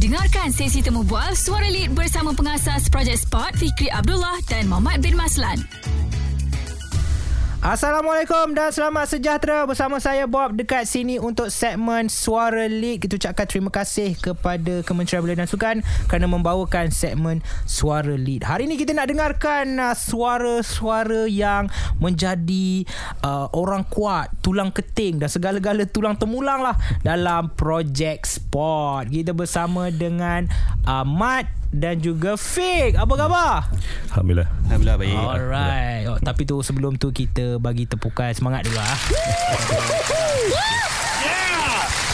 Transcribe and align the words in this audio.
Dengarkan 0.00 0.48
sesi 0.48 0.80
temu 0.80 1.04
bual 1.04 1.36
Suara 1.36 1.68
Lead 1.68 1.92
bersama 1.92 2.32
pengasas 2.32 2.88
Projek 2.88 3.20
Sport 3.20 3.52
Fikri 3.60 3.92
Abdullah 3.92 4.40
dan 4.48 4.64
Muhammad 4.64 5.04
bin 5.04 5.12
Maslan. 5.12 5.60
Assalamualaikum 7.60 8.56
dan 8.56 8.72
selamat 8.72 9.20
sejahtera 9.20 9.68
bersama 9.68 10.00
saya 10.00 10.24
Bob 10.24 10.56
dekat 10.56 10.88
sini 10.88 11.20
untuk 11.20 11.52
segmen 11.52 12.08
Suara 12.08 12.64
League. 12.64 13.04
Kita 13.04 13.20
ucapkan 13.20 13.44
terima 13.44 13.68
kasih 13.68 14.16
kepada 14.16 14.80
Kementerian 14.80 15.20
Belia 15.20 15.36
dan 15.36 15.44
Sukan 15.44 15.84
kerana 16.08 16.24
membawakan 16.24 16.88
segmen 16.88 17.44
Suara 17.68 18.16
Lead. 18.16 18.48
Hari 18.48 18.64
ini 18.64 18.80
kita 18.80 18.96
nak 18.96 19.12
dengarkan 19.12 19.76
uh, 19.76 19.92
suara-suara 19.92 21.28
yang 21.28 21.68
menjadi 22.00 22.88
uh, 23.28 23.52
orang 23.52 23.84
kuat, 23.92 24.32
tulang 24.40 24.72
keting 24.72 25.20
dan 25.20 25.28
segala-gala 25.28 25.84
tulang 25.84 26.16
temulang 26.16 26.64
lah 26.64 26.80
dalam 27.04 27.52
projek 27.60 28.24
sport. 28.24 29.12
Kita 29.12 29.36
bersama 29.36 29.92
dengan 29.92 30.48
uh, 30.88 31.04
Mat 31.04 31.59
dan 31.70 32.02
juga 32.02 32.34
Fik. 32.34 32.98
Apa 32.98 33.14
khabar? 33.14 33.70
Alhamdulillah. 34.10 34.50
Alhamdulillah 34.66 34.98
baik. 34.98 35.14
Alright. 35.14 36.04
Oh, 36.10 36.18
tapi 36.18 36.42
tu 36.46 36.58
sebelum 36.66 36.98
tu 36.98 37.14
kita 37.14 37.62
bagi 37.62 37.86
tepukan 37.86 38.34
semangat 38.34 38.66
dulu 38.66 38.78
ah. 38.82 38.98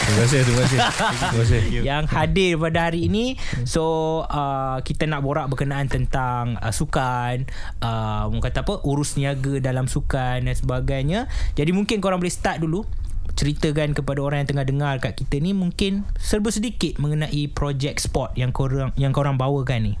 Terima 0.07 0.23
kasih, 0.23 0.39
terima 0.47 0.61
kasih. 0.63 0.79
Terima 0.79 1.43
kasih. 1.43 1.61
yang 1.89 2.03
hadir 2.07 2.55
pada 2.55 2.87
hari 2.87 3.11
ini. 3.11 3.35
So 3.67 3.83
uh, 4.23 4.79
kita 4.79 5.03
nak 5.03 5.19
borak 5.19 5.51
berkenaan 5.51 5.91
tentang 5.91 6.55
uh, 6.63 6.71
sukan, 6.71 7.43
uh, 7.83 8.31
kata 8.39 8.63
apa? 8.63 8.79
urus 8.87 9.19
niaga 9.19 9.59
dalam 9.59 9.91
sukan 9.91 10.47
dan 10.47 10.55
sebagainya. 10.55 11.27
Jadi 11.59 11.75
mungkin 11.75 11.99
korang 11.99 12.23
boleh 12.23 12.31
start 12.31 12.63
dulu 12.63 12.87
ceritakan 13.35 13.97
kepada 13.97 14.23
orang 14.23 14.43
yang 14.45 14.49
tengah 14.55 14.65
dengar 14.65 14.95
kat 15.01 15.17
kita 15.17 15.41
ni 15.41 15.51
mungkin 15.51 16.07
serba 16.21 16.53
sedikit 16.53 17.01
mengenai 17.01 17.49
projek 17.51 17.99
sport 17.99 18.37
yang 18.39 18.53
korang 18.55 18.93
yang 18.95 19.11
korang 19.11 19.35
bawakan 19.35 19.93
ni. 19.93 19.95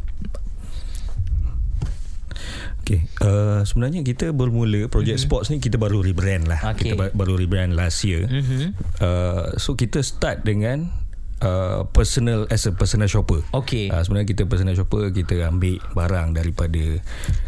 Okay. 2.87 3.03
Uh, 3.19 3.67
sebenarnya 3.67 3.99
kita 3.99 4.31
bermula 4.31 4.87
projek 4.87 5.19
mm-hmm. 5.19 5.27
sports 5.27 5.51
ni 5.51 5.59
kita 5.59 5.75
baru 5.75 5.99
rebrand 5.99 6.47
lah. 6.47 6.63
Okay. 6.71 6.95
Kita 6.95 6.95
ba- 6.95 7.11
baru 7.11 7.35
rebrand 7.35 7.75
last 7.75 8.07
year. 8.07 8.23
Mhm. 8.31 8.79
Uh, 9.03 9.59
so 9.59 9.75
kita 9.75 9.99
start 9.99 10.47
dengan 10.47 10.87
uh, 11.41 11.85
personal 11.91 12.45
as 12.49 12.65
a 12.65 12.73
personal 12.73 13.09
shopper. 13.09 13.43
Okay. 13.53 13.89
Uh, 13.89 14.01
sebenarnya 14.01 14.27
kita 14.29 14.43
personal 14.49 14.73
shopper 14.77 15.09
kita 15.13 15.47
ambil 15.49 15.81
barang 15.93 16.37
daripada 16.37 16.83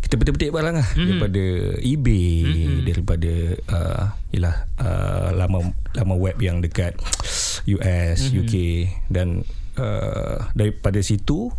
kita 0.03 0.13
petik-petik 0.17 0.51
barang 0.53 0.75
lah 0.81 0.87
mm-hmm. 0.93 1.05
daripada 1.05 1.43
eBay, 1.81 2.33
mm-hmm. 2.45 2.81
daripada 2.85 3.33
uh, 3.69 4.03
yalah 4.33 4.55
uh, 4.81 5.29
lama 5.33 5.73
lama 5.97 6.15
web 6.17 6.37
yang 6.41 6.61
dekat 6.61 6.97
US, 7.69 8.29
mm-hmm. 8.29 8.39
UK 8.41 8.55
dan 9.09 9.45
uh, 9.77 10.49
daripada 10.53 10.99
situ 11.01 11.53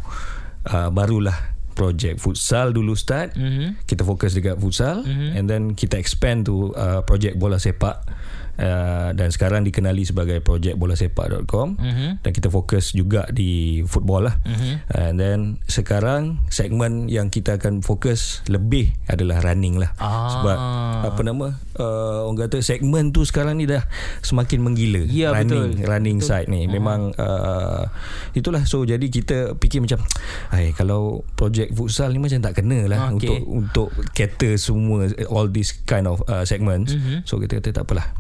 uh, 0.71 0.89
barulah 0.91 1.57
projek 1.81 2.21
futsal 2.21 2.77
dulu 2.77 2.93
start. 2.93 3.33
Mhm. 3.41 3.81
Kita 3.89 4.05
fokus 4.05 4.37
dekat 4.37 4.61
futsal 4.61 5.01
Mhm. 5.01 5.29
and 5.33 5.45
then 5.49 5.63
kita 5.73 5.97
expand 5.97 6.45
to 6.45 6.77
uh, 6.77 7.01
projek 7.07 7.41
bola 7.41 7.57
sepak. 7.57 8.05
Uh, 8.53 9.11
dan 9.13 9.29
sekarang 9.29 9.63
dikenali 9.63 10.03
sebagai 10.03 10.39
projek 10.39 10.75
bolasepak.com 10.75 11.75
Mhm. 11.75 12.21
dan 12.21 12.31
kita 12.31 12.47
fokus 12.47 12.91
juga 12.91 13.25
di 13.29 13.51
football 13.83 14.27
lah 14.27 14.37
Mhm. 14.43 14.73
and 14.91 15.15
then 15.17 15.39
sekarang 15.65 16.21
segmen 16.47 17.07
yang 17.07 17.29
kita 17.29 17.57
akan 17.57 17.81
fokus 17.81 18.45
lebih 18.47 18.93
adalah 19.07 19.41
running 19.41 19.77
lah 19.77 19.97
Ah. 19.97 20.29
sebab 20.31 20.59
apa 21.07 21.21
nama 21.23 21.47
uh, 21.75 22.27
orang 22.27 22.47
kata 22.47 22.61
segmen 22.61 23.11
tu 23.11 23.23
sekarang 23.23 23.57
ni 23.57 23.65
dah 23.65 23.81
semakin 24.21 24.61
menggila 24.61 25.03
Ya, 25.03 25.33
running 25.33 25.77
betul. 25.77 25.89
running 25.89 26.19
Betul. 26.19 26.29
side 26.29 26.49
ni 26.49 26.67
memang 26.67 27.17
uh, 27.17 27.89
itulah 28.33 28.63
so 28.63 28.83
jadi 28.83 29.03
kita 29.03 29.57
fikir 29.57 29.81
macam 29.81 30.05
ai 30.51 30.71
kalau 30.71 31.25
projek 31.33 31.73
futsal 31.73 32.11
ni 32.11 32.21
macam 32.21 32.39
tak 32.41 32.55
kena 32.55 32.85
lah 32.85 33.09
Okey. 33.09 33.17
untuk 33.17 33.39
untuk 33.49 33.89
cater 34.13 34.55
semua 34.55 35.09
all 35.29 35.49
this 35.49 35.73
kind 35.83 36.05
of 36.05 36.21
uh, 36.27 36.45
segments 36.45 36.93
Mhm. 36.93 37.25
so 37.25 37.37
kita 37.37 37.57
kata 37.57 37.73
tak 37.73 37.85
apalah 37.87 38.13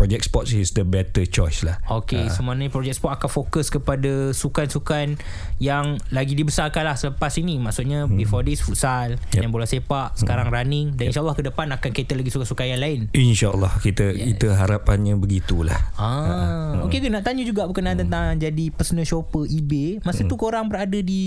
project 0.00 0.24
sports 0.24 0.56
is 0.56 0.72
the 0.72 0.80
better 0.80 1.28
choice 1.28 1.60
lah 1.60 1.76
Okey, 1.92 2.24
uh. 2.24 2.32
sebenarnya 2.32 2.72
projek 2.72 2.96
sport 2.96 3.20
akan 3.20 3.28
fokus 3.28 3.68
kepada 3.68 4.32
sukan-sukan 4.32 5.20
yang 5.60 6.00
lagi 6.08 6.32
dibesarkan 6.32 6.86
lah 6.86 6.96
selepas 6.96 7.34
ini. 7.36 7.58
Maksudnya 7.58 8.06
hmm. 8.06 8.16
before 8.16 8.46
this 8.46 8.64
futsal, 8.64 9.18
yep. 9.34 9.42
dan 9.42 9.50
bola 9.50 9.66
sepak, 9.66 10.16
sekarang 10.16 10.48
running 10.48 10.94
dan 10.94 11.10
insyaAllah 11.10 11.34
ke 11.34 11.44
depan 11.44 11.68
akan 11.74 11.90
cater 11.90 12.16
lagi 12.16 12.30
sukan-sukan 12.30 12.66
yang 12.70 12.80
lain. 12.80 13.00
InsyaAllah 13.12 13.82
kita 13.82 14.14
yes. 14.14 14.32
kita 14.32 14.48
harapannya 14.54 15.18
begitulah. 15.18 15.76
Ah, 15.98 16.80
okey 16.86 17.02
ke 17.02 17.10
nak 17.10 17.26
tanya 17.26 17.42
juga 17.42 17.66
berkenaan 17.66 18.00
hmm. 18.00 18.04
tentang 18.08 18.24
jadi 18.38 18.64
personal 18.72 19.04
shopper 19.04 19.44
eBay. 19.50 20.00
Masa 20.06 20.24
hmm. 20.24 20.30
tu 20.30 20.36
korang 20.38 20.70
berada 20.70 20.96
di 21.02 21.22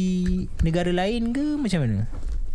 negara 0.64 0.90
lain 0.90 1.36
ke 1.36 1.60
macam 1.60 1.80
mana? 1.84 2.00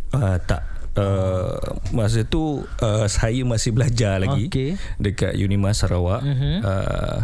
Uh, 0.09 0.35
tak. 0.41 0.78
Uh, 0.97 1.55
masa 1.91 2.25
tu 2.25 2.65
uh, 2.81 3.05
saya 3.07 3.45
masih 3.45 3.71
belajar 3.71 4.17
lagi 4.19 4.49
Okey. 4.49 4.71
dekat 4.97 5.37
Unimas 5.37 5.79
Sarawak. 5.79 6.25
Mhm. 6.25 6.65
Uh, 6.65 7.19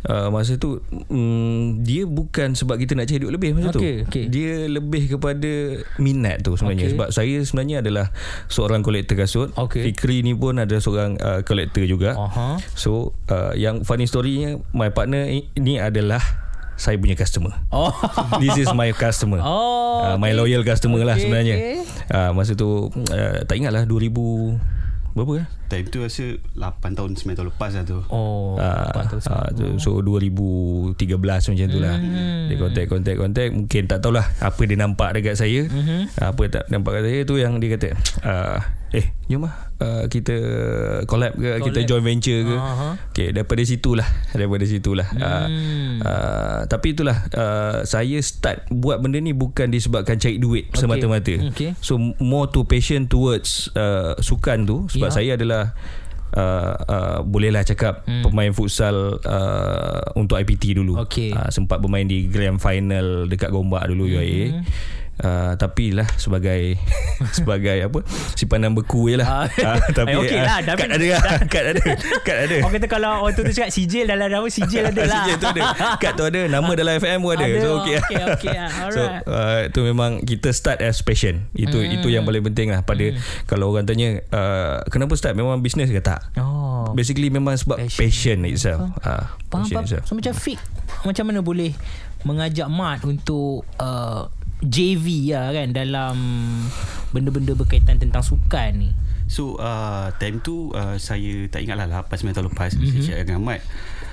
Uh, 0.00 0.32
masa 0.32 0.56
tu 0.56 0.80
um, 1.12 1.76
dia 1.84 2.08
bukan 2.08 2.56
sebab 2.56 2.80
kita 2.80 2.96
nak 2.96 3.04
cari 3.04 3.20
duit 3.20 3.36
lebih 3.36 3.52
masa 3.52 3.68
Okey, 3.76 4.00
tu. 4.00 4.08
okey. 4.08 4.24
Dia 4.32 4.64
lebih 4.64 5.12
kepada 5.12 5.52
minat 6.00 6.40
tu 6.40 6.56
sebenarnya 6.56 6.88
Okey. 6.88 6.94
sebab 6.96 7.08
saya 7.12 7.36
sebenarnya 7.44 7.84
adalah 7.84 8.06
seorang 8.48 8.80
kolektor 8.80 9.12
kasut. 9.20 9.52
Okey. 9.60 9.92
Fikri 9.92 10.24
ni 10.24 10.32
pun 10.32 10.56
adalah 10.56 10.80
seorang 10.80 11.20
uh, 11.20 11.44
kolektor 11.44 11.84
juga. 11.84 12.16
Aha. 12.16 12.56
So 12.72 13.12
uh, 13.28 13.52
yang 13.52 13.84
funny 13.84 14.08
story-nya 14.08 14.64
my 14.72 14.88
partner 14.88 15.28
ni 15.60 15.76
adalah 15.76 16.24
saya 16.80 16.96
punya 16.96 17.12
customer. 17.12 17.52
Oh. 17.68 17.92
This 18.42 18.56
is 18.56 18.72
my 18.72 18.88
customer. 18.96 19.44
Oh, 19.44 20.00
uh, 20.00 20.16
my 20.16 20.32
okay. 20.32 20.40
loyal 20.40 20.64
customer 20.64 21.04
lah 21.04 21.20
Okay, 21.20 21.28
sebenarnya. 21.28 21.56
okay. 21.60 21.76
Uh, 22.08 22.30
masa 22.32 22.56
tu 22.56 22.88
uh, 22.88 23.36
tak 23.44 23.60
ingatlah 23.60 23.84
2000 23.84 24.08
berapa 25.12 25.32
eh? 25.44 25.46
Time 25.70 25.86
tu 25.86 26.02
rasa 26.02 26.26
8 26.52 26.58
tahun 26.92 27.14
9 27.14 27.30
tahun 27.32 27.46
lepas 27.48 27.70
lah 27.70 27.84
tu. 27.84 28.02
Oh, 28.08 28.58
Ah, 28.58 28.90
lepas 28.90 29.06
tu 29.06 29.16
ah, 29.24 29.46
tu, 29.48 29.78
so 29.78 30.02
2013 30.02 30.98
macam 31.22 31.66
tu 31.68 31.78
lah 31.78 31.94
Hmm. 31.94 32.48
Dia 32.48 32.56
contact 32.56 32.88
contact 32.88 33.18
contact 33.18 33.50
Mungkin 33.52 33.82
tak 33.86 33.98
tahulah 34.00 34.26
Apa 34.38 34.60
dia 34.62 34.74
nampak 34.74 35.14
dekat 35.14 35.34
saya. 35.34 35.70
Ah, 36.16 36.30
Apa 36.30 36.42
tak 36.48 36.64
nampak 36.68 36.96
dekat 36.96 37.06
saya 37.08 37.20
tu 37.22 37.34
Yang 37.36 37.52
dia 37.56 37.68
kata 37.72 37.88
ah, 38.22 38.58
Eh 38.90 39.06
jom 39.24 39.46
lah 39.46 39.54
ah, 39.78 40.04
Kita 40.04 40.34
collab 41.04 41.32
ke 41.32 41.46
Collab. 41.52 41.64
Kita 41.64 41.78
joint 41.84 42.02
venture 42.02 42.40
ke 42.42 42.56
Aha. 42.56 42.88
Okay 43.08 43.28
daripada 43.30 43.62
situlah 43.62 44.08
Daripada 44.32 44.64
situlah 44.64 45.06
Ah, 45.14 45.46
Hmm. 45.46 46.02
ah, 46.02 46.60
Tapi 46.64 46.86
itulah 46.90 47.18
ah, 47.32 47.84
Saya 47.84 48.18
start 48.18 48.66
Buat 48.68 48.98
benda 48.98 49.18
ni 49.18 49.30
Bukan 49.30 49.68
disebabkan 49.68 50.16
cari 50.16 50.36
duit 50.36 50.66
Okay. 50.68 50.80
Semata-mata 50.80 51.34
Okay. 51.52 51.78
So 51.78 51.94
more 52.18 52.48
to 52.48 52.64
passion 52.64 53.06
towards 53.06 53.70
uh, 53.72 54.18
Sukan 54.18 54.64
tu 54.64 54.88
Sebab 54.88 55.06
Ya. 55.06 55.14
saya 55.14 55.30
adalah 55.34 55.59
Uh, 56.30 56.78
uh, 56.86 57.18
bolehlah 57.26 57.66
cakap 57.66 58.06
Hmm. 58.06 58.22
hmm. 58.22 58.30
pemain 58.30 58.52
futsal 58.54 59.18
uh, 59.18 59.98
untuk 60.14 60.38
IPT 60.38 60.78
dulu. 60.78 60.94
Okey. 61.02 61.34
Uh, 61.34 61.50
sempat 61.50 61.82
bermain 61.82 62.06
di 62.06 62.30
grand 62.30 62.54
final 62.54 63.26
dekat 63.26 63.50
Gombak 63.50 63.90
dulu 63.90 64.06
Hmm. 64.06 64.14
UIA. 64.14 64.44
Uh, 65.20 65.52
tapi 65.54 65.92
lah 65.92 66.08
sebagai 66.14 66.80
sebagai 67.36 67.76
apa? 67.82 68.00
Simpanan 68.32 68.72
beku 68.72 69.06
je 69.06 69.20
Ah. 69.20 69.44
lah 69.44 69.76
uh, 69.76 69.78
tapi 69.92 70.10
Eh, 70.10 70.16
okey 70.18 70.38
lah, 70.38 70.48
ah, 70.50 70.60
dah- 70.62 70.74
kad 70.74 70.88
ada 70.88 71.06
lah 71.10 71.22
kad 71.52 71.64
ada 71.66 71.82
kad 72.20 72.36
ada. 72.40 72.56
Orang 72.58 72.72
kata 72.72 72.86
kalau 72.86 73.08
orang 73.20 73.32
tu, 73.32 73.42
tu 73.42 73.52
cakap 73.52 73.68
sijil 73.68 74.04
dalam 74.04 74.26
nama 74.26 74.46
sijil 74.46 74.80
ada 74.82 75.02
lah. 75.02 75.20
Sijil 75.20 75.36
tu 75.36 75.46
ada. 75.46 75.62
Kad 75.96 76.12
tu 76.14 76.24
ada. 76.24 76.40
Nama 76.42 76.70
dalam 76.72 76.94
FM 76.96 77.18
pun 77.20 77.32
ada, 77.32 77.44
Ada, 77.44 77.58
So 77.58 77.68
okay, 77.78 77.94
okey, 77.98 78.16
okey 78.30 78.50
lah. 78.50 78.68
So 78.90 79.00
Alright. 79.02 79.22
uh, 79.26 79.60
Itu 79.66 79.80
memang 79.82 80.10
Kita 80.22 80.48
start 80.50 80.80
as 80.80 81.00
passion. 81.00 81.44
Itu 81.52 81.76
Hmm. 81.76 81.92
itu 81.92 82.08
yang 82.08 82.24
paling 82.24 82.40
penting 82.42 82.68
lah. 82.68 82.80
Pada 82.80 83.04
Kalau 83.44 83.68
orang 83.68 83.84
tanya 83.84 84.24
uh, 84.30 84.80
Kenapa 84.86 85.12
start? 85.14 85.34
Memang 85.34 85.60
business 85.60 85.88
ke 85.88 86.00
tak? 86.00 86.32
Oh. 86.34 86.90
Basically 86.92 87.28
memang 87.28 87.54
sebab 87.54 87.76
Passion. 87.78 88.00
passion, 88.00 88.38
itself. 88.46 88.80
Uh, 88.98 89.20
Faham, 89.46 89.60
passion 89.60 89.74
faham. 89.74 89.84
itself. 89.84 90.04
So 90.06 90.14
macam 90.14 90.32
Fik 90.32 90.56
Macam 91.02 91.24
mana 91.24 91.40
boleh 91.40 91.76
Mengajak 92.20 92.68
Mat 92.68 93.00
untuk 93.02 93.64
uh, 93.76 94.28
JV 94.64 95.34
lah 95.34 95.52
kan 95.52 95.72
Dalam 95.72 96.16
Benda-benda 97.10 97.56
berkaitan 97.56 97.98
tentang 97.98 98.22
sukan 98.22 98.70
ni 98.76 98.90
So 99.30 99.54
uh, 99.62 100.10
time 100.18 100.42
tu 100.42 100.74
uh, 100.74 100.98
saya 100.98 101.46
tak 101.46 101.62
ingat 101.62 101.78
lah 101.78 102.02
8 102.02 102.10
9 102.10 102.34
tahun 102.34 102.46
lepas 102.50 102.74
mm-hmm. 102.74 102.98
saya 102.98 103.02
cakap 103.06 103.24
dengan 103.30 103.40
Ahmad 103.46 103.60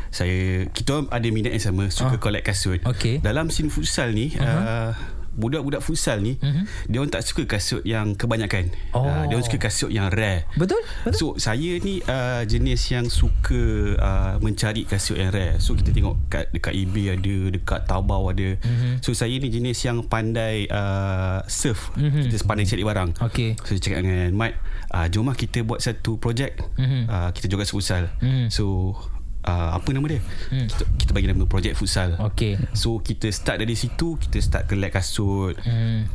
saya 0.07 0.65
kita 0.71 1.03
ada 1.11 1.27
minat 1.29 1.51
yang 1.51 1.63
sama 1.63 1.91
suka 1.91 2.15
Ah. 2.15 2.21
collect 2.21 2.45
kasut. 2.47 2.79
Okey. 2.87 3.19
Dalam 3.19 3.51
scene 3.51 3.67
futsal 3.67 4.15
ni 4.15 4.31
uh-huh. 4.33 4.39
uh, 4.39 4.91
budak-budak 5.37 5.79
futsal 5.79 6.17
ni 6.17 6.35
Mhm. 6.41 6.65
dia 6.89 6.97
orang 6.97 7.13
tak 7.13 7.21
suka 7.21 7.45
kasut 7.45 7.85
yang 7.85 8.17
kebanyakan. 8.17 8.73
Oh. 8.91 9.05
Uh, 9.05 9.29
dia 9.29 9.37
orang 9.37 9.45
suka 9.45 9.59
kasut 9.61 9.93
yang 9.93 10.09
rare. 10.09 10.49
Betul? 10.57 10.81
Betul? 11.05 11.13
So 11.13 11.25
saya 11.37 11.77
ni 11.77 12.01
uh, 12.03 12.41
jenis 12.43 12.81
yang 12.89 13.05
suka 13.07 13.61
uh, 13.95 14.33
mencari 14.41 14.83
kasut 14.83 15.15
yang 15.15 15.29
rare. 15.29 15.61
So 15.61 15.77
kita 15.77 15.93
tengok 15.93 16.17
kat 16.27 16.49
dekat 16.49 16.73
eBay 16.73 17.13
ada, 17.13 17.37
dekat 17.53 17.85
Taobao 17.85 18.33
ada. 18.33 18.57
Mhm. 18.57 19.05
So 19.05 19.13
saya 19.13 19.37
ni 19.37 19.47
jenis 19.47 19.77
yang 19.85 20.01
pandai 20.03 20.65
uh, 20.67 21.45
surf. 21.45 21.93
Mhm. 21.93 22.27
Kita 22.27 22.43
pandai 22.43 22.65
cari 22.65 22.81
barang. 22.81 23.09
Okey. 23.21 23.49
So 23.61 23.77
saya 23.77 23.81
cakap 23.81 23.99
dengan 24.01 24.33
Mat, 24.33 24.57
uh, 24.89 25.05
jom 25.07 25.29
lah 25.29 25.37
kita 25.37 25.61
buat 25.61 25.79
satu 25.79 26.17
projek. 26.17 26.57
Mhm. 26.75 27.05
Uh, 27.05 27.29
kita 27.31 27.45
joget 27.45 27.69
futsal. 27.69 28.09
Mhm. 28.19 28.49
So 28.49 28.97
uh, 29.47 29.69
apa 29.79 29.89
nama 29.95 30.05
dia? 30.11 30.21
Hmm. 30.51 30.67
kita, 30.67 30.83
kita 30.99 31.11
bagi 31.15 31.27
nama 31.31 31.47
project 31.47 31.79
futsal. 31.79 32.19
Okay 32.35 32.59
so 32.75 32.99
kita 32.99 33.31
start 33.31 33.63
dari 33.63 33.73
situ 33.73 34.19
kita 34.19 34.37
start 34.43 34.67
collect 34.67 34.93
kasut. 34.93 35.55
Hmm. 35.63 36.05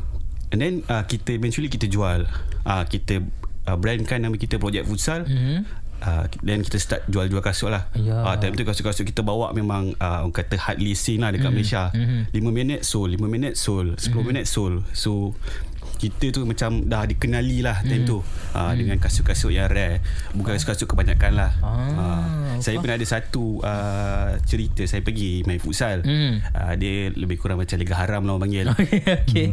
and 0.52 0.61
then 0.61 0.75
uh, 0.93 1.02
kita 1.08 1.32
eventually 1.32 1.73
kita 1.73 1.88
jual. 1.88 2.29
Uh, 2.62 2.84
kita 2.87 3.25
uh, 3.67 3.76
brandkan 3.81 4.20
nama 4.20 4.37
kita 4.37 4.61
project 4.61 4.84
futsal. 4.84 5.25
Hmm. 5.25 5.64
Uh, 6.02 6.26
then 6.43 6.67
kita 6.67 6.82
start 6.82 7.06
jual-jual 7.06 7.38
kasut 7.38 7.70
lah. 7.70 7.87
Ya. 7.94 8.26
uh, 8.26 8.34
Time 8.34 8.58
tu 8.58 8.67
kasut-kasut 8.67 9.06
kita 9.06 9.23
bawa 9.23 9.55
Memang 9.55 9.94
uh, 10.02 10.26
Orang 10.26 10.34
kata 10.34 10.58
hard 10.58 10.82
leasing 10.82 11.23
lah 11.23 11.31
Dekat 11.31 11.55
Malaysia. 11.55 11.94
Mhm. 11.94 12.26
5 12.34 12.43
minit 12.50 12.81
sold 12.82 13.14
5 13.14 13.23
minit 13.31 13.55
sold 13.55 13.94
10 14.02 14.11
minit 14.26 14.50
sold. 14.50 14.82
So 14.90 15.38
kita 16.03 16.35
tu 16.35 16.43
macam 16.43 16.83
dah 16.83 17.07
dikenali 17.07 17.63
lah 17.63 17.79
time 17.87 18.03
tu 18.03 18.19
uh, 18.59 18.73
dengan 18.75 18.99
kasut-kasut 18.99 19.55
yang 19.55 19.71
rare 19.71 20.03
bukan 20.35 20.59
kasut-kasut 20.59 20.91
kebanyakan 20.91 21.39
lah 21.39 21.51
Ah, 21.63 21.71
uh, 21.95 22.25
saya 22.59 22.83
pernah 22.83 22.99
ada 22.99 23.07
satu 23.07 23.63
uh, 23.63 24.35
cerita 24.43 24.83
saya 24.83 25.07
pergi 25.07 25.47
main 25.47 25.63
futsal 25.63 26.03
Hmm. 26.03 26.43
uh, 26.43 26.75
dia 26.75 27.15
lebih 27.15 27.39
kurang 27.39 27.63
macam 27.63 27.79
Liga 27.79 27.95
Haram 27.95 28.27
lah 28.27 28.35
orang 28.35 28.43
panggil 28.51 28.67
Okay, 28.75 28.99
okay. 29.23 29.47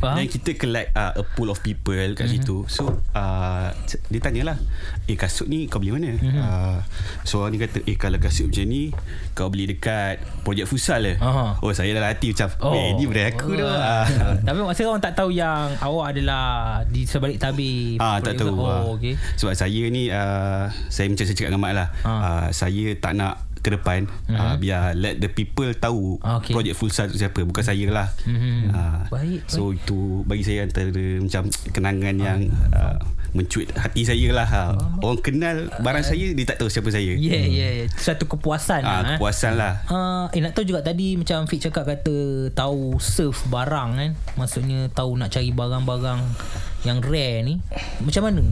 Faham? 0.00 0.16
dan 0.16 0.24
kita 0.30 0.56
collect 0.56 0.88
uh, 0.96 1.12
a 1.20 1.24
pool 1.36 1.52
of 1.52 1.60
people 1.60 1.92
kat 1.92 2.24
mm-hmm. 2.24 2.40
situ. 2.40 2.56
So 2.70 2.88
uh, 3.12 3.68
dia 4.08 4.20
tanyalah, 4.22 4.56
"Eh 5.04 5.16
kasut 5.18 5.44
ni 5.50 5.68
kau 5.68 5.76
beli 5.82 5.92
mana?" 5.92 6.16
Mm-hmm. 6.16 6.40
Uh, 6.40 6.78
so 7.26 7.44
orang 7.44 7.52
ni 7.52 7.58
kata, 7.60 7.84
"Eh 7.84 8.00
kalau 8.00 8.16
kasut 8.16 8.48
macam 8.48 8.64
ni 8.64 8.94
kau 9.36 9.52
beli 9.52 9.68
dekat 9.68 10.22
projek 10.40 10.64
futsal 10.64 11.04
ke?" 11.04 11.14
Aha. 11.20 11.60
Oh 11.60 11.72
saya 11.76 11.92
dalam 11.92 12.08
hati 12.08 12.32
macam, 12.32 12.48
"Oh, 12.64 12.72
eh 12.72 12.96
ni 12.96 13.04
brand 13.04 13.28
aku 13.34 13.52
tu." 13.52 13.66
Oh. 13.66 13.76
Ah. 13.76 14.06
Tapi 14.40 14.58
maksudnya 14.64 14.88
orang 14.88 15.04
tak 15.04 15.14
tahu 15.18 15.30
yang 15.34 15.68
awak 15.90 16.06
adalah 16.12 16.44
di 16.84 17.02
sebalik 17.02 17.36
tabir. 17.36 17.98
Ah 17.98 18.16
tak 18.18 18.34
tahu. 18.36 18.54
Oh, 18.54 18.64
Ah. 18.64 18.82
okay. 18.88 19.18
Sebab 19.34 19.52
saya 19.52 19.82
ni 19.86 20.06
uh, 20.08 20.70
saya 20.86 21.06
macam 21.06 21.24
saya 21.24 21.34
cakap 21.34 21.50
dengan 21.50 21.62
Mat 21.62 21.72
lah. 21.74 21.88
Ah. 22.00 22.10
Uh, 22.10 22.46
saya 22.50 22.94
tak 22.96 23.12
nak 23.14 23.34
ke 23.60 23.68
depan 23.70 24.08
mm-hmm. 24.08 24.40
uh, 24.40 24.56
biar 24.56 24.96
let 24.96 25.20
the 25.20 25.28
people 25.28 25.68
tahu 25.76 26.16
Ah, 26.18 26.40
okay. 26.40 26.56
projek 26.56 26.72
futsal 26.72 27.06
tu 27.06 27.16
siapa 27.16 27.42
bukan 27.42 27.60
saya 27.60 27.84
lah. 27.86 28.08
Mhm. 28.24 28.72
Ah, 28.72 29.04
Baik, 29.06 29.44
So 29.44 29.70
itu 29.70 30.24
bagi 30.24 30.40
saya 30.40 30.64
antara 30.64 30.88
macam 31.20 31.42
kenangan 31.68 32.16
yang 32.16 32.40
uh, 32.72 32.96
mencuit 33.30 33.70
hati 33.74 34.02
saya 34.02 34.28
lah. 34.34 34.48
Ha. 34.48 34.62
Orang 35.02 35.22
kenal 35.22 35.70
barang 35.78 36.04
saya 36.04 36.34
dia 36.34 36.44
tak 36.46 36.62
tahu 36.62 36.68
siapa 36.70 36.90
saya. 36.90 37.14
Ya, 37.14 37.40
ya, 37.46 37.68
ya. 37.82 37.86
Satu 37.94 38.26
kepuasan. 38.26 38.82
Ah, 38.82 39.02
lah, 39.02 39.14
eh. 39.14 39.18
kepuasan 39.18 39.52
lah. 39.54 39.74
Uh, 39.86 40.26
eh 40.34 40.40
nak 40.42 40.52
tahu 40.54 40.66
juga 40.66 40.82
tadi 40.82 41.14
macam 41.14 41.46
Fik 41.46 41.70
cakap 41.70 41.84
kata 41.86 42.50
tahu 42.54 42.98
surf 42.98 43.46
barang 43.50 43.90
kan 43.98 44.10
maksudnya 44.38 44.86
tahu 44.92 45.18
nak 45.18 45.34
cari 45.34 45.50
barang-barang 45.50 46.20
yang 46.86 46.98
rare 47.02 47.42
ni 47.42 47.58
macam 48.00 48.22
mana 48.30 48.42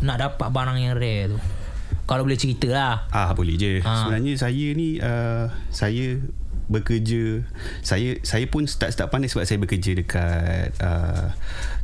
nak 0.00 0.16
dapat 0.20 0.48
barang 0.48 0.78
yang 0.78 0.94
rare 0.96 1.34
tu 1.34 1.38
kalau 2.04 2.22
boleh 2.28 2.36
cerita 2.36 2.68
lah 2.68 3.08
Ah 3.08 3.32
boleh 3.32 3.56
je. 3.56 3.80
Ah. 3.80 4.04
Sebenarnya 4.04 4.32
saya 4.36 4.66
ni 4.76 5.00
uh, 5.00 5.48
saya 5.72 6.20
bekerja. 6.70 7.44
Saya 7.84 8.16
saya 8.24 8.46
pun 8.48 8.64
start 8.64 8.94
start 8.94 9.10
pandai 9.12 9.28
sebab 9.28 9.44
saya 9.44 9.58
bekerja 9.60 9.96
dekat 9.98 10.74
uh, 10.80 11.34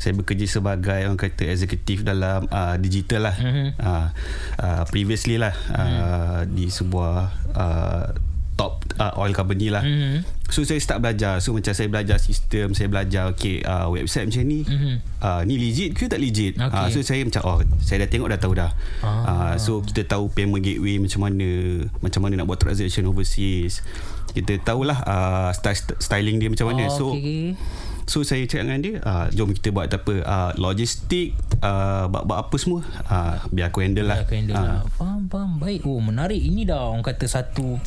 saya 0.00 0.12
bekerja 0.16 0.46
sebagai 0.48 1.04
orang 1.04 1.20
kata 1.20 1.50
eksekutif 1.50 2.02
dalam 2.06 2.48
uh, 2.48 2.76
digital 2.80 3.30
lah. 3.32 3.36
Mhm. 3.36 3.68
uh, 3.80 4.08
uh, 4.60 4.82
previously 4.88 5.36
lah 5.36 5.54
uh, 5.74 6.42
di 6.48 6.72
sebuah 6.72 7.18
uh, 7.52 8.29
top 8.60 8.72
uh, 8.96 9.16
oil 9.16 9.32
company 9.32 9.66
lah 9.66 9.80
Mhm. 9.80 10.20
so 10.46 10.60
saya 10.60 10.76
start 10.76 11.00
belajar 11.00 11.40
so 11.40 11.50
macam 11.50 11.72
saya 11.72 11.88
belajar 11.88 12.20
sistem 12.20 12.76
saya 12.76 12.86
belajar 12.86 13.32
okay 13.32 13.64
uh, 13.64 13.88
website 13.88 14.28
macam 14.28 14.44
ni 14.44 14.60
Mhm. 14.60 14.94
uh, 15.18 15.40
ni 15.42 15.56
legit 15.56 15.90
ke 15.90 16.04
tak 16.04 16.20
legit 16.20 16.54
Okay. 16.54 16.68
uh, 16.76 16.86
so 16.86 17.00
saya 17.00 17.24
macam 17.24 17.40
oh 17.42 17.56
saya 17.80 18.04
dah 18.04 18.08
tengok 18.08 18.28
dah 18.28 18.36
tahu 18.38 18.52
dah 18.52 18.70
Ah. 19.00 19.08
uh, 19.24 19.54
so 19.56 19.80
kita 19.80 20.04
tahu 20.06 20.28
payment 20.28 20.60
gateway 20.60 21.00
macam 21.00 21.24
mana 21.24 21.48
macam 21.98 22.20
mana 22.20 22.36
nak 22.36 22.46
buat 22.46 22.60
transaction 22.60 23.08
overseas 23.08 23.80
kita 24.30 24.60
tahulah 24.60 25.00
uh, 25.02 25.50
style, 25.50 25.80
styling 25.98 26.36
dia 26.36 26.46
macam 26.46 26.68
mana 26.68 26.84
oh, 26.84 26.92
so 26.92 27.04
okay. 27.10 27.56
So 28.10 28.26
saya 28.26 28.42
cakap 28.50 28.66
dengan 28.66 28.80
dia 28.82 28.94
uh, 29.06 29.30
jom 29.30 29.54
kita 29.54 29.70
buat 29.70 29.86
apa 29.86 30.14
uh, 30.26 30.50
logistik 30.58 31.38
uh, 31.62 32.10
buat, 32.10 32.26
buat 32.26 32.38
apa 32.42 32.56
semua. 32.58 32.82
Uh, 33.06 33.38
biar 33.54 33.70
aku 33.70 33.86
handle 33.86 34.10
lah. 34.10 34.26
Aku 34.26 34.34
handle 34.34 34.58
Ah. 34.58 34.82
lah 34.82 34.82
Faham 34.98 35.30
faham. 35.30 35.62
Baik. 35.62 35.86
Oh 35.86 36.02
menarik 36.02 36.40
Ini 36.40 36.66
dah. 36.66 36.90
Orang 36.90 37.06
kata 37.06 37.28
satu 37.28 37.78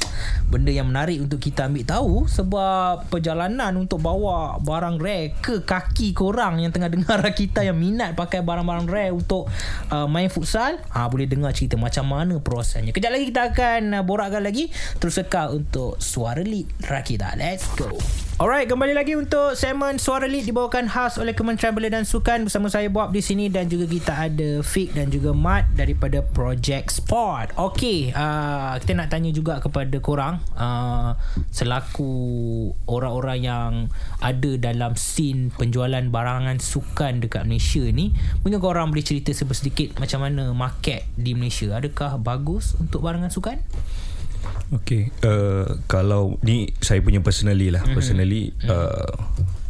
Benda 0.47 0.71
yang 0.71 0.87
menarik 0.87 1.19
Untuk 1.19 1.41
kita 1.41 1.67
ambil 1.67 1.83
tahu 1.83 2.13
Sebab 2.29 3.09
Perjalanan 3.09 3.73
untuk 3.75 3.99
bawa 3.99 4.61
Barang 4.61 5.01
rare 5.01 5.33
Ke 5.41 5.65
kaki 5.65 6.15
korang 6.15 6.61
Yang 6.61 6.79
tengah 6.79 6.89
dengar 6.93 7.19
kita 7.39 7.65
Yang 7.65 7.77
minat 7.81 8.11
pakai 8.13 8.45
barang-barang 8.45 8.87
rare 8.87 9.11
Untuk 9.11 9.49
uh, 9.91 10.07
Main 10.07 10.29
futsal. 10.29 10.79
Ha, 10.93 11.09
Boleh 11.09 11.27
dengar 11.27 11.51
cerita 11.51 11.75
Macam 11.75 12.07
mana 12.07 12.37
prosesnya. 12.39 12.93
Kejap 12.95 13.11
lagi 13.11 13.25
kita 13.27 13.51
akan 13.51 13.81
uh, 13.99 14.03
Borakkan 14.05 14.45
lagi. 14.45 14.69
Terus 15.01 15.19
sekal 15.19 15.51
untuk 15.57 15.99
Suara 15.99 16.45
Lead 16.45 16.69
Rakita 16.85 17.35
Let's 17.35 17.67
go 17.75 17.91
Alright, 18.33 18.65
kembali 18.65 18.97
lagi 18.97 19.13
untuk 19.13 19.53
segmen 19.53 20.01
Suara 20.01 20.25
Lead 20.25 20.49
dibawakan 20.49 20.89
khas 20.89 21.21
oleh 21.21 21.37
Kementerian 21.37 21.69
Belia 21.77 21.93
dan 21.93 22.01
Sukan 22.01 22.49
bersama 22.49 22.65
saya 22.65 22.89
Bob 22.89 23.13
di 23.13 23.21
sini 23.21 23.45
dan 23.45 23.69
juga 23.69 23.85
kita 23.85 24.09
ada 24.09 24.65
Fik 24.65 24.97
dan 24.97 25.13
juga 25.13 25.37
Mat 25.37 25.69
daripada 25.77 26.25
Project 26.25 26.97
Sport. 26.97 27.53
Okey, 27.61 28.09
uh, 28.09 28.73
kita 28.81 28.97
nak 28.97 29.13
tanya 29.13 29.29
juga 29.29 29.61
kepada 29.61 29.93
korang 30.01 30.41
uh, 30.57 31.13
selaku 31.53 32.09
orang-orang 32.89 33.37
yang 33.37 33.71
ada 34.17 34.51
dalam 34.57 34.97
scene 34.97 35.53
penjualan 35.53 36.01
barangan 36.09 36.57
sukan 36.57 37.21
dekat 37.21 37.45
Malaysia 37.45 37.85
ni, 37.85 38.17
mungkin 38.41 38.57
korang 38.57 38.89
boleh 38.89 39.05
cerita 39.05 39.29
sedikit 39.29 40.01
macam 40.01 40.25
mana 40.25 40.57
market 40.57 41.05
di 41.13 41.37
Malaysia. 41.37 41.77
Adakah 41.77 42.17
bagus 42.17 42.73
untuk 42.81 43.05
barangan 43.05 43.29
sukan? 43.29 43.61
Okay 44.81 45.13
uh, 45.23 45.79
Kalau 45.85 46.37
Ni 46.41 46.71
saya 46.81 46.99
punya 46.99 47.21
personally 47.21 47.69
lah 47.69 47.83
mm-hmm. 47.83 47.97
Personally 47.97 48.53
uh, 48.67 49.13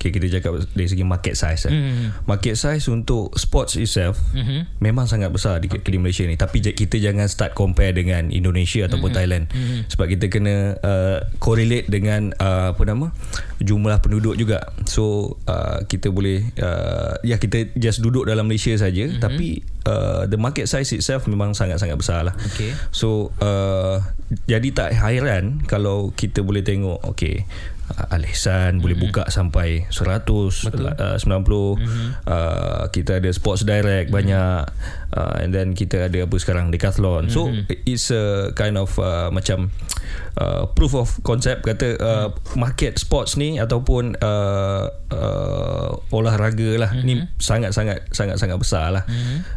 Okay 0.04 0.12
kita 0.12 0.28
cakap 0.30 0.60
Dari 0.68 0.84
segi 0.86 1.02
market 1.02 1.34
size 1.34 1.64
lah. 1.64 1.72
Mhm. 1.72 2.28
Market 2.28 2.60
size 2.60 2.84
untuk 2.86 3.32
Sports 3.34 3.80
itself 3.80 4.20
Mhm. 4.36 4.68
Memang 4.78 5.08
sangat 5.08 5.32
besar 5.32 5.58
Di, 5.58 5.72
okay. 5.72 5.80
di 5.80 5.96
Malaysia 5.96 6.28
ni 6.28 6.36
Tapi 6.36 6.60
kita 6.60 7.00
jangan 7.00 7.24
start 7.26 7.54
compare 7.54 7.96
Dengan 7.96 8.28
Indonesia 8.28 8.84
Ataupun 8.84 9.10
Mhm. 9.10 9.16
Thailand 9.16 9.44
Sebab 9.88 10.06
kita 10.10 10.28
kena 10.28 10.76
uh, 10.76 11.24
Correlate 11.38 11.88
dengan 11.88 12.36
uh, 12.36 12.76
Apa 12.76 12.84
nama 12.84 13.16
Jumlah 13.58 13.98
penduduk 13.98 14.36
juga 14.36 14.60
So 14.84 15.38
uh, 15.46 15.86
Kita 15.86 16.10
boleh 16.10 16.52
uh, 16.58 17.16
Ya 17.22 17.40
kita 17.40 17.72
just 17.74 18.04
duduk 18.04 18.28
dalam 18.28 18.46
Malaysia 18.46 18.76
saja 18.76 19.08
Mhm. 19.08 19.20
Tapi 19.20 19.48
uh, 19.86 20.28
The 20.28 20.36
market 20.36 20.68
size 20.68 20.92
itself 20.92 21.26
Memang 21.26 21.54
sangat-sangat 21.54 21.96
besar 21.96 22.28
lah 22.28 22.36
Okay. 22.52 22.76
So 22.90 23.32
uh, 23.40 24.04
Jadi 24.44 24.74
tak 24.74 24.92
hairan 24.94 25.64
Kalau 25.64 26.12
kita 26.12 26.42
boleh 26.42 26.60
tengok 26.60 27.00
Okay 27.08 27.48
Alisan 28.10 28.82
boleh 28.82 28.98
buka 28.98 29.30
sampai 29.30 29.86
100 29.90 30.26
Betul. 30.26 30.90
uh, 30.94 31.18
90 31.18 31.26
uh, 32.28 32.90
kita 32.90 33.22
ada 33.22 33.30
Sports 33.32 33.64
Direct 33.64 34.10
banyak. 34.10 34.66
Uh, 35.14 35.36
and 35.46 35.54
then 35.54 35.78
kita 35.78 36.10
ada 36.10 36.26
apa 36.26 36.36
sekarang 36.42 36.74
Decathlon. 36.74 37.30
So 37.30 37.54
it's 37.86 38.10
a 38.10 38.50
kind 38.58 38.82
of 38.82 38.98
uh, 38.98 39.30
macam 39.30 39.70
uh, 40.42 40.66
proof 40.74 40.98
of 40.98 41.10
concept. 41.22 41.66
Kata 41.66 41.88
uh, 42.02 42.28
market 42.58 42.98
sports 42.98 43.38
ni 43.38 43.62
ataupun 43.62 44.18
uh, 44.18 44.90
uh, 45.14 45.90
olahraga 46.10 46.82
lah 46.82 46.92
ni 46.98 47.22
sangat-sangat 47.38 48.10
sangat-sangat 48.10 48.58
besar 48.58 48.90
lah. 48.90 49.04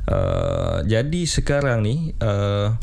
Uh, 0.04 0.84
jadi 0.84 1.24
sekarang 1.24 1.82
ni 1.82 2.12
uh, 2.20 2.76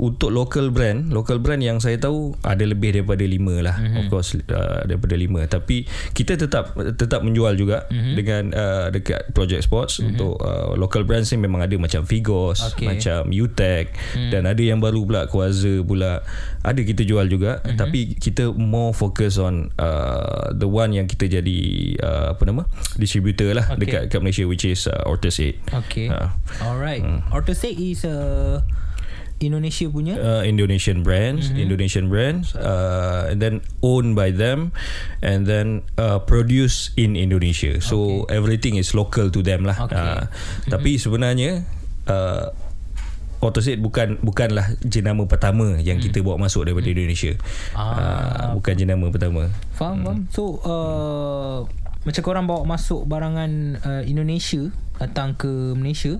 untuk 0.00 0.32
local 0.32 0.72
brand 0.72 1.12
local 1.12 1.36
brand 1.44 1.60
yang 1.60 1.76
saya 1.76 2.00
tahu 2.00 2.32
ada 2.40 2.64
lebih 2.64 2.96
daripada 2.96 3.20
lima 3.20 3.60
lah 3.60 3.76
mm-hmm. 3.76 3.98
of 4.00 4.04
course 4.08 4.32
uh, 4.48 4.80
daripada 4.88 5.14
lima 5.14 5.44
tapi 5.44 5.84
kita 6.16 6.40
tetap 6.40 6.72
tetap 6.96 7.20
menjual 7.20 7.52
juga 7.54 7.84
mm-hmm. 7.92 8.14
dengan 8.16 8.42
uh, 8.56 8.86
dekat 8.88 9.36
Project 9.36 9.68
Sports 9.68 10.00
mm-hmm. 10.00 10.08
untuk 10.16 10.34
uh, 10.40 10.72
local 10.80 11.04
brands 11.04 11.28
ni 11.36 11.38
memang 11.40 11.60
ada 11.60 11.76
macam 11.76 12.08
Figos 12.08 12.56
Okay. 12.74 12.88
macam 12.88 13.28
Utech 13.28 13.92
mm. 14.16 14.32
dan 14.32 14.48
ada 14.48 14.62
yang 14.62 14.80
baru 14.80 15.04
pula 15.04 15.28
Kuaza 15.28 15.84
pula 15.84 16.24
ada 16.64 16.80
kita 16.80 17.04
jual 17.04 17.28
juga 17.28 17.60
mm-hmm. 17.60 17.76
tapi 17.76 18.16
kita 18.16 18.48
more 18.56 18.96
focus 18.96 19.36
on 19.36 19.68
uh, 19.76 20.48
the 20.56 20.66
one 20.66 20.96
yang 20.96 21.04
kita 21.04 21.28
jadi 21.28 21.60
uh, 22.00 22.26
apa 22.32 22.42
nama 22.48 22.62
distributor 22.96 23.52
lah 23.52 23.66
Okay. 23.74 23.90
dekat, 23.90 24.00
dekat 24.08 24.20
Malaysia 24.22 24.44
which 24.46 24.64
is 24.64 24.86
uh, 24.88 25.04
Ortus 25.04 25.40
8 25.40 25.84
Okay. 25.84 26.06
Ah. 26.08 26.36
Alright. 26.62 27.02
Hmm. 27.02 27.26
Ortosec 27.34 27.74
is 27.74 28.06
a 28.06 28.62
Indonesia 29.46 29.86
punya. 29.88 30.14
uh, 30.16 30.42
Indonesian 30.42 31.04
brands, 31.04 31.48
mm-hmm. 31.48 31.64
Indonesian 31.64 32.06
brands, 32.08 32.56
uh, 32.56 33.28
and 33.28 33.38
then 33.38 33.60
owned 33.84 34.16
by 34.16 34.32
them, 34.32 34.72
and 35.20 35.44
then 35.44 35.84
uh, 36.00 36.18
produced 36.24 36.96
in 36.96 37.14
Indonesia. 37.14 37.80
So 37.84 38.24
okay. 38.24 38.36
everything 38.40 38.74
is 38.80 38.96
local 38.96 39.28
to 39.28 39.40
them 39.44 39.68
lah. 39.68 39.76
Okay. 39.84 39.96
Uh, 39.96 40.24
mm-hmm. 40.26 40.70
Tapi 40.72 40.90
sebenarnya. 40.96 41.68
Uh, 42.04 42.52
Autoset 43.44 43.76
bukan 43.76 44.16
bukanlah 44.24 44.72
jenama 44.80 45.28
pertama 45.28 45.76
yang 45.76 46.00
hmm. 46.00 46.08
kita 46.08 46.24
bawa 46.24 46.48
masuk 46.48 46.64
daripada 46.64 46.88
Indonesia. 46.88 47.36
Ah. 47.76 47.92
Uh, 47.92 48.56
bukan 48.56 48.72
jenama 48.72 49.12
pertama. 49.12 49.52
Faham, 49.76 50.00
faham. 50.00 50.18
So, 50.32 50.64
uh, 50.64 51.68
macam 52.08 52.22
korang 52.24 52.48
bawa 52.48 52.64
masuk 52.64 53.04
barangan 53.04 53.76
uh, 53.84 54.02
Indonesia 54.08 54.72
datang 54.96 55.36
ke 55.36 55.76
Malaysia, 55.76 56.16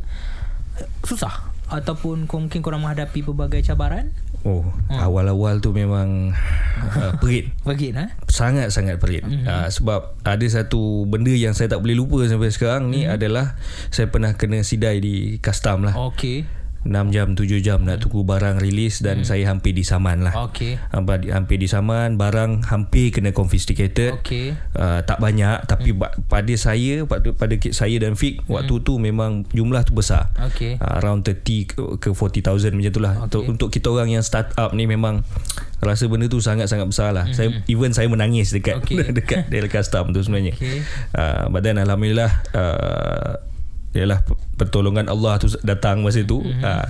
uh, 0.77 0.89
susah? 1.01 1.54
Ataupun 1.75 2.31
kau- 2.31 2.39
mungkin 2.39 2.63
korang 2.63 2.87
menghadapi 2.87 3.27
pelbagai 3.27 3.67
cabaran? 3.67 4.15
Oh, 4.45 4.61
hmm. 4.61 5.01
awal-awal 5.01 5.65
tu 5.65 5.73
memang 5.73 6.37
uh, 7.01 7.13
perit. 7.17 7.49
Perit 7.67 7.97
ha? 7.97 8.13
Sangat-sangat 8.29 9.01
perit. 9.01 9.25
Mm-hmm. 9.25 9.49
Uh, 9.49 9.69
sebab 9.73 10.21
ada 10.21 10.47
satu 10.47 11.09
benda 11.09 11.33
yang 11.33 11.57
saya 11.57 11.73
tak 11.73 11.81
boleh 11.81 11.97
lupa 11.97 12.29
sampai 12.29 12.53
sekarang 12.53 12.93
ni 12.93 13.09
mm-hmm. 13.09 13.17
adalah 13.17 13.57
saya 13.89 14.13
pernah 14.13 14.37
kena 14.37 14.61
sidai 14.61 15.01
di 15.01 15.41
custom 15.41 15.89
lah. 15.89 15.97
Okey. 15.97 16.45
6 16.85 17.15
jam 17.17 17.33
7 17.33 17.65
jam 17.65 17.81
nak 17.83 18.05
tunggu 18.05 18.23
barang 18.29 18.61
rilis 18.61 19.01
dan 19.01 19.25
hmm. 19.25 19.27
saya 19.27 19.49
hampir 19.49 19.73
disaman 19.73 20.21
lah. 20.21 20.37
Okey. 20.49 20.77
Hampir, 20.93 21.33
hampir 21.33 21.57
disaman, 21.57 22.21
barang 22.21 22.69
hampir 22.69 23.11
kena 23.11 23.33
confiscated. 23.33 24.21
Okey. 24.21 24.55
Uh, 24.77 25.01
tak 25.03 25.19
banyak 25.19 25.65
tapi 25.65 25.97
hmm. 25.97 26.29
pada 26.29 26.55
saya 26.55 27.09
pada 27.09 27.33
pada 27.33 27.55
saya 27.73 27.97
dan 27.97 28.15
Fik 28.15 28.45
hmm. 28.45 28.53
waktu 28.53 28.75
tu 28.85 29.01
memang 29.01 29.49
jumlah 29.51 29.83
tu 29.89 29.97
besar. 29.97 30.29
Okey. 30.53 30.77
Uh, 30.77 31.01
around 31.01 31.25
30 31.25 31.99
ke 31.99 32.09
40000 32.13 32.77
macam 32.77 32.93
itulah. 32.93 33.15
Okay. 33.25 33.25
Untuk 33.25 33.43
untuk 33.49 33.69
kita 33.73 33.89
orang 33.89 34.13
yang 34.13 34.21
start 34.21 34.53
up 34.61 34.77
ni 34.77 34.85
memang 34.85 35.25
rasa 35.81 36.05
benda 36.05 36.29
tu 36.29 36.45
sangat-sangat 36.45 36.85
besar 36.85 37.17
lah. 37.17 37.25
Hmm. 37.25 37.33
Saya 37.33 37.49
even 37.65 37.97
saya 37.97 38.13
menangis 38.13 38.53
dekat 38.53 38.85
okay. 38.85 39.09
dekat 39.17 39.49
Del 39.49 39.73
Custom 39.73 40.13
tu 40.13 40.21
sebenarnya. 40.21 40.53
Okay. 40.53 40.85
Uh, 41.17 41.49
but 41.49 41.65
then 41.65 41.81
alhamdulillah 41.81 42.29
uh, 42.53 43.41
ialah 43.95 44.27
pertolongan 44.59 45.07
Allah 45.07 45.39
tu 45.39 45.47
datang 45.63 46.03
masa 46.03 46.27
tu 46.27 46.43
mm-hmm. 46.43 46.63
uh, 46.67 46.87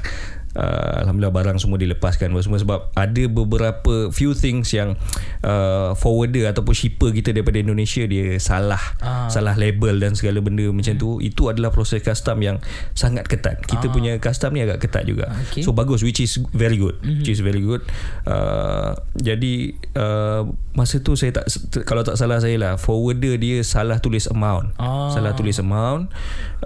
uh, 0.59 1.03
alhamdulillah 1.05 1.35
barang 1.35 1.59
semua 1.61 1.79
dilepaskan 1.79 2.35
semua 2.41 2.59
sebab 2.59 2.81
ada 2.95 3.23
beberapa 3.31 4.11
few 4.11 4.35
things 4.35 4.71
yang 4.75 4.99
uh, 5.43 5.93
forwarder 5.99 6.51
ataupun 6.51 6.75
shipper 6.75 7.11
kita 7.15 7.35
daripada 7.35 7.59
Indonesia 7.61 8.03
dia 8.07 8.39
salah 8.39 8.81
ah. 9.03 9.31
salah 9.31 9.55
label 9.59 9.99
dan 9.99 10.15
segala 10.19 10.39
benda 10.43 10.67
macam 10.71 10.95
tu 10.97 11.19
hmm. 11.19 11.29
itu 11.29 11.51
adalah 11.51 11.71
proses 11.75 12.03
custom 12.03 12.41
yang 12.43 12.57
sangat 12.95 13.27
ketat 13.27 13.63
kita 13.67 13.91
ah. 13.91 13.93
punya 13.93 14.13
custom 14.19 14.55
ni 14.55 14.63
agak 14.63 14.83
ketat 14.87 15.05
juga 15.07 15.31
okay. 15.31 15.63
so 15.63 15.75
bagus 15.75 16.03
which 16.03 16.23
is 16.23 16.39
very 16.55 16.79
good 16.79 16.99
mm-hmm. 17.03 17.23
which 17.23 17.31
is 17.31 17.41
very 17.43 17.63
good 17.63 17.83
uh, 18.29 18.95
jadi 19.19 19.75
uh, 19.99 20.47
masa 20.75 21.01
tu 21.01 21.15
saya 21.15 21.31
tak 21.35 21.47
kalau 21.87 22.03
tak 22.03 22.19
salah 22.19 22.43
saya 22.43 22.59
lah 22.59 22.73
forwarder 22.77 23.39
dia 23.39 23.63
salah 23.63 23.99
tulis 23.99 24.27
amount 24.31 24.75
ah. 24.79 25.11
salah 25.11 25.35
tulis 25.35 25.59
amount 25.59 26.11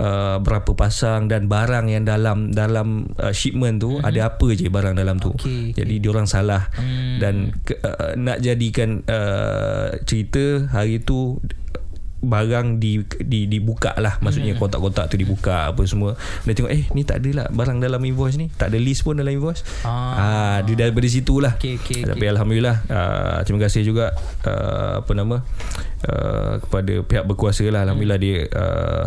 uh, 0.01 0.41
berapa 0.41 0.73
pasang 0.75 1.29
dan 1.29 1.47
barang 1.47 1.93
yang 1.93 2.05
dalam 2.05 2.51
dalam 2.53 3.13
uh, 3.21 3.33
shipment 3.33 3.78
tu 3.79 3.99
mm-hmm. 3.99 4.09
ada 4.09 4.21
apa 4.35 4.47
je 4.55 4.67
barang 4.69 4.95
dalam 4.95 5.17
tu. 5.23 5.33
Okay, 5.35 5.73
Jadi 5.73 5.95
okay. 5.99 6.03
diorang 6.03 6.27
salah 6.27 6.69
mm. 6.77 7.19
dan 7.23 7.55
uh, 7.83 8.13
nak 8.19 8.39
jadikan 8.45 9.03
uh, 9.07 9.95
cerita 10.05 10.69
hari 10.71 11.01
tu 11.03 11.39
barang 12.19 12.83
di 12.83 13.07
di 13.23 13.47
dibuka 13.47 13.95
lah 13.95 14.19
maksudnya 14.19 14.55
hmm. 14.55 14.61
kotak-kotak 14.61 15.07
tu 15.07 15.15
dibuka 15.15 15.71
apa 15.71 15.87
semua 15.87 16.19
dia 16.43 16.55
tengok 16.59 16.73
eh 16.75 16.83
ni 16.91 17.07
tak 17.07 17.23
ada 17.23 17.31
lah 17.43 17.47
barang 17.55 17.79
dalam 17.79 18.03
invoice 18.03 18.35
ni 18.35 18.51
tak 18.59 18.75
ada 18.75 18.79
list 18.83 19.07
pun 19.07 19.15
dalam 19.15 19.31
invoice 19.31 19.63
ah, 19.87 20.19
ah 20.19 20.57
dia 20.67 20.75
daripada 20.75 21.07
situ 21.07 21.39
lah 21.39 21.55
okay, 21.55 21.79
okay, 21.79 22.03
tapi 22.03 22.27
okay. 22.27 22.33
Alhamdulillah 22.35 22.77
uh, 22.91 23.39
terima 23.47 23.71
kasih 23.71 23.87
juga 23.87 24.19
uh, 24.43 24.99
apa 24.99 25.13
nama 25.15 25.47
uh, 26.11 26.59
kepada 26.67 26.93
pihak 27.07 27.23
berkuasa 27.23 27.63
lah 27.71 27.87
Alhamdulillah 27.87 28.19
hmm. 28.19 28.27
dia 28.27 28.39
uh, 28.51 29.05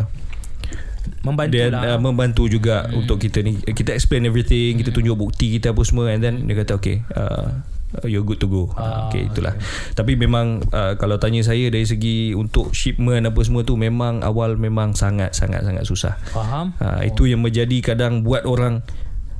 membantu 1.21 1.57
dan 1.57 1.71
lah. 1.73 1.83
uh, 1.95 1.99
membantu 2.01 2.43
juga 2.49 2.85
hmm. 2.85 2.99
untuk 3.05 3.17
kita 3.21 3.45
ni 3.45 3.61
kita 3.61 3.93
explain 3.93 4.25
everything 4.25 4.77
hmm. 4.77 4.79
kita 4.81 4.91
tunjuk 4.93 5.15
bukti 5.17 5.57
kita 5.57 5.73
apa 5.73 5.81
semua 5.85 6.09
and 6.09 6.21
then 6.21 6.45
dia 6.49 6.55
kata 6.61 6.77
okay 6.77 7.05
uh, 7.13 7.49
you're 8.07 8.23
good 8.23 8.39
to 8.39 8.47
go 8.47 8.71
ah, 8.79 9.11
okay 9.11 9.27
itulah 9.27 9.51
okay. 9.51 9.93
tapi 9.93 10.15
memang 10.15 10.63
uh, 10.71 10.95
kalau 10.95 11.19
tanya 11.19 11.43
saya 11.43 11.67
dari 11.67 11.83
segi 11.83 12.31
untuk 12.31 12.71
shipment 12.71 13.27
apa 13.27 13.39
semua 13.43 13.67
tu 13.67 13.75
memang 13.75 14.23
awal 14.23 14.55
memang 14.55 14.95
sangat 14.95 15.35
sangat 15.35 15.67
sangat 15.67 15.83
susah 15.83 16.15
faham 16.31 16.71
uh, 16.79 16.99
oh. 16.99 17.01
itu 17.03 17.27
yang 17.27 17.43
menjadi 17.43 17.93
kadang 17.93 18.23
buat 18.23 18.47
orang 18.47 18.79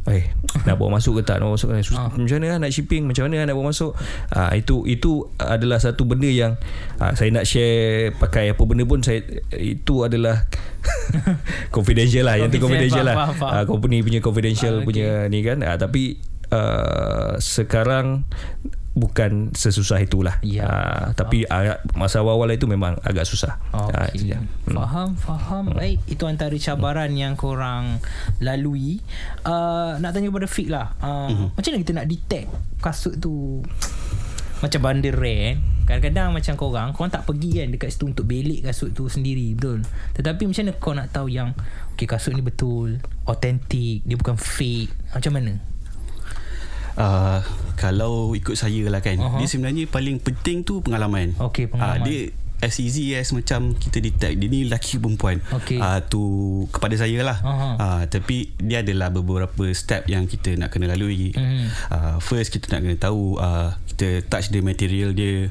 Eh, 0.09 0.33
nak 0.65 0.81
bawa 0.81 0.97
masuk 0.97 1.21
ke 1.21 1.29
tak? 1.29 1.37
Nak 1.37 1.45
bawa 1.45 1.55
masuk 1.61 1.69
ha. 1.93 2.09
macam 2.09 2.25
mana 2.41 2.57
lah 2.57 2.57
nak 2.57 2.73
shipping? 2.73 3.05
Macam 3.05 3.29
mana 3.29 3.45
lah 3.45 3.45
nak 3.53 3.55
bawa 3.61 3.67
masuk? 3.69 3.93
Ha, 4.33 4.57
itu 4.57 4.81
itu 4.89 5.29
adalah 5.37 5.77
satu 5.77 6.09
benda 6.09 6.25
yang 6.25 6.57
ha, 6.97 7.13
saya 7.13 7.29
nak 7.29 7.45
share 7.45 8.09
pakai 8.17 8.57
apa 8.57 8.61
benda 8.65 8.81
pun 8.89 9.05
saya 9.05 9.21
itu 9.53 10.01
adalah 10.01 10.49
confidential 11.75 12.25
lah. 12.25 12.41
Yang 12.41 12.57
tu 12.57 12.65
confidential 12.65 13.05
lah. 13.05 13.29
ha, 13.29 13.61
company 13.69 14.01
punya 14.01 14.19
confidential 14.25 14.73
ha, 14.73 14.77
okay. 14.81 14.87
punya 14.89 15.07
ni 15.29 15.45
kan? 15.45 15.61
Ha, 15.61 15.77
tapi 15.77 16.17
uh, 16.49 17.37
sekarang 17.37 18.25
bukan 19.01 19.49
sesusah 19.57 19.97
itulah. 20.05 20.37
Ya. 20.45 20.69
Uh, 20.69 21.05
tapi 21.17 21.49
uh, 21.49 21.81
masa 21.97 22.21
awal-awal 22.21 22.53
itu 22.53 22.69
memang 22.69 23.01
agak 23.01 23.25
susah. 23.25 23.57
Okay. 23.73 24.37
Uh, 24.37 24.37
hmm. 24.37 24.77
Faham, 24.77 25.09
faham. 25.17 25.63
Hmm. 25.73 25.77
Baik, 25.81 25.97
itu 26.05 26.23
antara 26.29 26.53
cabaran 26.61 27.09
hmm. 27.09 27.21
yang 27.25 27.33
korang 27.33 27.97
lalui. 28.37 29.01
Uh, 29.41 29.97
nak 29.97 30.13
tanya 30.13 30.29
kepada 30.29 30.45
Fik 30.45 30.69
lah. 30.69 30.93
Uh, 31.01 31.33
hmm. 31.33 31.47
Macam 31.57 31.69
mana 31.73 31.81
kita 31.81 31.93
nak 31.97 32.07
detect 32.07 32.47
kasut 32.77 33.17
tu 33.17 33.65
macam 34.61 34.77
bandar 34.85 35.17
rare 35.17 35.41
eh? 35.41 35.53
Kadang-kadang 35.89 36.37
macam 36.37 36.53
korang 36.53 36.89
Korang 36.93 37.09
tak 37.09 37.25
pergi 37.25 37.65
kan 37.65 37.67
Dekat 37.73 37.89
situ 37.89 38.13
untuk 38.13 38.29
belik 38.29 38.61
kasut 38.61 38.93
tu 38.93 39.09
sendiri 39.09 39.57
Betul 39.57 39.81
Tetapi 40.13 40.45
macam 40.45 40.61
mana 40.69 40.71
kau 40.77 40.93
nak 40.93 41.09
tahu 41.09 41.27
yang 41.33 41.57
Okay 41.97 42.05
kasut 42.05 42.37
ni 42.37 42.45
betul 42.45 43.01
Authentic 43.25 44.05
Dia 44.05 44.15
bukan 44.21 44.37
fake 44.37 45.17
Macam 45.17 45.33
mana 45.33 45.70
uh, 47.01 47.39
kalau 47.75 48.37
ikut 48.37 48.53
saya 48.53 48.85
lah 48.93 49.01
kan. 49.01 49.17
Uh-huh. 49.17 49.41
dia 49.41 49.47
sebenarnya 49.49 49.89
paling 49.89 50.21
penting 50.21 50.61
tu 50.61 50.85
pengalaman. 50.85 51.33
Okey 51.41 51.65
pengalaman. 51.73 52.01
uh, 52.01 52.05
dia 52.05 52.29
as 52.61 52.77
easy 52.77 53.17
as 53.17 53.33
macam 53.33 53.73
kita 53.73 53.97
detect 53.97 54.37
dia 54.37 54.47
ni 54.47 54.69
lelaki 54.69 55.01
perempuan 55.01 55.41
okay. 55.49 55.81
uh, 55.81 55.97
tu 56.05 56.21
kepada 56.69 56.93
saya 56.93 57.25
lah 57.25 57.37
uh-huh. 57.41 57.73
uh, 57.81 58.01
tapi 58.05 58.53
dia 58.61 58.85
adalah 58.85 59.09
beberapa 59.09 59.65
step 59.73 60.05
yang 60.05 60.29
kita 60.29 60.53
nak 60.55 60.69
kena 60.69 60.93
lalui 60.93 61.33
uh-huh. 61.33 61.67
uh, 61.89 62.15
first 62.21 62.53
kita 62.53 62.69
nak 62.77 62.85
kena 62.85 62.95
tahu 63.01 63.41
uh, 63.41 63.73
kita 63.89 64.21
touch 64.29 64.53
the 64.53 64.61
material 64.61 65.09
dia 65.11 65.49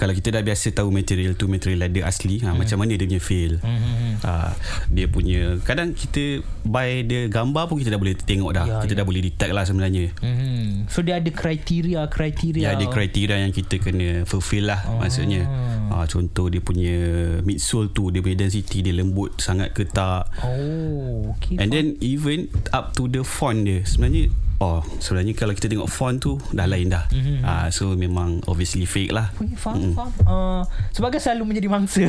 kalau 0.00 0.16
kita 0.16 0.32
dah 0.32 0.40
biasa 0.40 0.72
tahu 0.72 0.88
material 0.88 1.36
tu 1.36 1.44
material 1.44 1.86
leather 1.86 2.08
asli 2.08 2.40
uh-huh. 2.40 2.56
macam 2.56 2.80
mana 2.80 2.96
dia 2.96 3.04
punya 3.04 3.20
feel 3.20 3.60
uh-huh. 3.60 4.24
uh, 4.24 4.52
dia 4.88 5.06
punya 5.12 5.60
kadang 5.60 5.92
kita 5.92 6.40
buy 6.64 7.04
dia 7.04 7.28
gambar 7.28 7.68
pun 7.68 7.76
kita 7.84 7.92
dah 7.92 8.00
boleh 8.00 8.16
tengok 8.16 8.50
dah 8.56 8.64
ya, 8.64 8.76
kita 8.80 8.96
ya. 8.96 8.98
dah 9.04 9.06
boleh 9.06 9.22
detect 9.28 9.52
lah 9.52 9.64
sebenarnya 9.68 10.08
uh-huh. 10.24 10.88
so 10.88 11.04
dia 11.04 11.20
ada 11.20 11.28
kriteria 11.28 12.00
kriteria 12.08 12.64
ya 12.64 12.70
ada 12.80 12.88
kriteria 12.88 13.44
yang 13.44 13.52
kita 13.52 13.76
kena 13.76 14.24
fulfill 14.24 14.72
lah 14.72 14.80
uh-huh. 14.80 15.04
maksudnya 15.04 15.44
uh, 15.92 16.08
contoh 16.08 16.45
dia 16.48 16.62
punya 16.62 16.96
midsole 17.42 17.90
tu 17.90 18.10
dia 18.10 18.20
punya 18.22 18.46
density 18.46 18.82
dia 18.82 18.94
lembut 18.94 19.36
sangat 19.38 19.72
ke 19.72 19.84
tak 19.86 20.28
oh 20.44 21.34
okay 21.36 21.58
and 21.58 21.72
then 21.72 21.94
even 22.00 22.48
up 22.72 22.94
to 22.96 23.10
the 23.10 23.22
font 23.22 23.66
dia 23.66 23.82
sebenarnya 23.84 24.32
Oh 24.56 24.80
sebenarnya 25.04 25.36
kalau 25.36 25.52
kita 25.52 25.68
tengok 25.68 25.84
font 25.84 26.16
tu 26.16 26.40
dah 26.48 26.64
lain 26.64 26.88
dah 26.88 27.04
mm-hmm. 27.12 27.44
uh, 27.44 27.68
so 27.68 27.92
memang 27.92 28.40
obviously 28.48 28.88
fake 28.88 29.12
lah 29.12 29.28
ya, 29.36 29.52
faham, 29.52 29.92
mm. 29.92 29.92
faham. 29.92 30.12
Uh, 30.24 30.62
sebagai 30.96 31.20
selalu 31.20 31.52
menjadi 31.52 31.68
mangsa 31.68 32.08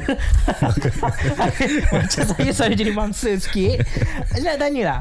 macam 1.92 2.24
saya 2.24 2.52
selalu 2.56 2.76
jadi 2.80 2.94
mangsa 2.96 3.36
sikit 3.36 3.84
saya 4.32 4.56
nak 4.56 4.60
tanya 4.64 4.84
lah 4.88 5.00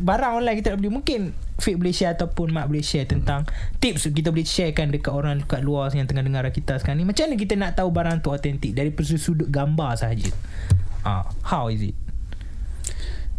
barang 0.00 0.40
online 0.40 0.56
kita 0.56 0.72
nak 0.72 0.78
beli 0.80 0.92
mungkin 0.96 1.36
Fik 1.56 1.80
boleh 1.80 1.92
share 1.92 2.14
ataupun 2.14 2.52
Mak 2.52 2.68
boleh 2.68 2.84
share 2.84 3.08
tentang 3.08 3.48
tips 3.80 4.12
kita 4.12 4.30
boleh 4.30 4.44
sharekan 4.44 4.92
dekat 4.92 5.12
orang 5.12 5.42
dekat 5.42 5.64
luar 5.64 5.88
yang 5.96 6.06
tengah 6.06 6.22
dengar 6.22 6.46
kita 6.52 6.78
sekarang 6.78 7.02
ni. 7.02 7.06
Macam 7.08 7.26
mana 7.26 7.36
kita 7.36 7.54
nak 7.56 7.72
tahu 7.74 7.88
barang 7.90 8.22
tu 8.22 8.28
autentik 8.30 8.76
dari 8.76 8.92
sudut 9.16 9.48
gambar 9.48 9.98
sahaja? 9.98 10.30
Ah, 11.02 11.22
uh, 11.22 11.24
how 11.42 11.66
is 11.72 11.82
it? 11.82 12.05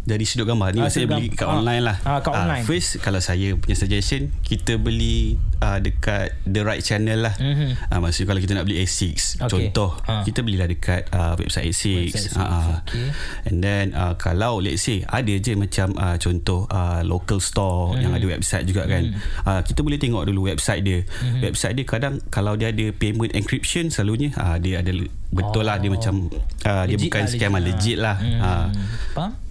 Dari 0.08 0.24
sudut 0.24 0.48
gambar 0.48 0.72
ni 0.72 0.80
ah, 0.80 0.88
saya 0.88 1.04
beli 1.04 1.28
kat 1.28 1.44
ah, 1.44 1.60
online 1.60 1.82
lah. 1.84 1.96
Ah, 2.08 2.24
kat 2.24 2.32
ah, 2.32 2.40
online. 2.48 2.64
First 2.64 3.04
kalau 3.04 3.20
saya 3.20 3.52
punya 3.60 3.76
suggestion 3.76 4.32
kita 4.40 4.80
beli 4.80 5.36
uh, 5.60 5.76
dekat 5.78 6.32
the 6.48 6.64
right 6.64 6.80
channel 6.80 7.28
lah. 7.28 7.36
Mm-hmm. 7.36 7.92
Uh, 7.92 7.98
maksudnya 8.00 8.28
kalau 8.32 8.40
kita 8.40 8.52
nak 8.56 8.64
beli 8.64 8.80
A6 8.80 9.04
okay. 9.04 9.44
contoh 9.44 9.90
ah. 10.08 10.24
kita 10.24 10.40
belilah 10.40 10.64
dekat 10.64 11.04
uh, 11.12 11.36
website 11.36 11.68
A6. 11.68 11.84
Website 12.08 12.32
A6. 12.32 12.40
Uh, 12.40 12.76
okay. 12.80 13.08
And 13.52 13.56
then 13.60 13.84
uh, 13.92 14.16
kalau 14.16 14.64
let's 14.64 14.88
say 14.88 15.04
ada 15.04 15.34
je 15.36 15.52
macam 15.52 15.92
uh, 16.00 16.16
contoh 16.16 16.64
uh, 16.72 17.04
local 17.04 17.38
store 17.44 17.92
mm-hmm. 17.92 18.02
yang 18.02 18.12
ada 18.16 18.26
website 18.32 18.64
juga 18.64 18.88
kan. 18.88 19.12
Mm-hmm. 19.12 19.44
Uh, 19.44 19.60
kita 19.60 19.80
boleh 19.84 19.98
tengok 20.00 20.24
dulu 20.24 20.48
website 20.48 20.80
dia. 20.80 21.04
Mm-hmm. 21.04 21.40
Website 21.44 21.74
dia 21.76 21.84
kadang 21.84 22.24
kalau 22.32 22.56
dia 22.56 22.72
ada 22.72 22.88
payment 22.96 23.36
encryption 23.36 23.92
selalunya 23.92 24.32
uh, 24.40 24.56
dia 24.56 24.80
ada 24.80 24.90
betul 25.28 25.60
oh. 25.60 25.68
lah 25.68 25.76
dia 25.76 25.92
macam 25.92 26.32
uh, 26.64 26.84
dia 26.88 26.96
bukan 26.96 27.28
lah, 27.28 27.30
scam 27.30 27.52
lah 27.52 27.62
legit 27.62 27.98
lah. 28.00 28.16
Mm-hmm. 28.16 28.40
Uh, 28.40 28.66
Faham? 29.12 29.47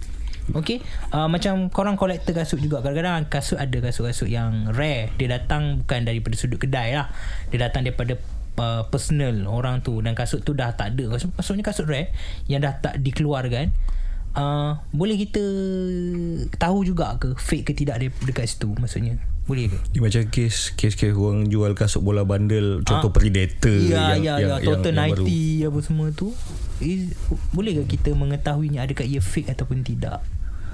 Okay 0.56 0.80
uh, 1.12 1.28
Macam 1.28 1.68
korang 1.68 1.96
kolektor 2.00 2.32
kasut 2.32 2.60
juga. 2.62 2.80
Kadang-kadang 2.80 3.28
kasut 3.28 3.60
ada 3.60 3.76
kasut-kasut 3.80 4.28
yang 4.30 4.72
rare. 4.72 5.12
Dia 5.20 5.40
datang 5.40 5.84
bukan 5.84 6.08
daripada 6.08 6.34
sudut 6.38 6.56
kedai 6.56 6.96
lah. 6.96 7.12
Dia 7.52 7.68
datang 7.68 7.84
daripada 7.84 8.16
uh, 8.60 8.88
personal 8.88 9.44
orang 9.48 9.84
tu. 9.84 10.00
Dan 10.00 10.16
kasut 10.16 10.40
tu 10.44 10.56
dah 10.56 10.72
tak 10.72 10.96
ada. 10.96 11.18
Maksudnya 11.18 11.64
kasut 11.64 11.84
rare 11.84 12.14
Yang 12.48 12.60
dah 12.64 12.74
tak 12.80 12.94
dikeluarkan 13.04 13.74
uh, 14.36 14.80
Boleh 14.92 15.16
kita 15.20 15.42
tahu 16.56 16.84
juga 16.84 17.16
ke 17.20 17.36
Fake 17.36 17.68
ke 17.68 17.72
tidak 17.76 18.00
dekat 18.24 18.48
situ 18.48 18.72
Maksudnya? 18.76 19.20
Boleh 19.48 19.72
ke? 19.72 19.80
Dia 19.96 20.00
macam 20.04 20.22
kes 20.28 20.76
kes-kes 20.76 21.16
orang 21.16 21.48
jual 21.48 21.72
kasut 21.72 22.04
bola 22.04 22.20
bandel. 22.28 22.84
Contoh 22.84 23.08
ha? 23.08 23.16
Predator 23.16 23.80
ya, 23.80 24.12
yang, 24.20 24.20
ya, 24.20 24.34
yang, 24.44 24.60
ya, 24.60 24.66
Total 24.76 24.92
yang, 24.92 25.24
90 25.24 25.64
yang 25.64 25.70
apa 25.72 25.80
semua 25.80 26.06
tu. 26.12 26.36
Is, 26.84 27.16
boleh 27.56 27.80
ke 27.80 27.96
kita 27.96 28.12
mengetahuinya 28.12 28.84
adakah 28.84 29.08
ia 29.08 29.24
fake 29.24 29.48
ataupun 29.48 29.80
tidak? 29.80 30.20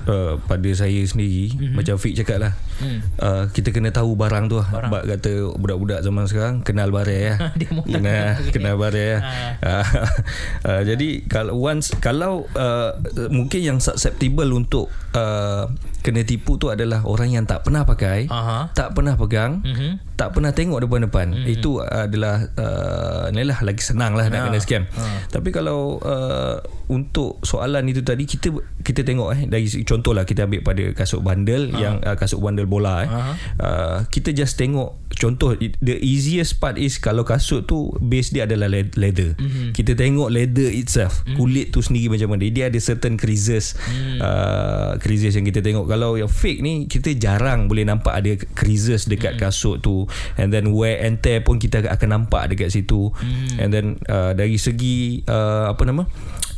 Uh, 0.09 0.41
pada 0.45 0.71
saya 0.73 1.01
sendiri 1.05 1.53
mm-hmm. 1.53 1.75
macam 1.77 1.97
Fik 2.01 2.15
cakap 2.21 2.39
lah 2.41 2.53
mm. 2.81 2.99
uh, 3.21 3.45
kita 3.53 3.71
kena 3.71 3.91
tahu 3.91 4.17
barang 4.17 4.49
tu 4.51 4.61
lah 4.61 4.69
Barang. 4.69 4.91
Kata 5.05 5.33
budak-budak 5.57 6.01
zaman 6.05 6.25
sekarang 6.29 6.55
kenal 6.65 6.89
barang 6.93 7.21
ya 7.33 7.35
Dia 7.57 7.69
kenal, 7.85 8.29
kenal. 8.51 8.75
barang 8.81 9.07
ya 9.09 9.19
uh, 9.65 10.83
jadi 10.85 11.09
kalau 11.29 11.57
once 11.61 11.93
kalau 12.01 12.49
uh, 12.57 12.97
mungkin 13.29 13.61
yang 13.61 13.79
susceptible 13.81 14.49
untuk 14.53 14.93
uh, 15.17 15.69
kena 16.05 16.21
tipu 16.21 16.55
tu 16.55 16.69
adalah 16.69 17.01
orang 17.03 17.33
yang 17.33 17.45
tak 17.45 17.61
pernah 17.61 17.83
pakai 17.83 18.29
Aha. 18.29 18.69
tak 18.71 18.93
pernah 18.93 19.17
pegang 19.17 19.59
Mhm. 19.59 20.13
tak 20.15 20.31
pernah 20.31 20.53
tengok 20.53 20.79
depan-depan 20.79 21.27
itu 21.45 21.81
adalah 21.81 22.47
uh, 22.55 23.27
ni 23.31 23.43
lah 23.43 23.59
lagi 23.61 23.81
senang 23.81 24.13
lah 24.13 24.29
nak 24.29 24.39
Ah. 24.39 24.45
kena 24.47 24.59
scam 24.59 24.85
Ah. 24.93 25.25
tapi 25.27 25.49
kalau 25.49 25.97
uh, 25.99 26.61
untuk 26.87 27.41
soalan 27.41 27.89
itu 27.89 28.01
tadi 28.01 28.23
kita 28.23 28.53
kita 28.79 29.01
tengok 29.03 29.29
eh 29.33 29.43
dari 29.47 29.65
contohlah 29.83 30.23
kita 30.23 30.45
ambil 30.45 30.61
pada 30.61 30.85
kasut 30.93 31.19
bandel 31.19 31.73
yang 31.73 31.99
uh, 31.99 32.13
kasut 32.13 32.39
bandel 32.39 32.67
bola 32.67 32.95
eh 33.01 33.09
uh, 33.59 33.99
kita 34.07 34.31
just 34.31 34.55
tengok 34.55 34.93
contoh 35.11 35.55
the 35.57 35.97
easiest 35.99 36.59
part 36.59 36.77
is 36.77 36.99
kalau 36.99 37.25
kasut 37.25 37.65
tu 37.65 37.89
base 37.99 38.31
dia 38.31 38.45
adalah 38.45 38.69
le- 38.69 38.93
leather 38.95 39.33
Mhm. 39.35 39.73
kita 39.73 39.95
tengok 39.95 40.29
leather 40.29 40.69
itself 40.69 41.25
kulit 41.35 41.71
tu 41.71 41.81
sendiri 41.81 42.13
macam 42.13 42.29
mana 42.31 42.45
dia 42.47 42.69
ada 42.69 42.77
certain 42.79 43.17
creases 43.17 43.73
Mhm. 43.81 44.19
uh, 44.21 44.93
creases 44.99 45.33
yang 45.33 45.43
kita 45.43 45.59
tengok 45.59 45.89
kalau 45.95 46.19
yang 46.19 46.27
fake 46.27 46.59
ni 46.59 46.85
kita 46.85 47.15
jarang 47.15 47.71
boleh 47.71 47.87
nampak 47.87 48.11
ada 48.13 48.35
creases 48.53 49.07
dekat 49.07 49.39
kasut 49.39 49.79
tu. 49.79 50.11
And 50.35 50.51
then 50.51 50.75
wear 50.75 50.99
and 50.99 51.23
tear 51.23 51.41
pun 51.41 51.57
kita 51.57 51.87
akan 51.87 52.09
nampak 52.11 52.51
dekat 52.51 52.75
situ. 52.75 53.15
Mhm. 53.15 53.57
and 53.57 53.71
then 53.71 53.87
uh, 54.07 54.35
dari 54.35 54.59
segi 54.59 55.23
uh, 55.25 55.71
apa 55.71 55.83
nama 55.85 56.03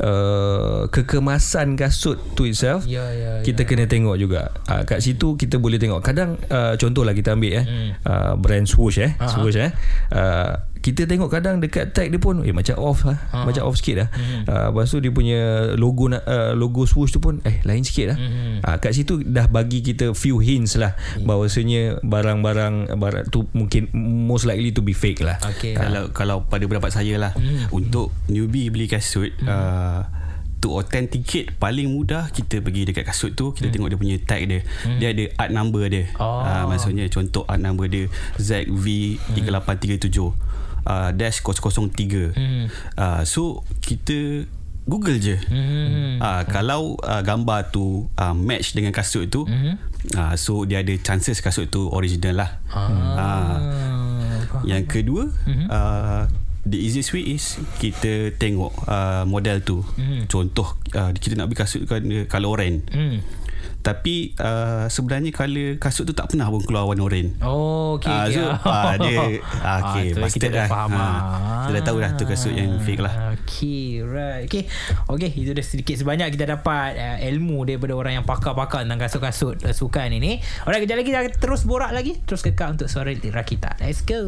uh, 0.00 0.88
kekemasan 0.88 1.74
kasut 1.74 2.16
tu 2.32 2.44
itself 2.44 2.84
Ya, 2.86 3.04
ya, 3.12 3.42
kita 3.42 3.64
kena 3.64 3.84
tengok 3.84 4.16
juga. 4.16 4.54
Uh, 4.64 4.82
kat 4.82 5.00
situ 5.00 5.36
kita 5.36 5.58
boleh 5.58 5.76
tengok. 5.76 6.00
Kadang 6.00 6.40
uh, 6.48 6.74
contohlah 6.76 7.12
kita 7.12 7.34
ambil 7.34 7.52
eh 7.54 7.64
Hmm. 7.66 7.90
uh, 8.02 8.32
brand 8.36 8.64
swoosh 8.64 8.96
eh. 8.98 9.12
Aha. 9.18 9.28
swoosh 9.28 9.58
eh. 9.58 9.70
Uh, 10.08 10.54
kita 10.86 11.02
tengok 11.04 11.26
kadang 11.28 11.58
dekat 11.58 11.90
tag 11.90 12.08
dia 12.08 12.16
pun 12.16 12.38
eh 12.40 12.54
macam 12.54 12.78
off 12.78 13.02
lah 13.02 13.18
Aha. 13.28 13.42
macam 13.42 13.66
off 13.66 13.74
sikit 13.74 13.96
lah 13.98 14.08
Hmm. 14.08 14.46
uh, 14.46 14.70
lepas 14.70 14.86
tu 14.86 14.98
dia 14.98 15.10
punya 15.10 15.40
logo 15.74 16.06
uh, 16.06 16.22
logo 16.52 16.86
swoosh 16.86 17.10
tu 17.10 17.18
pun 17.18 17.42
eh 17.42 17.58
lain 17.60 17.82
sikit 17.82 18.06
lah 18.08 18.16
Hmm. 18.16 18.62
uh, 18.62 18.76
kat 18.78 18.94
situ 18.94 19.18
dah 19.20 19.46
bagi 19.46 19.82
kita 19.82 20.14
few 20.14 20.38
hints 20.38 20.78
lah 20.78 20.94
bahawasanya 21.20 21.98
barang-barang 22.00 22.94
barang 22.94 23.24
tu 23.26 23.50
mungkin 23.50 23.90
most 24.22 24.44
likely 24.44 24.70
to 24.70 24.78
be 24.78 24.94
fake 24.94 25.20
lah 25.20 25.42
Okey. 25.42 25.74
Kalau 25.74 26.08
kalau 26.10 26.36
pada 26.42 26.62
pendapat 26.62 26.94
saya 26.94 27.18
lah 27.18 27.32
Hmm. 27.34 27.66
untuk 27.72 28.14
newbie 28.26 28.68
beli 28.68 28.86
kasut 28.86 29.34
uh, 29.42 30.06
to 30.56 30.72
authenticate 30.72 31.52
paling 31.54 31.90
mudah 31.90 32.30
kita 32.30 32.58
pergi 32.58 32.86
dekat 32.86 33.04
kasut 33.04 33.32
tu 33.32 33.50
kita 33.50 33.68
tengok 33.68 33.88
dia 33.88 33.98
punya 33.98 34.16
tag 34.18 34.46
dia 34.46 34.60
dia 34.94 35.08
ada 35.10 35.24
art 35.36 35.50
number 35.50 35.82
dia 35.86 36.06
Hmm. 36.12 36.22
Oh. 36.22 36.40
Ah, 36.40 36.64
maksudnya 36.64 37.04
contoh 37.08 37.42
art 37.44 37.58
number 37.58 37.86
dia 37.86 38.06
ZV3837 38.38 40.32
uh, 40.86 41.10
dash 41.10 41.42
003 41.42 42.32
Hmm. 42.32 42.66
uh, 42.94 43.22
so 43.22 43.42
kita 43.80 44.46
Google 44.86 45.18
je 45.18 45.34
Hmm. 45.44 46.16
Ah, 46.18 46.46
kalau 46.46 46.94
uh, 46.96 47.18
gambar 47.20 47.68
tu 47.68 48.06
uh, 48.08 48.32
match 48.32 48.72
dengan 48.72 48.90
kasut 48.90 49.26
tu 49.26 49.42
Mhm. 49.42 49.74
uh, 50.14 50.34
so 50.34 50.62
dia 50.62 50.80
ada 50.80 50.94
chances 50.96 51.38
kasut 51.38 51.66
tu 51.66 51.90
original 51.90 52.38
lah 52.38 52.50
Ah. 52.70 53.58
yang 54.62 54.86
kedua 54.86 55.26
mm-hmm. 55.42 55.66
uh, 55.66 56.22
the 56.62 56.78
easiest 56.78 57.10
way 57.10 57.22
is 57.28 57.58
kita 57.76 58.30
tengok 58.32 58.70
uh, 58.86 59.22
model 59.24 59.58
tu 59.60 59.82
mm-hmm. 59.82 60.26
contoh 60.26 60.66
uh, 60.92 61.10
kita 61.12 61.34
nak 61.34 61.46
beli 61.46 61.58
kasut 61.58 61.82
kan 61.84 62.02
colour 62.26 62.50
orange 62.54 62.86
Hmm. 62.88 63.18
Tapi 63.86 64.34
uh, 64.42 64.90
sebenarnya 64.90 65.30
colour 65.30 65.78
kasut 65.78 66.02
tu 66.02 66.10
tak 66.10 66.34
pernah 66.34 66.50
pun 66.50 66.58
keluar 66.66 66.90
warna 66.90 67.06
orange 67.06 67.38
Oh, 67.38 68.02
okey. 68.02 68.10
Ah, 68.10 68.26
okey. 68.26 68.34
so, 68.34 68.42
ah, 68.66 68.94
dia 68.98 69.16
ah, 69.62 69.78
okay, 69.78 70.04
tu 70.10 70.18
busted 70.18 70.40
kita 70.42 70.46
dah 70.50 70.66
faham. 70.66 70.90
Ah, 70.90 71.06
ah. 71.06 71.14
kita 71.70 71.72
dah 71.78 71.84
tahu 71.86 71.96
dah 72.02 72.10
tu 72.18 72.24
kasut 72.26 72.50
yang 72.50 72.82
fake 72.82 72.98
lah. 72.98 73.38
Okay, 73.38 74.02
right. 74.02 74.50
Okay, 74.50 74.66
okay 75.06 75.30
itu 75.30 75.54
dah 75.54 75.62
sedikit 75.62 75.94
sebanyak 75.94 76.34
kita 76.34 76.58
dapat 76.58 76.98
uh, 76.98 77.18
ilmu 77.30 77.62
daripada 77.62 77.94
orang 77.94 78.18
yang 78.18 78.26
pakar-pakar 78.26 78.82
tentang 78.82 78.98
kasut-kasut 78.98 79.62
uh, 79.62 79.70
sukan 79.70 80.10
ini. 80.18 80.42
Alright, 80.66 80.82
kejap 80.82 80.98
lagi 80.98 81.10
kita 81.14 81.38
terus 81.38 81.62
borak 81.62 81.94
lagi. 81.94 82.18
Terus 82.26 82.42
kekal 82.42 82.74
untuk 82.74 82.90
Suara 82.90 83.14
Lead 83.14 83.30
Rakita. 83.30 83.78
Let's 83.78 84.02
go. 84.02 84.26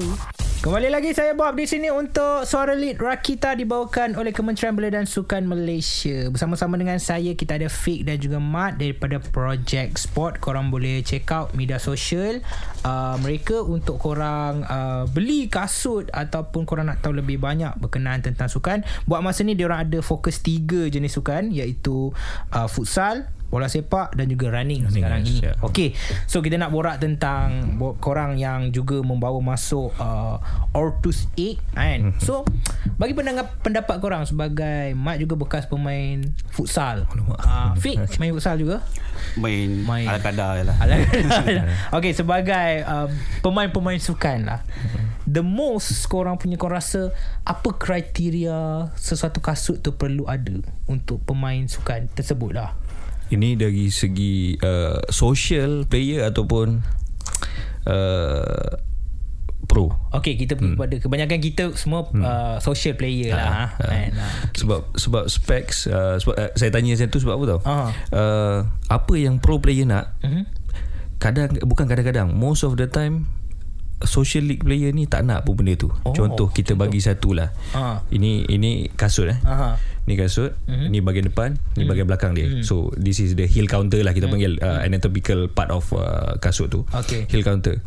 Kembali 0.58 0.90
lagi 0.90 1.14
saya 1.14 1.38
Bob 1.38 1.54
di 1.54 1.70
sini 1.70 1.86
untuk 1.86 2.42
Suara 2.42 2.74
Lead 2.74 2.98
Rakita 2.98 3.54
dibawakan 3.54 4.18
oleh 4.18 4.34
Kementerian 4.34 4.74
Belia 4.74 4.90
dan 4.90 5.06
Sukan 5.06 5.46
Malaysia. 5.46 6.26
Bersama-sama 6.34 6.74
dengan 6.74 6.98
saya 6.98 7.30
kita 7.38 7.62
ada 7.62 7.70
Fik 7.70 8.02
dan 8.02 8.18
juga 8.18 8.42
Mat 8.42 8.74
daripada 8.74 9.22
Project 9.48 9.96
Sport. 9.96 10.44
Korang 10.44 10.68
boleh 10.68 11.00
check 11.00 11.24
out 11.32 11.56
media 11.56 11.80
sosial 11.80 12.44
uh, 12.84 13.16
mereka 13.24 13.64
untuk 13.64 13.96
korang 13.96 14.60
uh, 14.68 15.08
beli 15.08 15.48
kasut 15.48 16.12
ataupun 16.12 16.68
korang 16.68 16.92
nak 16.92 17.00
tahu 17.00 17.16
lebih 17.16 17.40
banyak 17.40 17.72
berkenaan 17.80 18.20
tentang 18.20 18.52
sukan. 18.52 18.84
Buat 19.08 19.24
masa 19.24 19.48
ni 19.48 19.56
diorang 19.56 19.88
ada 19.88 20.04
fokus 20.04 20.44
tiga 20.44 20.84
jenis 20.92 21.16
sukan 21.16 21.48
iaitu 21.48 22.12
uh, 22.52 22.68
futsal, 22.68 23.24
bola 23.48 23.64
sepak 23.64 24.12
dan 24.12 24.28
juga 24.28 24.52
running, 24.52 24.84
Running, 24.84 24.92
sekarang 24.92 25.20
yes, 25.22 25.28
ini. 25.30 25.40
yeah. 25.42 25.56
Okey, 25.60 25.88
so 26.24 26.38
kita 26.38 26.56
nak 26.56 26.68
borak 26.68 27.00
tentang 27.00 27.76
bo- 27.76 27.96
korang 27.96 28.36
yang 28.36 28.68
juga 28.68 29.00
membawa 29.00 29.40
masuk 29.40 29.88
uh, 29.96 30.36
Ortus 30.70 31.32
8 31.32 31.56
kan. 31.72 31.98
Mhm. 32.08 32.20
So 32.20 32.44
bagi 32.94 33.12
pendengar 33.12 33.56
pendapat 33.58 33.98
korang 33.98 34.24
sebagai 34.24 34.92
Mat 34.92 35.16
juga 35.16 35.34
bekas 35.34 35.64
pemain 35.64 36.20
futsal. 36.50 37.08
Uh, 37.08 37.72
Fik 37.74 37.96
main 38.16 38.32
futsal 38.32 38.60
juga? 38.60 38.84
main, 39.34 39.82
Main. 39.82 40.06
ala 40.06 40.22
kadar 40.22 40.56
je 40.56 40.64
lah 40.64 40.76
Alah. 40.78 40.98
okay 41.96 42.14
sebagai 42.14 42.86
um, 42.86 43.10
pemain-pemain 43.40 43.98
sukan 43.98 44.46
lah. 44.46 44.60
The 45.24 45.42
most 45.42 45.90
korang 46.06 46.38
punya 46.38 46.56
korang 46.56 46.78
rasa 46.78 47.10
apa 47.42 47.68
kriteria 47.72 48.88
sesuatu 48.94 49.40
kasut 49.40 49.80
tu 49.80 49.92
perlu 49.92 50.24
ada 50.24 50.54
untuk 50.86 51.20
pemain 51.20 51.60
sukan 51.64 52.08
tersebut 52.08 52.54
lah. 52.54 52.72
Ini 53.28 53.60
dari 53.60 53.92
segi 53.92 54.56
uh, 54.60 55.04
social 55.12 55.84
player 55.84 56.24
ataupun 56.28 56.80
uh, 57.84 58.70
pro. 59.68 59.92
Okay 60.16 60.34
kita 60.40 60.56
pergi 60.56 60.74
kepada 60.74 60.96
kebanyakan 60.96 61.38
kita 61.44 61.64
semua 61.76 62.08
uh, 62.08 62.56
social 62.58 62.96
player 62.96 63.36
lah. 63.36 63.76
Ha, 63.76 63.84
kan? 63.84 64.10
Ha. 64.16 64.26
Sebab 64.56 64.80
sebab 64.96 65.24
specs 65.28 65.84
uh, 65.86 66.16
sebab 66.16 66.34
uh, 66.40 66.50
saya 66.56 66.72
tanya 66.72 66.96
macam 66.96 67.08
tu 67.12 67.20
sebab 67.20 67.34
apa 67.36 67.44
tau? 67.44 67.60
Ah. 67.68 67.90
Uh, 68.08 68.58
apa 68.88 69.14
yang 69.20 69.36
pro 69.38 69.60
player 69.60 69.84
nak? 69.84 70.16
Mhm. 70.24 70.48
Kadang 71.20 71.50
bukan 71.66 71.84
kadang-kadang 71.90 72.32
most 72.32 72.64
of 72.64 72.78
the 72.80 72.88
time 72.88 73.28
social 74.04 74.46
league 74.46 74.62
player 74.62 74.90
ni 74.90 75.06
tak 75.06 75.24
nak 75.24 75.42
pun 75.42 75.58
benda 75.58 75.74
tu. 75.74 75.90
Oh, 76.04 76.14
contoh 76.14 76.46
kita 76.48 76.74
bagi 76.74 76.98
satu 76.98 77.34
lah. 77.34 77.50
Ah. 77.72 77.98
Ini 78.08 78.46
ini 78.46 78.86
kasut 78.90 79.26
eh. 79.26 79.38
Aha. 79.42 79.74
Ni 80.04 80.14
kasut, 80.14 80.54
Mhm. 80.64 80.70
mm-hmm. 80.70 80.88
ni 80.88 80.98
bahagian 81.00 81.26
depan, 81.26 81.50
ni 81.74 81.84
bahagian 81.84 82.08
belakang 82.08 82.32
dia. 82.32 82.48
Mm. 82.48 82.62
So 82.62 82.88
this 82.94 83.18
is 83.18 83.34
the 83.34 83.44
heel 83.44 83.66
counter 83.66 84.00
lah 84.00 84.12
kita 84.12 84.24
mm. 84.24 84.32
panggil 84.32 84.52
uh, 84.58 84.80
anatomical 84.80 85.50
part 85.50 85.68
of 85.68 85.84
uh, 85.92 86.38
kasut 86.38 86.68
tu. 86.68 86.86
Okay. 86.88 87.28
Heel 87.28 87.42
counter. 87.42 87.82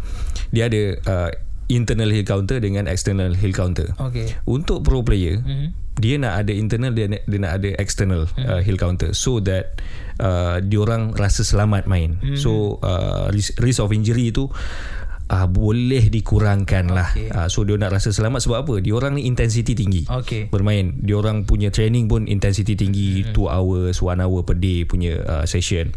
Dia 0.51 0.69
ada 0.69 0.81
uh, 1.07 1.29
internal 1.65 2.11
heel 2.11 2.27
counter 2.27 2.59
dengan 2.59 2.85
external 2.85 3.33
heel 3.33 3.55
counter. 3.55 3.95
Okay. 3.97 4.35
Untuk 4.45 4.83
pro 4.83 5.01
player, 5.01 5.41
Mhm. 5.41 5.47
mm-hmm. 5.47 5.69
dia 5.97 6.15
nak 6.17 6.33
ada 6.39 6.53
internal 6.55 6.91
dia 6.93 7.05
nak, 7.09 7.21
dia 7.25 7.39
nak 7.39 7.53
ada 7.57 7.69
external 7.77 8.29
mm. 8.31 8.45
uh, 8.45 8.61
heel 8.61 8.77
counter 8.77 9.11
so 9.11 9.37
that 9.37 9.75
uh, 10.17 10.61
diorang 10.61 11.13
rasa 11.13 11.41
selamat 11.41 11.89
main. 11.89 12.21
Mm. 12.21 12.37
So 12.37 12.77
uh, 12.79 13.33
risk, 13.33 13.57
risk 13.57 13.81
of 13.81 13.89
injury 13.89 14.29
tu 14.29 14.45
uh, 15.31 15.47
boleh 15.47 16.05
dikurangkan 16.05 16.85
lah. 16.87 17.09
Okay. 17.09 17.27
Uh, 17.27 17.47
so 17.47 17.63
dia 17.63 17.73
nak 17.73 17.91
rasa 17.91 18.11
selamat 18.11 18.39
sebab 18.41 18.57
apa? 18.61 18.73
Diorang 18.77 19.15
ni 19.15 19.23
intensity 19.23 19.71
tinggi 19.71 20.03
Okay. 20.03 20.45
bermain 20.45 20.91
dia 20.97 21.15
orang 21.15 21.41
punya 21.41 21.69
training 21.69 22.05
pun 22.05 22.27
intensity 22.27 22.75
tinggi 22.75 23.23
2 23.25 23.33
Hmm. 23.33 23.47
hours 23.47 23.95
1 23.97 24.19
hour 24.19 24.41
per 24.43 24.55
day 24.55 24.83
punya 24.83 25.17
uh, 25.21 25.45
session 25.45 25.95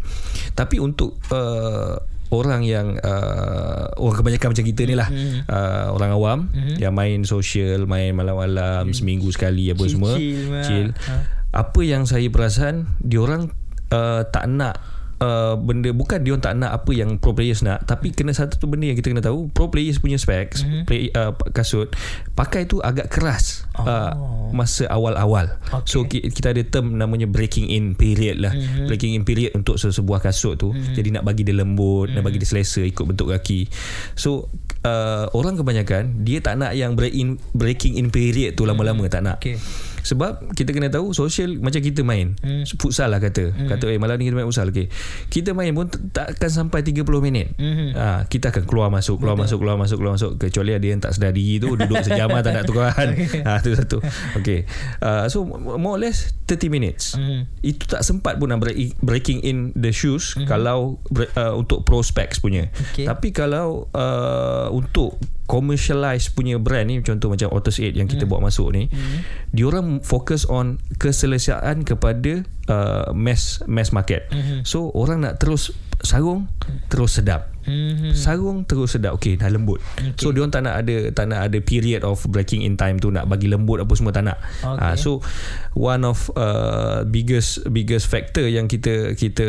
tapi 0.53 0.79
untuk 0.79 1.19
uh, 1.29 1.99
orang 2.31 2.63
yang 2.63 2.95
uh, 2.99 3.91
orang 3.97 4.17
kebanyakan 4.17 4.49
macam 4.51 4.65
kita 4.65 4.83
ni 4.85 4.95
lah 4.95 5.07
Hmm. 5.07 5.43
uh, 5.45 5.87
orang 5.91 6.11
awam 6.11 6.39
yang 6.77 6.93
main 6.93 7.23
social 7.23 7.85
main 7.85 8.11
malam-malam 8.13 8.91
seminggu 8.91 9.29
sekali 9.29 9.69
apa 9.69 9.83
semua 9.85 10.15
Hmm. 10.15 10.21
Chill, 10.21 10.41
mah. 10.47 10.63
chill 10.63 10.89
Ha. 11.05 11.15
apa 11.53 11.81
yang 11.83 12.03
saya 12.05 12.27
perasan 12.27 12.75
diorang 12.99 13.51
uh, 13.91 14.23
tak 14.25 14.47
nak 14.47 14.79
Uh, 15.25 15.57
benda 15.57 15.89
bukan 15.89 16.21
dia 16.21 16.37
tak 16.37 16.53
nak 16.61 16.77
apa 16.77 16.93
yang 16.93 17.17
pro 17.17 17.33
players 17.33 17.65
nak 17.65 17.89
tapi 17.89 18.13
kena 18.13 18.37
satu 18.37 18.61
tu 18.61 18.69
benda 18.69 18.93
yang 18.93 18.99
kita 18.99 19.09
kena 19.09 19.25
tahu 19.25 19.49
pro 19.49 19.73
players 19.73 19.97
punya 19.97 20.21
specs 20.21 20.61
mm-hmm. 20.61 20.85
play, 20.85 21.09
uh, 21.17 21.33
kasut 21.49 21.89
pakai 22.37 22.69
tu 22.69 22.85
agak 22.85 23.09
keras 23.09 23.65
Oh. 23.75 23.89
uh, 23.89 24.13
masa 24.53 24.85
awal-awal 24.87 25.57
Okay. 25.73 25.89
so 25.89 26.05
ki- 26.05 26.29
kita 26.29 26.53
ada 26.53 26.61
term 26.63 27.01
namanya 27.01 27.25
breaking 27.25 27.73
in 27.73 27.97
period 27.97 28.37
lah 28.37 28.53
mm-hmm. 28.53 28.85
breaking 28.85 29.17
in 29.17 29.25
period 29.25 29.57
untuk 29.57 29.81
sesebuah 29.81 30.21
kasut 30.21 30.61
tu 30.61 30.77
mm-hmm. 30.77 30.93
jadi 30.93 31.09
nak 31.17 31.25
bagi 31.25 31.41
dia 31.41 31.57
lembut 31.57 32.13
mm-hmm. 32.13 32.21
nak 32.21 32.23
bagi 32.23 32.39
dia 32.39 32.49
selesa 32.53 32.85
ikut 32.85 33.09
bentuk 33.09 33.33
kaki 33.33 33.67
so 34.13 34.53
uh, 34.85 35.27
orang 35.33 35.57
kebanyakan 35.57 36.23
dia 36.23 36.39
tak 36.45 36.61
nak 36.61 36.77
yang 36.77 36.95
break 36.95 37.17
in, 37.17 37.41
breaking 37.57 37.97
in 37.97 38.13
period 38.13 38.55
tu 38.55 38.69
lama-lama 38.69 39.09
tak 39.09 39.25
nak. 39.25 39.41
Okay. 39.41 39.57
Sebab 40.05 40.53
kita 40.53 40.71
kena 40.77 40.93
tahu 40.93 41.17
social 41.17 41.57
macam 41.59 41.81
kita 41.81 42.05
main. 42.05 42.37
Hmm. 42.45 42.69
Futsal 42.77 43.09
lah 43.09 43.19
kata. 43.19 43.51
Hmm. 43.51 43.69
Kata 43.73 43.89
eh 43.89 43.97
malam 43.97 44.21
ni 44.21 44.29
kita 44.29 44.37
main 44.37 44.47
futsal. 44.47 44.69
Okay. 44.69 44.93
Kita 45.33 45.57
main 45.57 45.73
pun 45.73 45.89
tak 45.89 46.37
akan 46.37 46.51
sampai 46.53 46.85
30 46.85 47.09
minit. 47.25 47.57
Hmm. 47.57 47.97
Ha, 47.97 48.29
kita 48.29 48.53
akan 48.53 48.69
keluar 48.69 48.93
masuk, 48.93 49.25
keluar 49.25 49.35
Betul. 49.35 49.45
masuk, 49.49 49.59
keluar 49.65 49.77
masuk, 49.81 49.97
keluar 49.97 50.15
masuk. 50.21 50.33
Kecuali 50.37 50.77
ada 50.77 50.87
yang 50.87 51.01
tak 51.01 51.17
sedar 51.17 51.33
diri 51.33 51.57
tu 51.57 51.73
duduk 51.73 52.05
sejam 52.05 52.29
tak 52.29 52.53
nak 52.53 52.65
tukar. 52.69 52.93
ha, 53.49 53.59
tu 53.65 53.73
satu. 53.73 53.99
Okay. 54.37 54.69
Uh, 55.01 55.25
so 55.33 55.49
more 55.49 55.97
or 55.97 56.01
less 56.01 56.37
30 56.47 56.69
minutes. 56.69 57.17
Hmm. 57.17 57.49
Itu 57.65 57.89
tak 57.89 58.05
sempat 58.05 58.37
pun 58.37 58.53
nak 58.53 58.61
breaking 59.01 59.41
in 59.41 59.73
the 59.73 59.91
shoes 59.91 60.37
hmm. 60.37 60.45
kalau 60.45 61.01
uh, 61.17 61.55
untuk 61.57 61.89
prospects 61.89 62.45
punya. 62.45 62.69
Okay. 62.93 63.09
Tapi 63.09 63.33
kalau 63.33 63.89
uh, 63.97 64.69
untuk 64.69 65.17
commercialize 65.45 66.33
punya 66.33 66.57
brand 66.59 66.89
ni 66.89 67.01
contoh 67.05 67.31
macam 67.31 67.53
Otus 67.53 67.79
8 67.81 67.95
yang 67.95 68.09
kita 68.09 68.25
hmm. 68.25 68.33
bawa 68.33 68.49
masuk 68.51 68.69
ni 68.75 68.89
hmm. 68.89 69.19
diorang 69.53 70.01
fokus 70.01 70.49
on 70.49 70.81
keselesaan 70.99 71.85
kepada 71.85 72.43
uh, 72.69 73.09
mass 73.13 73.63
mass 73.69 73.93
market 73.93 74.27
hmm. 74.33 74.65
so 74.65 74.91
orang 74.97 75.23
nak 75.23 75.39
terus 75.39 75.71
sarung 76.01 76.51
terus 76.89 77.21
sedap 77.21 77.54
Mm-hmm. 77.65 78.13
Sarung 78.13 78.69
terus 78.69 78.93
sedap 78.93 79.17
Okey 79.17 79.41
dah 79.41 79.49
lembut 79.49 79.81
okay. 79.97 80.21
So 80.21 80.37
dia 80.37 80.45
tak 80.53 80.69
nak 80.69 80.85
ada 80.85 81.09
Tak 81.17 81.25
nak 81.33 81.41
ada 81.49 81.59
period 81.65 82.05
of 82.05 82.21
Breaking 82.29 82.61
in 82.61 82.77
time 82.77 83.01
tu 83.01 83.09
Nak 83.09 83.25
bagi 83.25 83.49
lembut 83.49 83.81
apa 83.81 83.93
semua 83.97 84.13
tak 84.13 84.29
nak 84.29 84.39
okay. 84.61 84.85
uh, 84.85 84.95
So 85.01 85.25
One 85.73 86.05
of 86.05 86.29
uh, 86.37 87.09
Biggest 87.09 87.65
Biggest 87.73 88.07
factor 88.13 88.45
yang 88.45 88.69
kita 88.69 89.17
Kita 89.17 89.47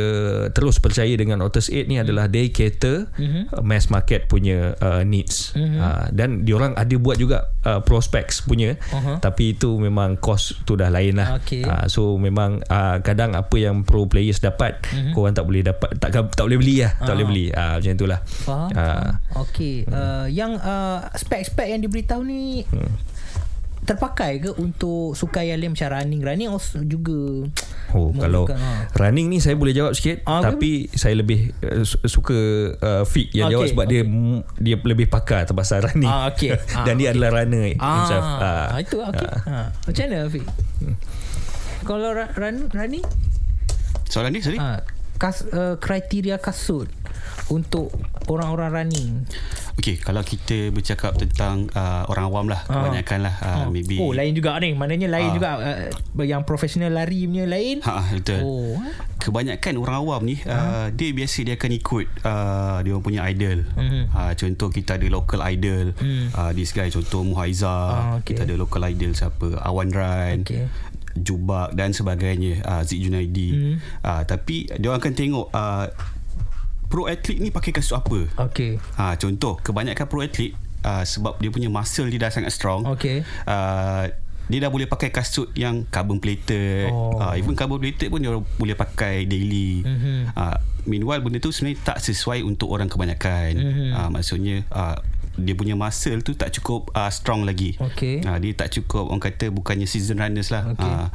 Terus 0.55 0.79
percaya 0.79 1.11
dengan 1.19 1.43
Otus 1.43 1.67
8 1.67 1.91
ni 1.91 1.99
adalah 1.99 2.31
They 2.31 2.55
cater 2.55 3.11
mm-hmm. 3.19 3.61
Mass 3.67 3.91
market 3.91 4.31
punya 4.31 4.79
uh, 4.79 5.03
Needs 5.03 5.51
mm-hmm. 5.53 5.79
uh, 5.83 6.05
Dan 6.15 6.47
diorang 6.47 6.73
ada 6.79 6.95
buat 6.95 7.19
juga 7.19 7.51
uh, 7.67 7.83
Prospects 7.83 8.47
punya 8.47 8.79
uh-huh. 8.79 9.19
Tapi 9.19 9.59
itu 9.59 9.75
memang 9.75 10.15
Cost 10.17 10.63
tu 10.63 10.79
dah 10.79 10.87
lain 10.87 11.19
lah 11.19 11.35
okay. 11.35 11.67
uh, 11.67 11.85
So 11.91 12.15
memang 12.15 12.63
uh, 12.71 13.03
Kadang 13.03 13.35
apa 13.35 13.55
yang 13.59 13.83
Pro 13.83 14.07
players 14.07 14.39
dapat 14.39 14.79
mm-hmm. 14.87 15.11
Korang 15.11 15.35
tak 15.35 15.45
boleh 15.45 15.67
dapat 15.67 15.99
Tak, 15.99 16.09
tak 16.31 16.43
boleh 16.47 16.57
beli 16.57 16.79
lah 16.79 16.95
uh-huh. 16.95 17.07
Tak 17.11 17.13
boleh 17.19 17.27
beli 17.27 17.45
uh, 17.51 17.75
Macam 17.77 17.93
tu 17.99 18.04
itulah. 18.05 18.21
Faham. 18.23 18.69
Uh, 18.71 19.11
Okey. 19.41 19.89
Hmm. 19.89 19.93
Uh, 19.97 20.25
yang 20.29 20.51
uh, 20.61 21.09
spek-spek 21.17 21.73
yang 21.73 21.81
diberitahu 21.81 22.21
ni 22.21 22.61
hmm. 22.69 22.93
terpakai 23.89 24.45
ke 24.45 24.49
untuk 24.61 25.17
sukai 25.17 25.49
yang 25.49 25.57
lain 25.57 25.73
macam 25.73 25.89
running? 25.89 26.21
Running 26.21 26.49
juga 26.85 27.49
Oh, 27.95 28.11
kalau 28.11 28.43
ha. 28.51 28.91
running 28.99 29.31
ni 29.31 29.39
saya 29.39 29.55
boleh 29.55 29.71
jawab 29.71 29.95
sikit 29.95 30.19
ah, 30.27 30.43
tapi 30.43 30.91
kan? 30.91 30.99
saya 30.99 31.15
lebih 31.15 31.55
uh, 31.63 31.85
suka 31.85 32.35
uh, 32.75 33.03
fit 33.07 33.31
yang 33.31 33.47
okay. 33.47 33.55
jawab 33.55 33.65
sebab 33.71 33.85
okay. 33.87 33.93
dia 33.95 34.03
dia 34.59 34.75
lebih 34.83 35.07
pakar 35.07 35.47
pasal 35.55 35.79
running. 35.79 36.11
Ah, 36.11 36.27
okay. 36.27 36.59
Dan 36.85 36.97
ah, 36.97 36.99
dia 36.99 37.07
okay. 37.07 37.13
adalah 37.15 37.29
runner 37.39 37.65
ah, 37.79 37.87
himself. 37.95 38.25
Ah, 38.25 38.77
itu 38.83 38.97
okey. 38.99 39.27
Ah. 39.31 39.39
Ha. 39.47 39.57
Macam 39.87 40.03
mana 40.11 40.17
Fit? 40.27 40.43
Hmm. 40.83 40.95
Kalau 41.85 42.09
run, 42.11 42.55
running? 42.75 43.05
Soalan 44.11 44.33
ni 44.35 44.41
sorry. 44.43 44.59
Ah, 44.59 44.83
kas, 45.17 45.47
uh, 45.51 45.75
kriteria 45.79 46.37
kasut 46.39 46.87
untuk 47.51 47.93
orang-orang 48.27 48.69
running? 48.83 49.11
Okey, 49.75 49.99
kalau 49.99 50.23
kita 50.23 50.71
bercakap 50.71 51.19
tentang 51.19 51.67
uh, 51.75 52.07
orang 52.07 52.25
awam 52.31 52.45
lah, 52.47 52.63
ha. 52.63 52.79
kebanyakan 52.79 53.19
lah. 53.27 53.35
Uh, 53.43 53.47
ha. 53.47 53.67
maybe. 53.67 53.99
Oh, 53.99 54.15
lain 54.15 54.31
juga 54.31 54.55
ni. 54.63 54.71
Maknanya 54.71 55.11
lain 55.11 55.29
ha. 55.29 55.35
juga. 55.35 55.49
Uh, 55.59 56.23
yang 56.23 56.47
profesional 56.47 56.95
lari 56.95 57.27
punya 57.27 57.43
lain. 57.43 57.83
Ha, 57.83 58.15
betul. 58.15 58.39
Oh. 58.41 58.79
Kebanyakan 59.19 59.75
orang 59.75 59.95
awam 59.99 60.21
ni, 60.23 60.39
ha. 60.47 60.55
uh, 60.55 60.87
dia 60.95 61.11
biasa 61.11 61.43
dia 61.43 61.59
akan 61.59 61.71
ikut 61.75 62.07
uh, 62.23 62.77
dia 62.87 62.95
punya 63.03 63.21
idol. 63.27 63.67
Hmm. 63.75 64.07
Uh, 64.15 64.31
contoh 64.33 64.71
kita 64.71 64.95
ada 64.95 65.07
local 65.11 65.43
idol. 65.43 65.91
Hmm. 65.99 66.31
Uh, 66.31 66.51
this 66.55 66.71
guy 66.71 66.87
contoh 66.87 67.27
Muhaiza. 67.27 67.67
Ha, 67.67 67.99
okay. 68.23 68.31
Kita 68.31 68.47
ada 68.47 68.55
local 68.55 68.79
idol 68.87 69.11
siapa? 69.11 69.59
Awan 69.59 69.91
Run. 69.91 70.47
Okay. 70.47 70.71
Jubak 71.15 71.71
dan 71.73 71.95
sebagainya 71.95 72.59
uh, 72.67 72.81
Zik 72.83 72.99
Junaidi 72.99 73.55
hmm. 73.55 73.75
uh, 74.03 74.23
Tapi 74.27 74.67
Dia 74.75 74.91
orang 74.91 74.99
akan 74.99 75.13
tengok 75.15 75.47
uh, 75.55 75.87
pro 76.85 77.09
athlete 77.09 77.41
ni 77.41 77.49
pakai 77.49 77.73
kasut 77.73 77.97
apa? 77.99 78.29
Okay. 78.49 78.77
Ha, 78.95 79.17
contoh, 79.17 79.57
kebanyakan 79.59 80.05
pro 80.05 80.21
athlete 80.21 80.55
uh, 80.85 81.03
sebab 81.03 81.41
dia 81.41 81.49
punya 81.49 81.67
muscle 81.67 82.07
dia 82.07 82.21
dah 82.21 82.31
sangat 82.31 82.53
strong. 82.53 82.85
Okay. 82.95 83.25
Uh, 83.43 84.07
dia 84.45 84.61
dah 84.61 84.69
boleh 84.69 84.85
pakai 84.85 85.09
kasut 85.09 85.49
yang 85.57 85.89
carbon 85.89 86.21
plated. 86.21 86.93
Oh. 86.93 87.17
Uh, 87.17 87.33
even 87.33 87.57
carbon 87.57 87.81
plated 87.81 88.13
pun 88.13 88.21
dia 88.21 88.37
boleh 88.37 88.75
pakai 88.77 89.25
daily. 89.25 89.81
Mm-hmm. 89.81 90.37
Uh, 90.37 90.57
meanwhile 90.85 91.17
benda 91.25 91.41
tu 91.41 91.49
sebenarnya 91.49 91.81
tak 91.81 91.97
sesuai 91.97 92.45
untuk 92.45 92.69
orang 92.69 92.85
kebanyakan. 92.85 93.57
Mm-hmm. 93.57 93.89
Uh, 93.97 94.09
maksudnya 94.13 94.61
uh, 94.69 95.01
dia 95.35 95.53
punya 95.55 95.75
muscle 95.75 96.23
tu 96.23 96.35
tak 96.35 96.55
cukup 96.55 96.91
uh, 96.95 97.11
strong 97.11 97.43
lagi. 97.43 97.75
Okay. 97.79 98.23
Uh, 98.23 98.39
dia 98.39 98.55
tak 98.55 98.71
cukup 98.71 99.11
orang 99.11 99.23
kata 99.23 99.51
bukannya 99.51 99.87
season 99.87 100.19
runners 100.19 100.51
lah. 100.51 100.71
Okay. 100.75 100.87
Uh, 100.87 101.07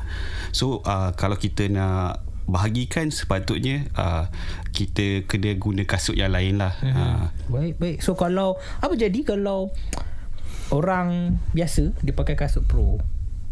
so 0.53 0.85
uh, 0.85 1.13
kalau 1.17 1.41
kita 1.41 1.69
nak 1.73 2.25
bahagikan 2.51 3.15
sepatutnya 3.15 3.87
uh, 3.95 4.27
kita 4.75 5.23
kena 5.31 5.55
guna 5.55 5.87
kasut 5.87 6.19
yang 6.19 6.35
lain 6.35 6.59
lah. 6.59 6.75
Hmm. 6.83 6.95
Uh. 6.95 7.25
Baik, 7.49 7.75
baik. 7.79 7.97
So 8.03 8.19
kalau 8.19 8.59
apa 8.83 8.93
jadi 8.99 9.23
kalau 9.23 9.71
orang 10.75 11.41
biasa 11.55 11.95
dia 12.03 12.15
pakai 12.15 12.35
kasut 12.35 12.67
pro? 12.67 12.99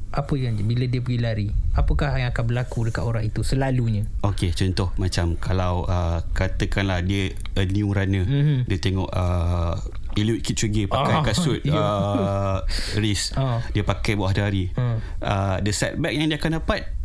Apa 0.09 0.41
yang 0.41 0.57
bila 0.65 0.89
dia 0.89 1.05
pergi 1.05 1.21
lari? 1.21 1.49
Apakah 1.77 2.17
yang 2.17 2.33
akan 2.33 2.45
berlaku 2.49 2.89
dekat 2.89 3.05
orang 3.05 3.29
itu 3.29 3.45
selalunya? 3.45 4.09
Okey, 4.25 4.57
contoh 4.57 4.89
macam 4.97 5.37
kalau 5.37 5.85
uh, 5.85 6.25
katakanlah 6.33 7.05
dia 7.05 7.37
a 7.61 7.69
new 7.69 7.93
runner, 7.93 8.25
mm-hmm. 8.25 8.65
dia 8.73 8.79
tengok 8.81 9.13
uh, 9.13 9.77
Eliud 10.23 10.41
Kipchoge 10.43 10.91
pakai 10.91 11.15
ah, 11.19 11.23
kasut 11.23 11.61
yeah. 11.69 11.79
uh, 11.79 12.59
race. 12.99 13.33
Ah. 13.39 13.63
Dia 13.73 13.83
pakai 13.87 14.19
buah 14.19 14.35
hari. 14.35 14.71
Hmm. 14.75 14.99
Uh, 15.23 15.57
the 15.63 15.73
setback 15.73 16.15
yang 16.15 16.31
dia 16.31 16.39
akan 16.39 16.63
dapat 16.63 16.99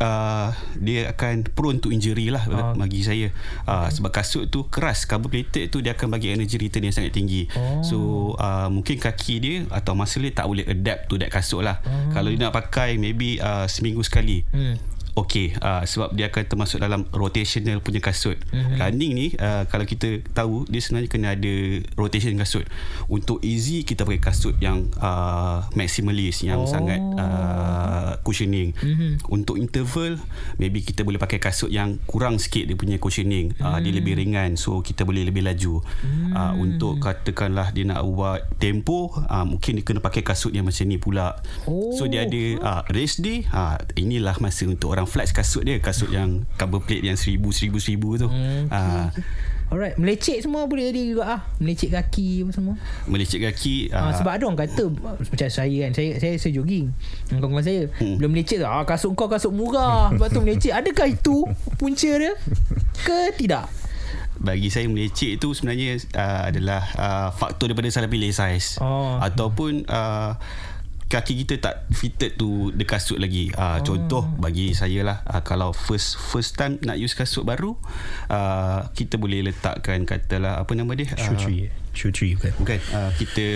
uh, 0.00 0.50
dia 0.78 1.10
akan 1.12 1.46
prone 1.52 1.78
to 1.82 1.92
injury 1.92 2.32
lah 2.32 2.42
uh. 2.48 2.72
bagi 2.74 3.04
saya 3.04 3.28
uh, 3.68 3.90
sebab 3.90 4.10
kasut 4.10 4.48
tu 4.48 4.66
keras 4.70 5.04
carbon 5.04 5.28
plated 5.28 5.68
tu 5.68 5.78
dia 5.84 5.94
akan 5.94 6.16
bagi 6.16 6.32
energy 6.32 6.56
return 6.56 6.88
yang 6.88 6.94
sangat 6.94 7.12
tinggi 7.12 7.50
oh. 7.54 7.82
so 7.84 7.96
uh, 8.38 8.66
mungkin 8.72 8.98
kaki 8.98 9.34
dia 9.42 9.56
atau 9.68 9.92
muscle 9.92 10.24
dia 10.24 10.32
tak 10.32 10.46
boleh 10.48 10.64
adapt 10.64 11.10
to 11.10 11.18
that 11.20 11.28
kasut 11.28 11.62
lah 11.62 11.82
uh. 11.84 12.10
kalau 12.14 12.32
dia 12.32 12.48
nak 12.48 12.54
pakai 12.54 12.96
maybe 12.96 13.38
uh, 13.42 13.66
seminggu 13.68 14.00
sekali 14.06 14.46
hmm 14.50 14.92
okey 15.12 15.52
uh, 15.60 15.84
sebab 15.84 16.16
dia 16.16 16.32
akan 16.32 16.42
termasuk 16.48 16.78
dalam 16.80 17.04
rotational 17.12 17.84
punya 17.84 18.00
kasut. 18.00 18.40
Mm-hmm. 18.50 18.76
Running 18.80 19.12
ni 19.12 19.26
uh, 19.36 19.68
kalau 19.68 19.84
kita 19.84 20.24
tahu 20.32 20.64
dia 20.68 20.80
sebenarnya 20.80 21.10
kena 21.12 21.28
ada 21.36 21.54
rotation 21.96 22.32
kasut. 22.40 22.64
Untuk 23.12 23.44
easy 23.44 23.84
kita 23.84 24.08
pakai 24.08 24.22
kasut 24.22 24.56
yang 24.58 24.88
uh, 24.96 25.68
maximalist 25.76 26.44
yang 26.48 26.64
oh. 26.64 26.68
sangat 26.68 27.00
uh, 27.20 28.16
cushioning. 28.24 28.72
Mm-hmm. 28.72 29.28
Untuk 29.28 29.60
interval 29.60 30.16
maybe 30.56 30.80
kita 30.80 31.04
boleh 31.04 31.20
pakai 31.20 31.36
kasut 31.36 31.68
yang 31.68 32.00
kurang 32.08 32.40
sikit 32.40 32.64
dia 32.64 32.76
punya 32.76 32.96
cushioning. 32.96 33.52
Mm. 33.56 33.62
Uh, 33.62 33.78
dia 33.84 33.92
lebih 33.92 34.16
ringan 34.16 34.56
so 34.56 34.80
kita 34.80 35.04
boleh 35.04 35.28
lebih 35.28 35.44
laju. 35.44 35.84
Mm. 36.02 36.32
Uh, 36.32 36.52
untuk 36.64 37.04
katakanlah 37.04 37.68
dia 37.76 37.84
nak 37.84 38.00
buat 38.08 38.48
tempo 38.56 39.12
uh, 39.12 39.44
mungkin 39.44 39.76
dia 39.80 39.84
kena 39.84 40.00
pakai 40.00 40.24
kasut 40.24 40.56
yang 40.56 40.64
macam 40.64 40.88
ni 40.88 40.96
pula. 40.96 41.36
Oh. 41.68 41.92
So 41.92 42.08
dia 42.08 42.24
ada 42.24 42.42
uh, 42.64 42.82
race 42.88 43.20
day 43.20 43.44
uh, 43.52 43.76
inilah 43.94 44.40
masa 44.40 44.64
untuk 44.64 44.94
orang 44.94 45.01
orang 45.02 45.10
flex 45.10 45.34
kasut 45.34 45.66
dia 45.66 45.82
kasut 45.82 46.08
yang 46.14 46.46
cover 46.54 46.78
plate 46.78 47.02
yang 47.02 47.18
seribu 47.18 47.50
seribu 47.50 47.82
seribu 47.82 48.08
tu 48.22 48.28
hmm, 48.30 48.70
uh, 48.70 49.10
Alright, 49.72 49.96
melecek 49.96 50.36
semua 50.44 50.68
boleh 50.68 50.92
jadi 50.92 51.16
juga 51.16 51.24
ah. 51.24 51.40
Melecek 51.56 51.96
kaki 51.96 52.44
apa 52.44 52.52
semua. 52.52 52.76
Melecek 53.08 53.40
kaki 53.40 53.88
uh, 53.88 54.04
uh, 54.04 54.12
sebab 54.20 54.36
ada 54.36 54.44
orang 54.44 54.60
kata 54.60 54.92
macam 54.92 55.48
saya 55.48 55.88
kan, 55.88 55.92
saya 55.96 56.20
saya 56.20 56.36
saya 56.36 56.52
jogging. 56.60 56.92
Kawan-kawan 57.32 57.64
saya 57.64 57.88
hmm. 57.88 58.20
belum 58.20 58.36
melecek 58.36 58.60
tu. 58.60 58.68
Ah 58.68 58.84
kasut 58.84 59.16
kau 59.16 59.32
kasut 59.32 59.48
murah. 59.48 60.12
Sebab 60.20 60.28
tu 60.28 60.44
melecek. 60.44 60.76
Adakah 60.76 61.08
itu 61.08 61.48
punca 61.80 62.10
dia? 62.20 62.36
Ke 63.00 63.32
tidak? 63.32 63.72
bagi 64.42 64.74
saya 64.74 64.90
melecek 64.90 65.38
itu 65.38 65.54
sebenarnya 65.54 66.02
uh, 66.18 66.50
adalah 66.50 66.82
uh, 66.98 67.28
faktor 67.30 67.70
daripada 67.70 67.86
salah 67.94 68.10
pilih 68.10 68.34
saiz 68.34 68.74
oh. 68.82 69.22
ataupun 69.22 69.86
uh, 69.86 70.34
kaki 71.12 71.44
kita 71.44 71.60
tak 71.60 71.74
fitted 71.92 72.40
tu 72.40 72.72
the 72.72 72.88
kasut 72.88 73.20
lagi. 73.20 73.52
Uh, 73.52 73.76
oh. 73.76 73.78
Contoh 73.84 74.24
bagi 74.40 74.72
saya 74.72 75.04
lah 75.04 75.18
uh, 75.28 75.44
kalau 75.44 75.76
first 75.76 76.16
first 76.16 76.56
time 76.56 76.80
nak 76.80 76.96
use 76.96 77.12
kasut 77.12 77.44
baru 77.44 77.76
uh, 78.32 78.88
kita 78.96 79.20
boleh 79.20 79.44
letakkan 79.44 80.08
katalah 80.08 80.64
apa 80.64 80.72
nama 80.72 80.88
dia? 80.96 81.12
Shoe 81.12 81.36
tree. 81.36 81.68
Uh, 81.68 81.92
shoe 81.92 82.08
tree 82.08 82.32
bukan? 82.40 82.52
Bukan. 82.56 82.78
Uh, 82.96 83.10
kita 83.20 83.46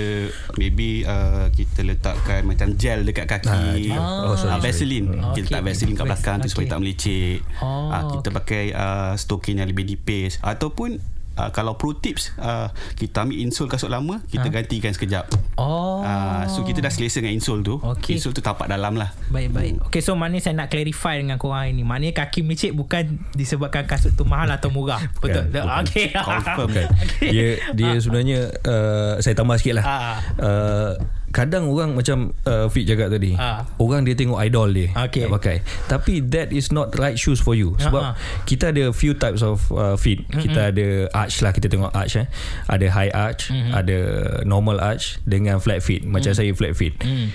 maybe 0.60 1.08
uh, 1.08 1.48
kita 1.48 1.80
letakkan 1.80 2.44
macam 2.44 2.76
gel 2.76 3.08
dekat 3.08 3.24
kaki. 3.24 3.96
Ah, 3.96 4.28
oh, 4.28 4.36
sorry, 4.36 4.52
uh, 4.52 4.60
Vaseline. 4.60 5.08
Sorry. 5.08 5.34
Kita 5.40 5.46
letak 5.48 5.62
Vaseline 5.64 5.96
kat 5.96 6.04
belakang 6.04 6.36
okay. 6.36 6.44
tu 6.44 6.48
supaya 6.52 6.66
tak 6.68 6.80
melecek. 6.84 7.38
Oh, 7.64 7.88
uh, 7.88 8.02
kita 8.12 8.28
okay. 8.28 8.36
pakai 8.36 8.64
uh, 8.76 9.12
stokin 9.16 9.64
yang 9.64 9.68
lebih 9.72 9.88
nipis 9.88 10.36
ataupun 10.44 11.15
uh, 11.36 11.50
kalau 11.52 11.76
pro 11.76 11.92
tips 11.92 12.36
uh, 12.36 12.68
kita 12.96 13.22
ambil 13.22 13.38
insole 13.38 13.68
kasut 13.68 13.88
lama 13.88 14.20
kita 14.26 14.48
gantikan 14.48 14.92
sekejap 14.92 15.28
Oh. 15.56 16.04
uh, 16.04 16.44
so 16.48 16.60
kita 16.62 16.84
dah 16.84 16.92
selesa 16.92 17.24
dengan 17.24 17.36
insole 17.36 17.64
tu 17.64 17.80
Okey. 17.80 18.20
insole 18.20 18.32
tu 18.32 18.40
tapak 18.40 18.68
dalam 18.68 18.92
lah 18.92 19.12
Baik 19.26 19.50
baik. 19.50 19.72
Okay 19.88 20.00
so 20.00 20.14
maknanya 20.14 20.42
saya 20.44 20.54
nak 20.54 20.68
clarify 20.70 21.18
dengan 21.18 21.34
korang 21.36 21.66
ini. 21.66 21.82
Maknanya 21.82 22.14
kaki 22.14 22.46
melicit 22.46 22.70
bukan 22.70 23.18
disebabkan 23.34 23.84
kasut 23.84 24.14
tu 24.14 24.22
mahal 24.22 24.46
atau 24.48 24.70
murah. 24.70 25.02
Betul. 25.18 25.50
Bukan, 25.50 25.66
bukan. 25.66 25.82
Okey. 25.82 26.06
confirm 26.14 26.68
Bukan. 26.70 26.86
Dia 27.20 27.48
dia 27.74 27.92
sebenarnya 27.98 28.38
uh, 28.62 29.14
saya 29.18 29.34
tambah 29.34 29.56
sikit 29.58 29.82
lah. 29.82 29.84
Ah. 29.84 30.16
Uh, 30.38 30.92
kadang 31.36 31.68
orang 31.68 31.92
macam 31.92 32.32
uh, 32.42 32.64
Fit 32.66 32.88
cakap 32.88 33.12
tadi. 33.12 33.36
Ah. 33.36 33.68
Orang 33.76 34.02
dia 34.02 34.16
tengok 34.16 34.40
idol 34.40 34.72
dia 34.72 34.88
nak 35.20 35.36
pakai. 35.36 35.56
Tapi 35.84 36.24
that 36.26 36.48
is 36.48 36.72
not 36.72 36.96
right 36.96 37.14
shoes 37.14 37.36
for 37.36 37.52
you. 37.52 37.76
Sebab 37.78 38.02
ah. 38.02 38.12
kita 38.42 38.72
ada 38.72 38.88
few 38.90 39.12
types 39.12 39.44
of 39.44 39.60
uh, 39.68 39.94
feet. 39.94 40.24
Kita 40.26 40.72
ada 40.72 40.86
arch 41.12 41.44
lah 41.44 41.52
kita 41.52 41.68
tengok 41.68 41.92
arch 41.92 42.16
eh. 42.16 42.26
Ada 42.66 42.86
high 42.88 43.12
arch, 43.12 43.42
ada 43.52 43.98
normal 44.42 44.80
arch 44.80 45.20
dengan 45.22 45.58
flat 45.58 45.84
feet. 45.84 46.02
Macam 46.02 46.24
Mm. 46.26 46.38
saya 46.38 46.50
flat 46.52 46.72
feet. 46.72 46.94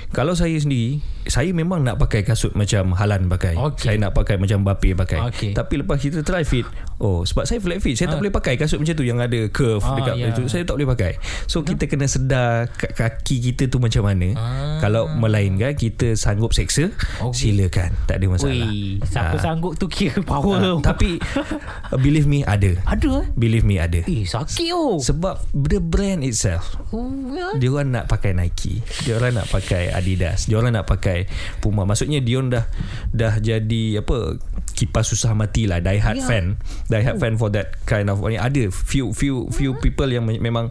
Kalau 0.10 0.34
saya 0.34 0.58
sendiri, 0.58 1.00
saya 1.24 1.52
memang 1.52 1.80
nak 1.80 1.96
pakai 1.96 2.26
kasut 2.26 2.52
macam 2.54 2.92
Halan 2.92 3.28
pakai. 3.28 3.54
Okey. 3.54 3.86
Saya 3.86 3.98
nak 4.00 4.12
pakai 4.12 4.36
macam 4.36 4.64
Bape 4.64 4.96
pakai. 4.96 5.22
Okey. 5.24 5.52
Tapi 5.52 5.74
lepas 5.78 6.00
kita 6.00 6.24
try 6.24 6.42
fit, 6.42 6.66
oh 6.98 7.22
sebab 7.22 7.44
saya 7.44 7.60
flat 7.60 7.78
feet, 7.78 7.94
saya 7.94 8.10
tak 8.10 8.18
boleh 8.18 8.32
pakai 8.32 8.58
kasut 8.58 8.80
macam 8.80 8.96
tu 8.96 9.06
yang 9.06 9.20
ada 9.20 9.46
curve 9.48 9.84
Ah, 9.84 9.94
dekat 9.94 10.16
ya. 10.18 10.26
itu. 10.32 10.42
Saya 10.48 10.64
tak 10.64 10.74
boleh 10.74 10.90
pakai. 10.90 11.12
So 11.46 11.62
kita 11.62 11.86
kena 11.86 12.08
sedar 12.08 12.72
ka- 12.72 12.90
kaki 12.90 13.52
kita 13.52 13.68
tu 13.68 13.78
macam 13.78 13.91
mana. 14.00 14.32
Ah. 14.34 14.80
Kalau 14.80 15.12
melainkan 15.12 15.76
kita 15.76 16.16
sanggup 16.16 16.52
seksa, 16.52 16.88
Okey. 17.20 17.52
silakan. 17.52 17.92
Tak 18.06 18.16
ada 18.16 18.26
masalah. 18.30 18.56
Wih, 18.56 19.04
siapa 19.04 19.36
Ah. 19.36 19.42
sanggup 19.42 19.76
tu 19.76 19.86
kira 19.86 20.24
power. 20.24 20.56
Ah, 20.56 20.80
tapi 20.80 21.20
believe 21.98 22.26
me 22.26 22.42
ada. 22.42 22.80
ada 22.86 23.10
eh? 23.18 23.28
Believe 23.34 23.64
me 23.64 23.76
ada. 23.76 24.00
Eh, 24.02 24.24
sakit 24.24 24.72
oh. 24.72 24.96
Sebab 24.98 25.42
the 25.52 25.82
brand 25.82 26.22
itself 26.22 26.78
Oh, 26.90 27.08
ya. 27.30 27.56
dia 27.56 27.68
orang 27.68 27.90
nak 27.94 28.06
pakai 28.06 28.32
Nike 28.32 28.84
dia 29.02 29.16
orang 29.16 29.34
nak 29.34 29.48
pakai 29.48 29.90
Adidas 29.90 30.44
dia 30.44 30.56
orang 30.56 30.76
nak 30.76 30.86
pakai 30.86 31.24
Puma 31.58 31.82
maksudnya 31.82 32.20
dia 32.20 32.36
orang 32.36 32.52
dah 32.52 32.66
dah 33.10 33.34
jadi 33.38 34.00
apa 34.00 34.36
kipas 34.74 35.08
susah 35.08 35.32
mati 35.32 35.66
lah 35.66 35.80
die 35.80 35.98
hard 35.98 36.18
Ya. 36.18 36.26
fan 36.26 36.46
die 36.86 37.00
hard 37.00 37.18
fan 37.18 37.34
for 37.36 37.48
that 37.50 37.80
kind 37.86 38.06
of 38.06 38.20
ada 38.22 38.68
few 38.70 39.12
few 39.12 39.48
few 39.50 39.74
people 39.78 40.06
yang 40.06 40.22
me- 40.22 40.38
memang 40.38 40.68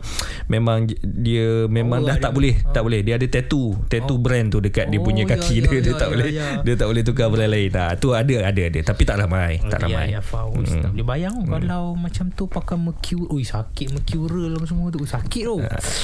memang 0.46 0.84
dia 1.02 1.64
memang 1.66 2.04
Oh, 2.04 2.06
dah 2.06 2.16
ada- 2.16 2.22
tak 2.22 2.32
boleh 2.32 2.54
tak 2.68 2.82
boleh 2.82 2.99
dia 3.02 3.14
ada 3.20 3.26
tattoo. 3.26 3.76
Tattoo 3.86 4.16
brand 4.16 4.48
tu 4.48 4.58
dekat 4.62 4.88
dia 4.88 4.98
Oh, 5.00 5.04
punya 5.04 5.24
ya, 5.24 5.32
kaki 5.36 5.54
ya, 5.56 5.62
dia. 5.64 5.80
dia 5.84 5.92
ya, 5.92 5.94
tak 5.96 6.08
ya, 6.08 6.12
boleh 6.12 6.26
ya. 6.30 6.46
dia 6.60 6.74
tak 6.76 6.86
boleh 6.92 7.02
tukar 7.02 7.26
brand 7.32 7.50
lain 7.50 7.68
nah 7.72 7.90
tu 7.96 8.12
ada 8.12 8.36
ada 8.44 8.62
ada. 8.62 8.80
Tapi 8.80 9.02
tak 9.04 9.16
ramai 9.20 9.60
tak 9.66 9.80
ramai. 9.84 10.12
Ya, 10.12 10.18
ya 10.18 10.20
Fauz 10.20 10.70
Mm. 10.70 10.82
Tak 10.86 10.90
boleh 10.94 11.06
bayang 11.06 11.36
hmm. 11.40 11.50
Kalau 11.50 11.84
macam 11.98 12.24
tu 12.30 12.44
Pakai 12.46 12.76
mercury 12.78 13.26
Ui 13.32 13.42
sakit 13.42 13.90
mercural 13.90 14.54
apa 14.54 14.66
semua 14.68 14.86
tu. 14.92 15.02
Ui, 15.02 15.08
Sakit 15.08 15.42
tu. 15.42 15.56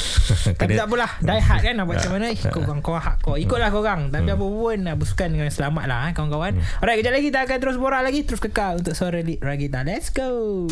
Tapi 0.61 0.73
tak 0.75 0.87
apalah. 0.91 1.11
Die 1.23 1.39
hard 1.39 1.61
kan 1.63 1.73
Nak 1.77 1.85
buat 1.87 1.97
macam 2.01 2.11
mana? 2.19 2.27
Ikut 2.33 2.63
korang 2.67 2.81
Korang 2.83 3.05
hardcore 3.05 3.39
Ikutlah 3.39 3.71
korang. 3.71 4.01
Tapi 4.11 4.29
apa 4.33 4.43
pun 4.43 4.79
Bersukan 4.97 5.29
dengan 5.31 5.49
selamat 5.53 5.85
lah 5.87 6.01
eh, 6.11 6.13
Kawan-kawan. 6.17 6.53
Alright 6.83 6.97
kejap 6.99 7.13
lagi 7.15 7.27
Kita 7.31 7.39
akan 7.47 7.57
terus 7.63 7.77
borak 7.79 8.03
lagi. 8.03 8.21
Terus 8.27 8.41
kekal 8.43 8.83
Untuk 8.83 8.95
suara 8.97 9.21
Lit 9.23 9.39
Ragita. 9.39 9.87
Let's 9.87 10.11
go 10.11 10.67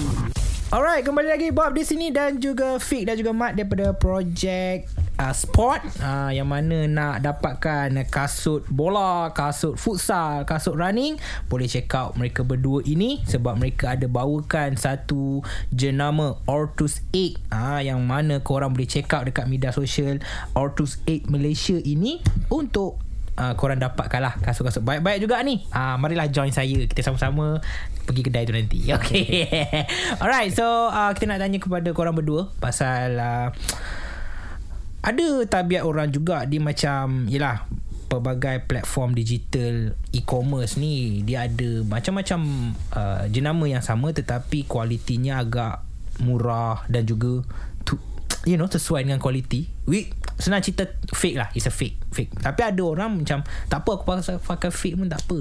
Alright 0.72 1.05
kembali 1.05 1.29
lagi 1.29 1.48
Bob 1.53 1.77
di 1.77 1.85
sini 1.85 2.09
Dan 2.09 2.40
juga 2.40 2.81
Fik 2.81 3.05
Dan 3.05 3.20
juga 3.20 3.37
Mat 3.37 3.53
Daripada 3.53 3.92
projek 3.92 4.88
uh, 5.20 5.35
Sport. 5.37 5.85
Uh, 6.00 6.33
Yang 6.33 6.48
mana 6.48 6.79
nak 6.88 7.14
dapatkan 7.20 7.92
Kasut 8.09 8.64
bola 8.72 9.29
Kasut 9.37 9.77
futsal 9.77 10.48
Kasut 10.48 10.72
running 10.72 11.20
Boleh 11.53 11.68
check 11.68 11.92
out 11.92 12.16
Mereka 12.16 12.48
berdua 12.48 12.81
ini 12.88 13.20
Sebab 13.29 13.61
mereka 13.61 13.92
ada 13.92 14.09
bawakan 14.09 14.81
Satu 14.81 15.44
jenama 15.68 16.40
Ortus 16.48 17.05
8 17.12 17.53
uh, 17.53 17.81
Yang 17.85 18.00
mana 18.00 18.35
korang 18.40 18.72
boleh 18.72 18.88
check 18.88 19.12
out 19.12 19.29
Dekat 19.29 19.44
media 19.44 19.68
sosial 19.68 20.24
Ortus 20.57 20.96
8 21.05 21.29
Malaysia 21.29 21.77
ini 21.77 22.24
Untuk 22.48 23.04
Uh, 23.35 23.59
korang 23.59 23.83
dapatkan 23.83 24.20
lah 24.23 24.35
kasut-kasut. 24.38 24.87
Baik-baik 24.87 25.18
juga 25.18 25.42
ni. 25.42 25.66
Uh, 25.75 25.99
Marilah 25.99 26.31
join 26.31 26.55
saya. 26.55 26.87
Kita 26.87 27.03
sama-sama 27.03 27.59
pergi 28.07 28.23
kedai 28.23 28.44
tu 28.47 28.55
nanti. 28.55 28.79
Okay. 28.94 29.51
Alright 30.23 30.55
so 30.55 30.64
uh, 30.92 31.11
kita 31.16 31.27
nak 31.27 31.42
tanya 31.42 31.59
kepada 31.59 31.90
korang 31.90 32.14
berdua 32.14 32.53
Pasal 32.62 33.18
uh, 33.18 33.49
Ada 35.03 35.44
tabiat 35.51 35.83
orang 35.83 36.14
juga 36.14 36.47
Dia 36.47 36.62
macam 36.62 37.27
Yelah 37.27 37.66
pelbagai 38.14 38.70
platform 38.70 39.16
digital 39.18 39.99
e-commerce 40.14 40.79
ni 40.79 41.27
dia 41.27 41.51
ada 41.51 41.83
macam-macam 41.83 42.70
uh, 42.94 43.27
jenama 43.27 43.66
yang 43.66 43.83
sama 43.83 44.14
tetapi 44.14 44.68
kualitinya 44.70 45.42
agak 45.42 45.83
murah 46.23 46.87
dan 46.87 47.03
juga 47.09 47.42
tu, 47.83 47.99
you 48.47 48.55
know 48.55 48.70
sesuai 48.70 49.03
dengan 49.03 49.18
kualiti. 49.18 49.66
Senang 50.35 50.61
cerita 50.61 50.85
fake 51.14 51.38
lah, 51.38 51.49
it's 51.55 51.70
a 51.70 51.73
fake, 51.73 51.99
fake. 52.11 52.35
Tapi 52.42 52.61
ada 52.66 52.83
orang 52.83 53.23
macam 53.23 53.47
tak 53.70 53.79
apa 53.87 53.90
aku 53.94 54.05
pakai, 54.05 54.37
pakai 54.42 54.70
fake 54.75 54.97
pun 54.99 55.09
tak 55.11 55.23
apa. 55.27 55.40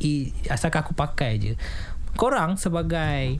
I, 0.00 0.32
asalkan 0.48 0.80
aku 0.80 0.92
pakai 0.96 1.30
je. 1.36 1.52
Korang 2.16 2.56
sebagai 2.56 3.38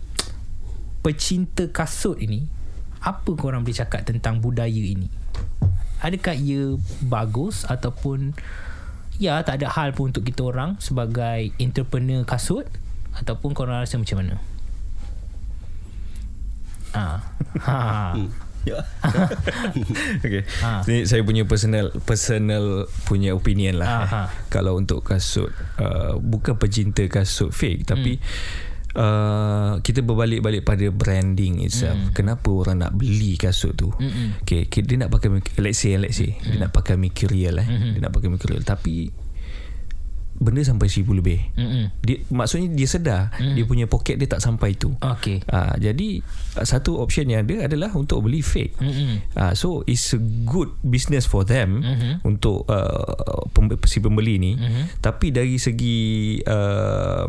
pecinta 1.00 1.64
kasut 1.72 2.20
ini, 2.20 2.44
apa 3.00 3.32
korang 3.32 3.64
boleh 3.64 3.76
cakap 3.76 4.04
tentang 4.04 4.44
budaya 4.44 4.68
ini? 4.68 5.08
Adakah 6.00 6.36
ia 6.36 6.76
bagus 7.04 7.64
ataupun 7.68 8.36
ya 9.20 9.40
tak 9.44 9.60
ada 9.60 9.68
hal 9.68 9.92
pun 9.92 10.12
untuk 10.12 10.24
kita 10.24 10.48
orang 10.48 10.80
sebagai 10.80 11.52
entrepreneur 11.60 12.24
kasut 12.24 12.64
ataupun 13.16 13.52
korang 13.52 13.80
rasa 13.80 13.96
macam 13.96 14.20
mana? 14.20 14.34
Ah. 16.92 17.20
Ha. 17.60 18.14
Ya. 18.68 18.84
okay. 20.24 20.44
Ha. 20.60 20.84
Ni 20.84 21.08
saya 21.08 21.24
punya 21.24 21.48
personal 21.48 21.96
personal 22.04 22.84
punya 23.08 23.32
opinion 23.32 23.80
lah. 23.80 23.88
Ha, 23.88 23.98
eh. 24.04 24.08
ha. 24.12 24.22
Kalau 24.52 24.76
untuk 24.76 25.00
kasut 25.00 25.48
uh, 25.80 26.20
bukan 26.20 26.60
pecinta 26.60 27.04
kasut 27.08 27.50
fake 27.50 27.88
tapi 27.88 28.20
Uh, 28.90 29.78
kita 29.86 30.02
berbalik-balik 30.02 30.66
pada 30.66 30.82
branding 30.90 31.62
itself. 31.62 31.94
Hmm. 31.94 32.10
Kenapa 32.10 32.50
orang 32.50 32.82
nak 32.82 32.98
beli 32.98 33.38
kasut 33.38 33.78
tu? 33.78 33.94
Mm-mm. 33.94 34.42
Okay, 34.42 34.66
okay, 34.66 34.82
dia 34.82 34.98
nak 34.98 35.14
pakai 35.14 35.30
let's 35.62 35.78
say 35.78 35.94
let's 35.94 36.18
say 36.18 36.34
dia 36.42 36.58
Hmm. 36.58 36.66
nak 36.66 36.74
pakai 36.74 36.98
material 36.98 37.62
eh. 37.62 37.70
Dia 37.70 38.02
nak 38.02 38.10
pakai 38.10 38.34
material 38.34 38.66
tapi 38.66 39.14
benda 40.40 40.64
sampai 40.64 40.88
seribu 40.88 41.12
lebih. 41.12 41.36
Mm-mm. 41.52 41.92
Dia 42.00 42.16
maksudnya 42.26 42.72
dia 42.72 42.88
sedar 42.88 43.22
dia 43.36 43.62
punya 43.62 43.84
poket 43.84 44.16
dia 44.16 44.24
tak 44.26 44.40
sampai 44.40 44.72
tu. 44.72 44.96
Okay. 44.98 45.44
Ah, 45.46 45.76
jadi 45.76 46.24
ah, 46.56 46.64
satu 46.64 46.96
option 46.96 47.28
yang 47.28 47.44
ada 47.44 47.68
adalah 47.68 47.92
untuk 47.92 48.24
beli 48.24 48.40
fake. 48.40 48.72
Uh, 49.30 49.52
so 49.52 49.84
it's 49.84 50.10
a 50.10 50.20
good 50.42 50.72
business 50.82 51.24
for 51.24 51.44
them 51.44 51.80
Mhm. 51.80 52.12
untuk 52.24 52.64
uh, 52.66 53.14
pem- 53.50 53.76
si 53.84 53.98
pembeli 53.98 54.36
ni 54.36 54.52
Mhm. 54.56 54.98
tapi 54.98 55.28
dari 55.28 55.56
segi 55.56 55.98
uh, 56.40 57.28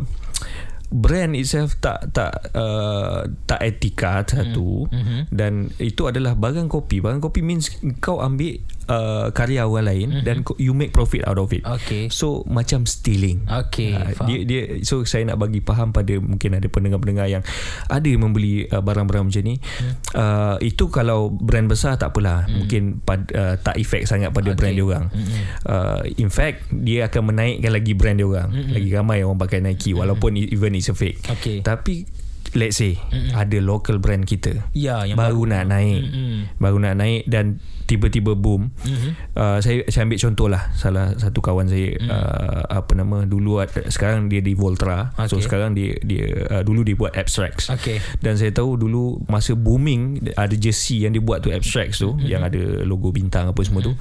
brand 0.88 1.32
itself 1.32 1.80
tak 1.80 2.12
tak 2.12 2.52
uh, 2.52 3.24
tak 3.46 3.60
etika 3.62 4.20
satu 4.22 4.84
Mhm. 4.88 5.28
dan 5.28 5.72
itu 5.78 6.04
adalah 6.04 6.32
barang 6.32 6.68
kopi 6.68 7.00
barang 7.00 7.16
kopi 7.18 7.40
means 7.40 7.72
kau 7.98 8.20
ambil 8.20 8.60
uh, 8.86 9.30
karya 9.30 9.62
orang 9.62 9.86
lain 9.86 10.08
dan 10.22 10.40
kau- 10.40 10.56
you 10.56 10.72
make 10.72 10.90
profit 10.90 11.22
out 11.22 11.36
of 11.36 11.50
it 11.50 11.62
Okay. 11.62 12.08
so 12.08 12.42
macam 12.44 12.82
stealing 12.82 13.44
Okay, 13.44 13.94
faham. 14.14 14.26
dia 14.26 14.38
dia 14.42 14.60
so 14.80 15.02
saya 15.02 15.24
nak 15.24 15.38
bagi 15.38 15.60
faham 15.60 15.90
pada 15.90 16.14
mungkin 16.16 16.54
ada 16.54 16.66
pendengar-pendengar 16.66 17.26
yang 17.26 17.42
ada 17.86 18.04
yang 18.04 18.22
membeli 18.22 18.64
uh, 18.66 18.80
barang-barang 18.80 19.24
macam 19.24 19.42
ni 19.42 19.56
Hmm. 19.62 19.94
uh, 20.12 20.56
itu 20.60 20.86
kalau 20.86 21.28
brand 21.28 21.64
besar 21.64 21.94
tak 21.94 22.10
apalah 22.10 22.44
mungkin 22.46 22.98
pad, 22.98 23.26
uh, 23.30 23.54
tak 23.56 23.76
efek 23.76 24.04
sangat 24.04 24.30
pada 24.30 24.48
Okay. 24.48 24.58
brand 24.58 24.74
dia 24.74 24.84
orang 24.84 25.04
Mm-mm. 25.08 25.42
uh, 25.64 26.00
in 26.14 26.28
fact 26.28 26.68
dia 26.70 27.06
akan 27.06 27.22
menaikkan 27.28 27.70
lagi 27.70 27.92
brand 27.92 28.14
dia 28.14 28.24
orang 28.24 28.48
lagi 28.68 28.88
ramai 28.90 29.22
orang 29.22 29.38
pakai 29.38 29.58
Nike 29.58 29.92
walaupun 29.92 30.34
even 30.36 30.72
it's 30.72 30.86
a 30.86 30.94
fake 30.94 31.18
Okay. 31.30 31.60
tapi 31.60 32.04
let's 32.52 32.76
say 32.76 32.98
ada 33.32 33.58
local 33.64 33.96
brand 34.02 34.28
kita. 34.28 34.60
Ya, 34.76 35.02
yang 35.08 35.16
baru, 35.16 35.48
nak 35.48 35.72
naik. 35.72 36.02
Mm-mm. 36.04 36.36
baru 36.60 36.76
nak 36.82 36.94
naik 37.00 37.24
dan 37.30 37.62
tiba-tiba 37.88 38.32
boom. 38.36 38.72
Mhm. 38.84 39.10
uh, 39.36 39.58
saya 39.60 39.84
saya 39.88 40.08
ambil 40.08 40.18
contoh 40.20 40.48
lah. 40.48 40.72
Salah 40.76 41.12
satu 41.16 41.40
kawan 41.44 41.68
saya 41.68 41.96
uh, 42.08 42.60
apa 42.68 42.92
nama 42.96 43.24
dulu 43.24 43.60
sekarang 43.88 44.28
dia 44.28 44.40
di 44.40 44.52
Voltra. 44.56 45.12
So 45.28 45.36
Okay. 45.42 45.48
sekarang 45.48 45.70
dia 45.72 45.96
dia 46.04 46.24
uh, 46.52 46.62
dulu 46.62 46.84
dia 46.84 46.96
buat 46.96 47.12
abstracts. 47.16 47.68
Okay. 47.72 47.98
dan 48.20 48.36
saya 48.36 48.52
tahu 48.52 48.76
dulu 48.76 49.20
masa 49.26 49.56
booming 49.56 50.20
ada 50.36 50.54
jersey 50.54 51.02
yang 51.04 51.12
dia 51.16 51.20
buat 51.24 51.40
tu 51.42 51.50
abstracts 51.50 52.00
tu 52.00 52.14
yang 52.22 52.44
ada 52.44 52.84
logo 52.86 53.10
bintang 53.12 53.48
apa 53.48 53.60
semua 53.64 53.80
tu. 53.82 53.92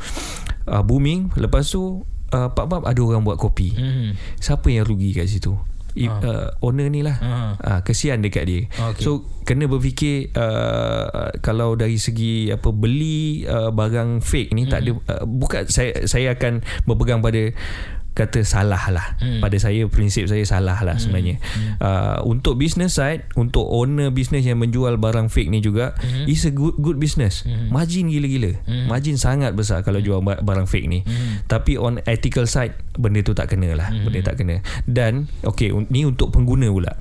Uh, 0.67 0.83
booming 0.85 1.33
lepas 1.39 1.65
tu 1.65 2.03
uh, 2.31 2.49
pap-pap 2.53 2.83
ada 2.85 2.99
orang 3.01 3.23
buat 3.23 3.39
kopi. 3.39 3.73
Mhm. 3.75 4.39
siapa 4.39 4.67
yang 4.71 4.85
rugi 4.87 5.15
kat 5.15 5.27
situ 5.27 5.55
uh, 5.99 6.51
owner 6.61 6.87
ni 6.87 7.01
lah 7.01 7.17
Ah. 7.21 7.53
uh, 7.59 7.79
kesian 7.83 8.19
dekat 8.19 8.43
dia 8.47 8.61
Okey. 8.91 9.03
so 9.03 9.23
kena 9.43 9.65
berfikir 9.65 10.29
uh, 10.33 11.33
kalau 11.39 11.73
dari 11.73 11.97
segi 11.97 12.49
apa 12.49 12.69
beli 12.69 13.43
uh, 13.43 13.69
barang 13.69 14.21
fake 14.21 14.53
ni 14.53 14.65
tak 14.65 14.85
ada 14.85 14.91
uh, 14.95 15.23
bukan 15.25 15.67
saya 15.67 16.05
saya 16.07 16.33
akan 16.33 16.61
berpegang 16.85 17.19
pada 17.19 17.51
kata 18.11 18.43
salah 18.43 18.91
lah 18.91 19.15
hmm. 19.23 19.39
pada 19.39 19.55
saya 19.55 19.87
prinsip 19.87 20.27
saya 20.27 20.43
salah 20.43 20.75
lah 20.83 20.99
hmm. 20.99 21.03
sebenarnya 21.03 21.35
hmm. 21.39 21.69
Uh, 21.79 22.19
untuk 22.27 22.59
business 22.59 22.99
side 22.99 23.23
untuk 23.39 23.63
owner 23.71 24.11
business 24.11 24.43
yang 24.43 24.59
menjual 24.59 24.99
barang 24.99 25.31
fake 25.31 25.47
ni 25.47 25.63
juga 25.63 25.95
hmm. 25.95 26.27
is 26.27 26.43
a 26.43 26.51
good 26.51 26.75
good 26.83 26.99
business 26.99 27.47
hmm. 27.47 27.71
margin 27.71 28.11
gila-gila 28.11 28.59
hmm. 28.67 28.91
margin 28.91 29.15
sangat 29.15 29.55
besar 29.55 29.87
kalau 29.87 30.03
jual 30.03 30.19
barang 30.19 30.67
fake 30.67 30.91
ni 30.91 30.99
hmm. 31.07 31.47
tapi 31.47 31.79
on 31.79 32.03
ethical 32.03 32.43
side 32.43 32.75
benda 32.99 33.23
tu 33.23 33.31
tak 33.31 33.47
kena 33.47 33.79
lah 33.79 33.87
hmm. 33.87 34.03
benda 34.03 34.19
tak 34.27 34.43
kena 34.43 34.59
dan 34.83 35.31
okay 35.47 35.71
ni 35.87 36.03
untuk 36.03 36.35
pengguna 36.35 36.67
pula 36.67 36.93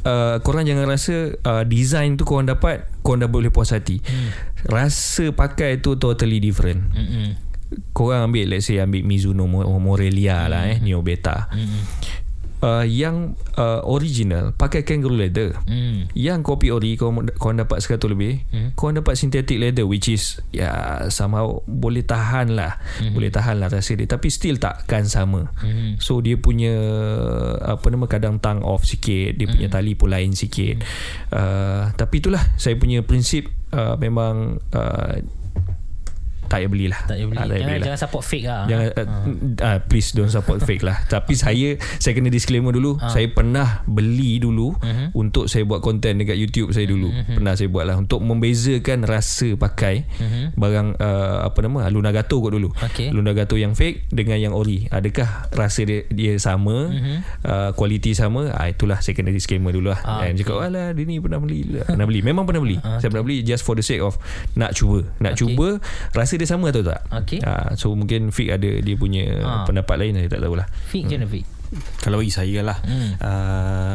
Uh, 0.00 0.40
korang 0.40 0.64
jangan 0.64 0.88
rasa 0.88 1.36
uh, 1.44 1.60
design 1.68 2.16
tu 2.16 2.24
korang 2.24 2.48
dapat 2.48 2.88
korang 3.04 3.20
dah 3.20 3.28
boleh 3.28 3.52
puas 3.52 3.68
hati 3.68 4.00
hmm. 4.00 4.32
rasa 4.72 5.28
pakai 5.28 5.84
tu 5.84 6.00
totally 6.00 6.40
different 6.40 6.88
hmm 6.96 7.49
korang 7.94 8.30
ambil 8.30 8.56
let's 8.56 8.66
say 8.66 8.82
ambil 8.82 9.02
Mizuno 9.06 9.46
Morelia 9.46 10.46
mm-hmm. 10.46 10.50
lah 10.50 10.62
eh 10.66 10.78
Neo 10.82 11.00
Beta 11.06 11.46
mm-hmm. 11.50 11.82
uh, 12.66 12.84
yang 12.86 13.38
uh, 13.54 13.80
original 13.86 14.50
pakai 14.58 14.82
kangaroo 14.82 15.14
leather 15.14 15.54
mm. 15.70 16.10
yang 16.18 16.42
kopi 16.42 16.74
ori 16.74 16.98
kau 16.98 17.14
kau 17.38 17.54
dapat 17.54 17.78
100 17.78 18.10
lebih 18.10 18.42
mm. 18.50 18.68
kau 18.74 18.90
dapat 18.90 19.14
synthetic 19.14 19.54
leather 19.62 19.86
which 19.86 20.10
is 20.10 20.42
ya 20.50 20.66
yeah, 20.66 20.98
somehow 21.14 21.62
boleh 21.70 22.02
tahan 22.02 22.58
lah 22.58 22.82
mm-hmm. 22.98 23.14
boleh 23.14 23.30
tahan 23.30 23.62
lah 23.62 23.70
rasa 23.70 23.94
dia 23.94 24.10
tapi 24.10 24.34
still 24.34 24.58
takkan 24.58 25.06
sama 25.06 25.46
mm-hmm. 25.62 26.02
so 26.02 26.18
dia 26.18 26.34
punya 26.38 26.74
apa 27.62 27.86
nama 27.86 28.10
kadang 28.10 28.42
tang 28.42 28.66
off 28.66 28.82
sikit 28.82 29.38
dia 29.38 29.46
punya 29.46 29.70
mm. 29.70 29.74
tali 29.74 29.92
pun 29.94 30.10
lain 30.10 30.34
sikit 30.34 30.82
mm. 30.82 30.86
uh, 31.34 31.82
tapi 31.94 32.18
itulah 32.18 32.42
saya 32.58 32.74
punya 32.74 33.06
prinsip 33.06 33.46
uh, 33.70 33.94
memang 33.94 34.58
uh, 34.74 35.22
tak 36.50 36.66
payah 36.66 36.70
belilah. 36.74 37.00
Tak 37.06 37.14
payah 37.14 37.28
beli. 37.30 37.38
Ah, 37.38 37.46
tak 37.46 37.54
jangan, 37.54 37.68
belilah. 37.70 37.86
jangan 37.86 38.00
support 38.02 38.24
fake 38.26 38.46
lah. 38.50 38.62
Jangan 38.66 38.86
uh, 38.90 39.06
uh, 39.70 39.78
please 39.86 40.08
don't 40.10 40.32
support 40.34 40.58
fake 40.66 40.82
lah. 40.82 40.96
Tapi 41.14 41.32
saya 41.38 41.78
saya 42.02 42.12
kena 42.18 42.26
disclaimer 42.26 42.74
dulu. 42.74 42.98
Uh. 42.98 43.06
Saya 43.06 43.30
pernah 43.30 43.86
beli 43.86 44.42
dulu 44.42 44.74
uh-huh. 44.74 45.14
untuk 45.14 45.46
saya 45.46 45.62
buat 45.62 45.78
konten 45.78 46.18
dekat 46.18 46.34
YouTube 46.34 46.74
saya 46.74 46.90
dulu. 46.90 47.14
Uh-huh. 47.14 47.38
Pernah 47.38 47.54
saya 47.54 47.70
buat 47.70 47.86
lah 47.86 48.02
untuk 48.02 48.18
membezakan 48.26 49.06
rasa 49.06 49.54
pakai 49.54 50.10
uh-huh. 50.10 50.58
barang 50.58 50.98
uh, 50.98 51.46
apa 51.46 51.58
nama 51.62 51.86
Luna 51.86 52.10
Gato 52.10 52.42
kot 52.42 52.50
dulu. 52.50 52.74
Okay. 52.74 53.14
Luna 53.14 53.30
Gato 53.30 53.54
yang 53.54 53.78
fake 53.78 54.10
dengan 54.10 54.42
yang 54.42 54.50
ori. 54.50 54.90
Adakah 54.90 55.54
rasa 55.54 55.86
dia 55.86 56.02
dia 56.10 56.34
sama? 56.42 56.90
Uh-huh. 56.90 57.18
Uh, 57.46 57.70
kualiti 57.78 58.10
sama? 58.10 58.50
Ah 58.58 58.66
itulah 58.66 58.98
saya 58.98 59.14
kena 59.14 59.30
disclaimer 59.30 59.70
dulu 59.70 59.94
lah. 59.94 60.02
Uh, 60.02 60.26
Dan 60.26 60.34
okay. 60.34 60.42
cakap 60.42 60.66
alah 60.66 60.90
dia 60.98 61.06
ni 61.06 61.22
pernah 61.22 61.38
beli. 61.38 61.62
pernah 61.78 62.06
beli. 62.10 62.20
Memang 62.26 62.42
pernah 62.42 62.58
beli. 62.58 62.82
Uh, 62.82 62.98
saya 62.98 63.06
pernah 63.06 63.22
beli 63.22 63.46
just 63.46 63.62
for 63.62 63.78
the 63.78 63.86
sake 63.86 64.02
of 64.02 64.18
nak 64.58 64.74
cuba. 64.74 65.06
Nak 65.22 65.38
okay. 65.38 65.46
cuba 65.46 65.78
rasa 66.10 66.39
dia 66.40 66.48
sama 66.48 66.72
atau 66.72 66.80
tak 66.80 67.04
okay. 67.12 67.44
ha, 67.44 67.76
so 67.76 67.92
mungkin 67.92 68.32
Fik 68.32 68.48
ada 68.56 68.70
dia 68.80 68.96
punya 68.96 69.28
ha. 69.44 69.68
pendapat 69.68 69.96
lain 70.00 70.16
saya 70.16 70.28
tak 70.32 70.40
tahulah 70.40 70.66
Fik 70.88 71.06
macam 71.06 71.18
mana 71.20 71.28
Fik 71.28 71.44
kalau 72.02 72.18
bagi 72.18 72.34
saya 72.34 72.58
lah 72.66 72.78
hmm. 72.82 73.12
uh, 73.22 73.94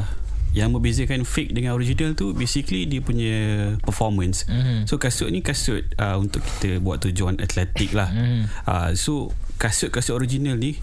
yang 0.56 0.72
membezakan 0.72 1.28
fake 1.28 1.52
dengan 1.52 1.76
original 1.76 2.16
tu 2.16 2.32
basically 2.32 2.88
dia 2.88 3.04
punya 3.04 3.36
performance 3.84 4.48
mm-hmm. 4.48 4.88
so 4.88 4.96
kasut 4.96 5.28
ni 5.28 5.44
kasut 5.44 5.84
uh, 6.00 6.16
untuk 6.16 6.40
kita 6.40 6.80
buat 6.80 7.04
tujuan 7.04 7.44
atletik 7.44 7.92
lah 7.92 8.08
mm-hmm. 8.08 8.44
uh, 8.64 8.90
so 8.96 9.36
kasut-kasut 9.60 10.16
original 10.16 10.56
ni 10.56 10.80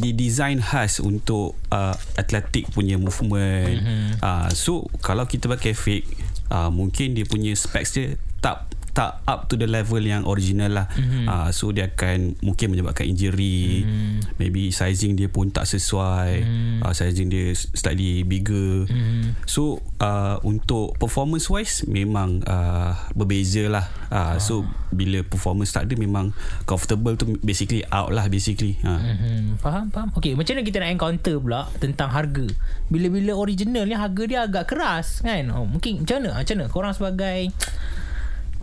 didesign 0.00 0.64
khas 0.64 1.04
untuk 1.04 1.52
uh, 1.68 1.92
atletik 2.16 2.72
punya 2.72 2.96
movement 2.96 3.76
mm-hmm. 3.84 4.24
uh, 4.24 4.48
so 4.56 4.88
kalau 5.04 5.28
kita 5.28 5.52
pakai 5.52 5.76
fake 5.76 6.08
uh, 6.48 6.72
mungkin 6.72 7.12
dia 7.12 7.28
punya 7.28 7.52
specs 7.52 7.92
dia 7.92 8.16
tak 8.40 8.72
tak 8.94 9.26
up 9.26 9.50
to 9.50 9.58
the 9.58 9.66
level 9.66 9.98
yang 9.98 10.22
original 10.22 10.70
lah 10.70 10.86
mm-hmm. 10.94 11.26
uh, 11.26 11.50
so 11.50 11.74
dia 11.74 11.90
akan 11.90 12.38
mungkin 12.46 12.70
menyebabkan 12.70 13.10
injury 13.10 13.82
mm. 13.82 14.38
maybe 14.38 14.70
sizing 14.70 15.18
dia 15.18 15.26
pun 15.26 15.50
tak 15.50 15.66
sesuai 15.66 16.46
mm. 16.46 16.78
uh, 16.86 16.94
sizing 16.94 17.26
dia 17.26 17.50
slightly 17.58 18.22
bigger 18.22 18.86
mm. 18.86 19.34
so 19.50 19.82
uh, 19.98 20.38
untuk 20.46 20.94
performance 21.02 21.50
wise 21.50 21.82
memang 21.90 22.46
uh, 22.46 22.94
berbeza 23.18 23.66
lah 23.66 23.90
uh, 24.14 24.38
oh. 24.38 24.40
so 24.40 24.54
bila 24.94 25.26
performance 25.26 25.74
tak 25.74 25.90
ada 25.90 25.98
memang 25.98 26.30
comfortable 26.62 27.18
tu 27.18 27.34
basically 27.42 27.82
out 27.90 28.14
lah 28.14 28.30
basically 28.30 28.78
uh. 28.86 28.94
mm-hmm. 28.94 29.58
faham 29.58 29.90
faham 29.90 30.14
ok 30.14 30.38
macam 30.38 30.54
mana 30.54 30.62
kita 30.62 30.78
nak 30.78 30.90
encounter 30.94 31.36
pula 31.42 31.66
tentang 31.82 32.14
harga 32.14 32.46
bila-bila 32.86 33.34
original 33.34 33.90
ni 33.90 33.98
harga 33.98 34.22
dia 34.22 34.46
agak 34.46 34.70
keras 34.70 35.18
kan 35.26 35.50
oh, 35.50 35.66
mungkin 35.66 36.06
macam 36.06 36.22
mana 36.22 36.30
macam 36.38 36.54
mana 36.54 36.66
korang 36.70 36.94
sebagai 36.94 37.50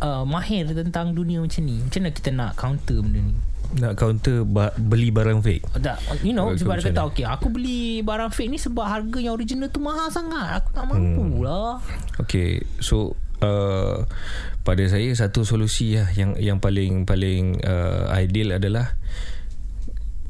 uh, 0.02 0.24
mahir 0.26 0.68
tentang 0.68 1.14
dunia 1.14 1.40
macam 1.40 1.62
ni 1.64 1.80
macam 1.80 2.00
mana 2.04 2.12
kita 2.12 2.30
nak 2.34 2.52
counter 2.58 3.00
benda 3.00 3.22
ni 3.22 3.36
nak 3.72 3.96
counter 3.96 4.44
ba- 4.44 4.76
beli 4.76 5.16
barang 5.16 5.40
fake 5.40 5.64
tak 5.80 5.96
you 6.28 6.36
know 6.36 6.52
sebab 6.52 6.82
dia 6.82 6.92
kata 6.92 7.02
okay, 7.08 7.24
aku 7.24 7.48
beli 7.48 8.04
barang 8.04 8.34
fake 8.34 8.52
ni 8.52 8.60
sebab 8.60 8.84
harga 8.84 9.18
yang 9.24 9.40
original 9.40 9.72
tu 9.72 9.80
mahal 9.80 10.12
sangat 10.12 10.60
aku 10.60 10.70
tak 10.76 10.86
mampu 10.92 11.24
hmm. 11.24 11.40
lah 11.40 11.80
okay 12.20 12.60
so 12.84 13.16
uh, 13.40 14.04
pada 14.68 14.84
saya 14.92 15.08
satu 15.16 15.48
solusi 15.48 15.96
lah 15.96 16.12
yang 16.12 16.36
yang 16.36 16.58
paling 16.60 17.08
paling 17.08 17.64
uh, 17.64 18.12
ideal 18.12 18.60
adalah 18.60 18.92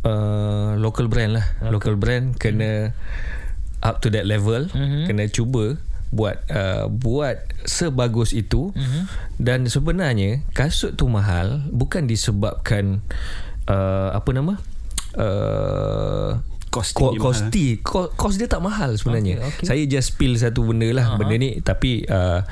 uh, 0.05 0.77
local 0.77 1.09
brand 1.09 1.41
lah 1.41 1.45
okay. 1.65 1.71
local 1.73 1.95
brand 1.97 2.37
kena 2.37 2.93
hmm. 2.93 3.81
up 3.81 4.05
to 4.05 4.13
that 4.13 4.29
level 4.29 4.69
hmm. 4.69 5.09
kena 5.09 5.25
cuba 5.33 5.81
buat 6.11 6.43
uh, 6.51 6.91
buat 6.91 7.39
sebagus 7.63 8.35
itu 8.35 8.75
uh-huh. 8.75 9.03
dan 9.39 9.63
sebenarnya 9.65 10.43
kasut 10.51 10.99
tu 10.99 11.07
mahal 11.07 11.63
bukan 11.71 12.05
disebabkan 12.05 12.99
uh, 13.71 14.11
apa 14.11 14.29
nama 14.35 14.53
uh, 15.15 16.43
Cost 16.71 16.95
ko, 16.95 17.11
kosti 17.19 17.83
kos 17.83 18.39
dia 18.39 18.47
tak 18.47 18.63
mahal 18.63 18.95
sebenarnya 18.95 19.43
okay, 19.43 19.59
okay. 19.59 19.65
saya 19.67 19.83
just 19.91 20.15
spill 20.15 20.39
satu 20.39 20.63
benda 20.63 20.87
lah 20.95 21.03
uh-huh. 21.03 21.19
benda 21.19 21.35
ni 21.35 21.59
tapi 21.59 22.07
uh, 22.07 22.47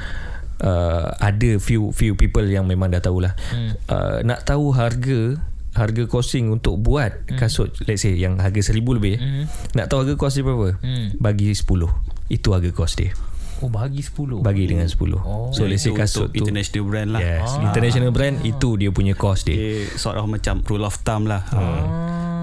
uh, 0.63 1.07
ada 1.19 1.55
few 1.59 1.95
few 1.95 2.19
people 2.19 2.43
yang 2.43 2.67
memang 2.67 2.91
dah 2.91 2.99
tahulah 2.99 3.31
hmm. 3.51 3.71
uh, 3.87 4.19
nak 4.27 4.43
tahu 4.43 4.75
harga 4.75 5.39
harga 5.71 6.03
costing 6.09 6.51
untuk 6.51 6.81
buat 6.81 7.15
hmm. 7.31 7.39
kasut 7.39 7.71
let's 7.87 8.03
say 8.03 8.17
yang 8.19 8.35
harga 8.41 8.59
seribu 8.59 8.97
lebih 8.97 9.15
hmm. 9.21 9.45
nak 9.79 9.87
tahu 9.87 10.03
harga 10.03 10.19
kos 10.19 10.35
dia 10.35 10.43
berapa 10.43 10.75
hmm. 10.81 11.21
bagi 11.21 11.55
sepuluh 11.55 11.91
itu 12.27 12.51
harga 12.51 12.75
kos 12.75 12.99
dia 12.99 13.15
Oh 13.59 13.67
bagi 13.67 13.99
10 13.99 14.39
Bagi 14.39 14.63
dengan 14.71 14.87
10 14.87 14.95
oh. 15.19 15.51
So 15.51 15.67
let's 15.67 15.83
say 15.83 15.91
kasut 15.91 16.31
tu 16.31 16.47
International 16.47 16.83
brand 16.87 17.09
lah 17.11 17.19
Yes 17.19 17.49
ah. 17.59 17.63
International 17.67 18.11
brand 18.15 18.39
Itu 18.47 18.79
dia 18.79 18.87
punya 18.91 19.13
cost 19.19 19.51
dia 19.51 19.55
okay, 19.55 19.99
Sort 19.99 20.15
of 20.15 20.31
macam 20.31 20.63
Rule 20.63 20.87
of 20.87 20.95
thumb 21.03 21.27
lah 21.27 21.43
hmm. 21.43 21.59
ah. 21.59 21.85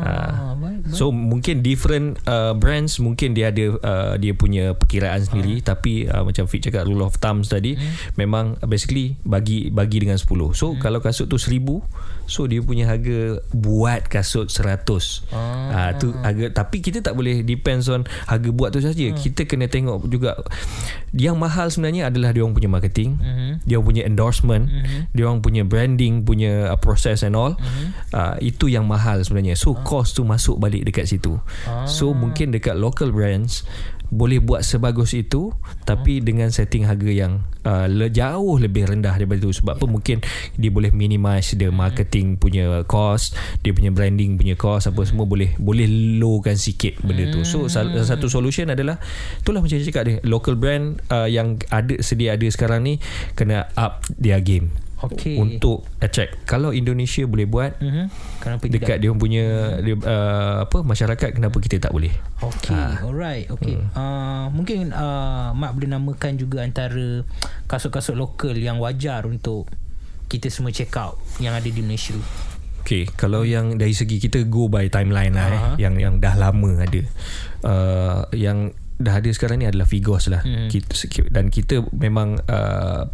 Ah. 0.07 0.56
So 0.95 1.11
mungkin 1.11 1.65
different 1.65 2.21
uh, 2.29 2.55
brands 2.55 2.99
Mungkin 3.03 3.35
dia 3.35 3.51
ada 3.51 3.65
uh, 3.81 4.15
Dia 4.21 4.37
punya 4.37 4.77
perkiraan 4.77 5.25
sendiri 5.25 5.65
ah. 5.65 5.75
Tapi 5.75 6.07
uh, 6.07 6.23
Macam 6.23 6.47
Fit 6.47 6.63
cakap 6.63 6.87
Rule 6.87 7.03
of 7.03 7.19
thumb 7.19 7.43
tadi 7.43 7.75
hmm. 7.75 8.15
Memang 8.21 8.61
basically 8.67 9.19
Bagi 9.27 9.73
bagi 9.73 10.03
dengan 10.03 10.21
10 10.21 10.29
So 10.55 10.75
hmm. 10.75 10.79
kalau 10.83 11.03
kasut 11.03 11.27
tu 11.27 11.41
1000 11.41 11.57
So 12.27 12.51
dia 12.51 12.59
punya 12.59 12.91
harga 12.91 13.39
buat 13.55 14.11
kasut 14.11 14.51
100. 14.51 14.83
Ah. 15.31 15.39
Uh, 15.71 15.91
tu 15.95 16.11
harga 16.11 16.51
tapi 16.51 16.83
kita 16.83 16.99
tak 16.99 17.15
boleh 17.15 17.47
depends 17.47 17.87
on 17.87 18.03
harga 18.27 18.51
buat 18.51 18.75
tu 18.75 18.83
saja. 18.83 19.15
Hmm. 19.15 19.17
Kita 19.17 19.47
kena 19.47 19.71
tengok 19.71 20.11
juga 20.11 20.35
yang 21.15 21.39
mahal 21.39 21.71
sebenarnya 21.71 22.11
adalah 22.11 22.35
dia 22.35 22.43
orang 22.43 22.59
punya 22.59 22.69
marketing, 22.69 23.17
uh-huh. 23.17 23.53
dia 23.63 23.79
orang 23.79 23.89
punya 23.89 24.03
endorsement, 24.05 24.65
uh-huh. 24.69 25.01
dia 25.15 25.23
orang 25.25 25.41
punya 25.41 25.63
branding, 25.63 26.27
punya 26.27 26.75
uh, 26.75 26.79
process 26.79 27.23
and 27.23 27.39
all. 27.39 27.55
Uh-huh. 27.57 27.89
Uh, 28.11 28.35
itu 28.43 28.67
yang 28.67 28.85
mahal 28.85 29.23
sebenarnya. 29.23 29.55
So 29.55 29.73
uh. 29.73 29.87
cost 29.87 30.19
tu 30.19 30.27
masuk 30.27 30.59
balik 30.59 30.76
dekat 30.85 31.09
situ. 31.09 31.39
Uh. 31.65 31.87
So 31.89 32.13
mungkin 32.13 32.53
dekat 32.53 32.77
local 32.77 33.15
brands 33.15 33.65
boleh 34.11 34.39
buat 34.39 34.63
sebagus 34.63 35.19
itu 35.19 35.51
tapi 35.83 36.23
hmm. 36.23 36.25
dengan 36.25 36.49
setting 36.55 36.87
harga 36.87 37.11
yang 37.11 37.43
uh, 37.67 37.91
jauh 38.07 38.55
lebih 38.59 38.87
rendah 38.87 39.11
daripada 39.11 39.43
itu 39.43 39.51
sebab 39.51 39.79
apa 39.79 39.87
mungkin 39.91 40.23
dia 40.55 40.71
boleh 40.71 40.95
minimize 40.95 41.59
the 41.59 41.69
marketing 41.75 42.39
punya 42.39 42.87
cost 42.87 43.35
dia 43.67 43.75
punya 43.75 43.91
branding 43.91 44.39
punya 44.39 44.55
cost 44.55 44.87
apa 44.87 45.03
semua 45.03 45.27
boleh 45.27 45.59
boleh 45.59 45.91
lowkan 46.23 46.55
sikit 46.55 47.03
benda 47.03 47.27
tu 47.35 47.43
so 47.43 47.67
hmm. 47.67 48.07
satu 48.07 48.31
solution 48.31 48.71
adalah 48.71 49.03
itulah 49.43 49.59
macam 49.59 49.79
cakap 49.83 50.03
dia 50.07 50.17
local 50.23 50.55
brand 50.55 51.03
uh, 51.11 51.27
yang 51.27 51.59
ada 51.75 51.99
sedia 51.99 52.39
ada 52.39 52.47
sekarang 52.47 52.87
ni 52.87 53.03
kena 53.35 53.67
up 53.75 54.07
their 54.15 54.39
game 54.39 54.71
okay. 55.03 55.37
untuk 55.37 55.85
attract. 56.01 56.49
Kalau 56.49 56.73
Indonesia 56.73 57.25
boleh 57.29 57.47
buat, 57.49 57.77
uh-huh. 57.77 58.07
kenapa 58.41 58.65
dekat 58.69 58.97
dia 59.03 59.13
punya 59.13 59.77
uh-huh. 59.81 60.01
uh, 60.01 60.55
apa 60.65 60.79
masyarakat 60.81 61.29
kenapa 61.37 61.57
kita 61.61 61.77
tak 61.83 61.93
boleh? 61.93 62.13
Okay, 62.41 62.77
ha. 62.77 63.05
alright, 63.05 63.47
okay. 63.53 63.77
Hmm. 63.77 63.93
Uh, 63.93 64.47
mungkin 64.53 64.93
uh, 64.93 65.53
Mak 65.53 65.77
boleh 65.77 65.89
namakan 65.93 66.41
juga 66.41 66.65
antara 66.65 67.25
kasut-kasut 67.69 68.17
lokal 68.17 68.57
yang 68.57 68.81
wajar 68.81 69.29
untuk 69.29 69.69
kita 70.27 70.49
semua 70.51 70.73
check 70.73 70.91
out 70.97 71.21
yang 71.39 71.53
ada 71.53 71.69
di 71.69 71.81
Malaysia. 71.85 72.17
Okay, 72.87 73.03
kalau 73.19 73.43
yang 73.43 73.83
dari 73.83 73.91
segi 73.91 74.23
kita 74.23 74.47
go 74.47 74.71
by 74.71 74.87
timeline 74.87 75.35
lah 75.35 75.51
uh-huh. 75.51 75.75
eh, 75.75 75.83
yang 75.83 75.95
yang 75.99 76.15
dah 76.23 76.39
lama 76.39 76.87
ada. 76.87 77.03
Uh, 77.67 78.23
yang 78.31 78.71
dah 78.97 79.15
ada 79.15 79.29
sekarang 79.29 79.61
ni 79.61 79.67
adalah 79.67 79.85
Figos 79.85 80.27
lah 80.27 80.41
Hmm. 80.41 80.69
kita, 80.69 80.93
dan 81.29 81.49
kita 81.49 81.85
memang 81.93 82.41
uh, 82.43 83.05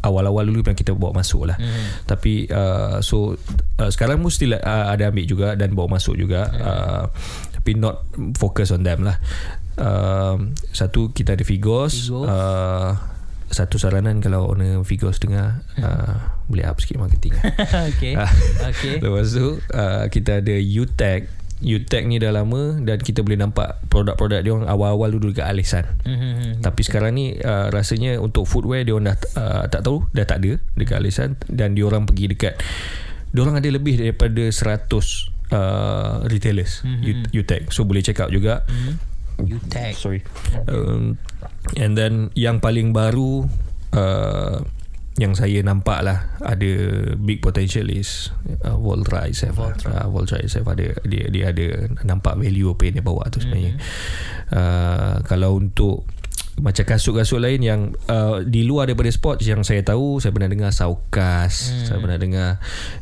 awal-awal 0.00 0.42
dulu 0.42 0.62
memang 0.62 0.74
kita 0.74 0.92
bawa 0.92 1.12
masuk 1.14 1.44
lah 1.46 1.56
Hmm. 1.56 2.04
tapi 2.04 2.48
uh, 2.48 2.98
so 3.00 3.36
uh, 3.76 3.90
sekarang 3.90 4.18
pun 4.18 4.28
still 4.28 4.54
uh, 4.54 4.86
ada 4.88 5.08
ambil 5.08 5.24
juga 5.24 5.48
dan 5.52 5.72
bawa 5.72 5.96
masuk 5.96 6.16
juga 6.16 6.48
Hmm. 6.48 6.60
uh, 6.60 7.04
tapi 7.52 7.74
not 7.74 8.08
focus 8.34 8.70
on 8.70 8.80
them 8.80 9.02
lah 9.02 9.20
uh, 9.76 10.40
satu 10.70 11.10
kita 11.10 11.34
ada 11.34 11.42
Figos, 11.42 12.08
Figos. 12.08 12.24
Uh, 12.24 12.96
satu 13.46 13.78
saranan 13.78 14.18
kalau 14.18 14.50
owner 14.50 14.82
Figos 14.82 15.18
dengar 15.18 15.62
uh, 15.78 16.18
boleh 16.46 16.64
up 16.64 16.80
sikit 16.80 16.96
marketing 16.96 17.30
okay. 17.90 18.18
Okay. 18.74 18.98
Lepas 18.98 19.30
tu 19.30 19.60
uh, 19.70 20.04
kita 20.08 20.40
ada 20.40 20.56
UTech 20.56 21.30
UTech 21.64 22.04
ni 22.04 22.20
dah 22.20 22.36
lama 22.36 22.76
dan 22.84 23.00
kita 23.00 23.24
boleh 23.24 23.40
nampak 23.40 23.80
produk-produk 23.88 24.44
dia 24.44 24.52
orang 24.52 24.68
awal-awal 24.68 25.08
dulu 25.08 25.32
dekat 25.32 25.48
Alisan. 25.48 25.84
Mhm. 26.04 26.60
Tapi 26.60 26.80
sekarang 26.84 27.16
ni 27.16 27.32
uh, 27.40 27.72
rasanya 27.72 28.20
untuk 28.20 28.44
footwear 28.44 28.84
dia 28.84 28.92
orang 28.92 29.12
dah 29.12 29.16
uh, 29.40 29.64
tak 29.66 29.80
tahu 29.80 30.04
dah 30.12 30.28
tak 30.28 30.44
ada 30.44 30.60
dekat 30.76 31.00
Alisan 31.00 31.40
dan 31.48 31.72
dia 31.72 31.88
orang 31.88 32.04
pergi 32.04 32.28
dekat 32.28 32.60
dia 33.32 33.40
orang 33.40 33.56
ada 33.56 33.68
lebih 33.68 33.96
daripada 33.96 34.48
100 34.48 34.88
uh, 35.52 36.24
retailers 36.28 36.84
Mhm. 36.84 37.00
mm 37.02 37.24
UTech. 37.32 37.72
So 37.72 37.88
boleh 37.88 38.04
check 38.04 38.20
out 38.20 38.28
juga. 38.28 38.60
You 39.40 39.60
tag. 39.68 39.96
Sorry. 39.96 40.24
Um, 40.64 41.20
and 41.76 41.92
then 41.92 42.32
yang 42.32 42.60
paling 42.60 42.96
baru 42.96 43.44
uh, 43.92 44.64
yang 45.16 45.32
saya 45.32 45.64
nampak 45.64 46.04
lah 46.04 46.28
ada 46.44 46.72
big 47.16 47.40
potential 47.40 47.88
is 47.88 48.28
uh, 48.68 48.76
Voltra 48.76 49.24
SF 49.24 49.56
Voltra. 49.56 50.04
Uh, 50.04 50.06
Voltra 50.12 50.36
SF 50.44 50.64
ada 50.68 50.92
dia 51.08 51.24
dia 51.32 51.44
ada 51.56 51.88
nampak 52.04 52.36
value 52.36 52.76
apa 52.76 52.82
yang 52.84 52.94
dia 53.00 53.04
bawa 53.04 53.24
tu 53.32 53.40
sebenarnya 53.40 53.80
mm-hmm. 53.80 54.52
uh, 54.52 55.16
kalau 55.24 55.56
untuk 55.56 56.04
macam 56.56 56.88
kasut-kasut 56.88 57.36
lain 57.36 57.60
yang 57.60 57.80
uh, 58.08 58.40
di 58.40 58.64
luar 58.64 58.88
daripada 58.88 59.12
sports 59.12 59.44
yang 59.44 59.60
saya 59.60 59.84
tahu 59.84 60.24
saya 60.24 60.32
pernah 60.32 60.48
dengar 60.48 60.72
Saukas 60.72 61.68
hmm. 61.68 61.84
saya 61.84 61.98
pernah 62.00 62.16
dengar 62.16 62.50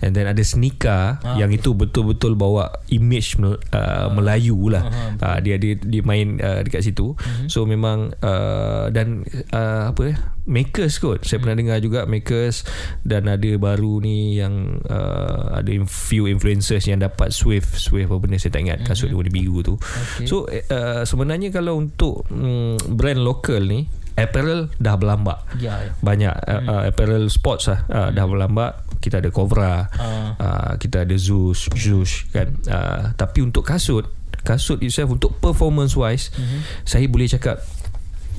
and 0.02 0.10
then 0.10 0.26
ada 0.26 0.42
sneaker 0.42 1.22
ah, 1.22 1.38
yang 1.38 1.54
itu 1.54 1.70
betul-betul 1.70 2.34
bawa 2.34 2.82
image 2.90 3.38
uh, 3.38 4.10
Melayu 4.10 4.74
lah 4.74 4.82
uh, 5.22 5.38
dia 5.38 5.54
dia 5.62 5.78
dia 5.78 6.02
main 6.02 6.42
uh, 6.42 6.66
dekat 6.66 6.82
situ 6.82 7.14
hmm. 7.14 7.46
so 7.46 7.62
memang 7.62 8.10
uh, 8.26 8.90
dan 8.90 9.22
uh, 9.54 9.94
apa 9.94 10.02
ya 10.02 10.16
makers 10.44 10.96
kot 10.96 11.24
saya 11.24 11.40
pernah 11.40 11.56
dengar 11.56 11.78
juga 11.78 12.04
makers 12.04 12.68
dan 13.00 13.26
ada 13.26 13.50
baru 13.56 13.98
ni 13.98 14.36
yang 14.36 14.80
uh, 14.84 15.56
ada 15.56 15.72
few 15.86 16.24
influencers 16.24 16.84
yang 16.84 17.00
dapat 17.00 17.32
Swift 17.32 17.74
Swift 17.74 18.06
apa 18.06 18.16
benda 18.18 18.36
saya 18.36 18.52
tak 18.52 18.62
ingat 18.62 18.78
kasut 18.82 19.08
dia 19.08 19.16
warna 19.16 19.28
biru 19.28 19.60
tu 19.60 19.74
Okay. 20.14 20.28
so 20.28 20.44
uh, 20.46 21.02
sebenarnya 21.02 21.48
kalau 21.48 21.76
untuk 21.76 22.28
um, 22.28 22.76
brand 22.90 23.18
lokal 23.18 23.60
ni 23.60 23.88
apparel 24.14 24.70
dah 24.76 24.94
berlambak 24.94 25.42
Ya. 25.56 25.80
ya. 25.80 25.90
banyak 25.98 26.30
uh, 26.30 26.62
uh, 26.62 26.82
apparel 26.86 27.26
sports 27.26 27.66
lah 27.66 27.80
uh, 27.88 28.08
dah 28.10 28.24
berlambak 28.24 28.78
kita 29.00 29.18
ada 29.18 29.28
Cobra 29.28 29.88
Ah. 29.90 30.36
uh, 30.36 30.72
kita 30.76 31.02
ada 31.02 31.16
Zeus 31.16 31.66
Zeus 31.72 32.28
kan 32.30 32.52
uh, 32.64 33.10
tapi 33.12 33.40
untuk 33.40 33.64
kasut 33.64 34.06
kasut 34.40 34.76
itself 34.80 35.08
untuk 35.10 35.34
performance 35.38 35.92
wise 35.94 36.28
mm-hmm. 36.30 36.60
saya 36.84 37.08
boleh 37.08 37.26
cakap 37.26 37.64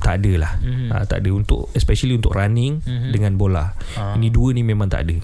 tak 0.06 0.22
ada 0.22 0.32
lah 0.38 0.52
mm-hmm. 0.56 0.88
uh, 0.88 1.02
tak 1.04 1.18
ada 1.20 1.30
untuk 1.32 1.66
especially 1.72 2.14
untuk 2.14 2.30
running 2.30 2.78
mm-hmm. 2.78 3.10
dengan 3.10 3.34
bola 3.34 3.74
Ah. 3.98 4.14
ini 4.14 4.30
dua 4.30 4.54
ni 4.54 4.62
memang 4.62 4.86
tak 4.86 5.02
ada 5.02 5.18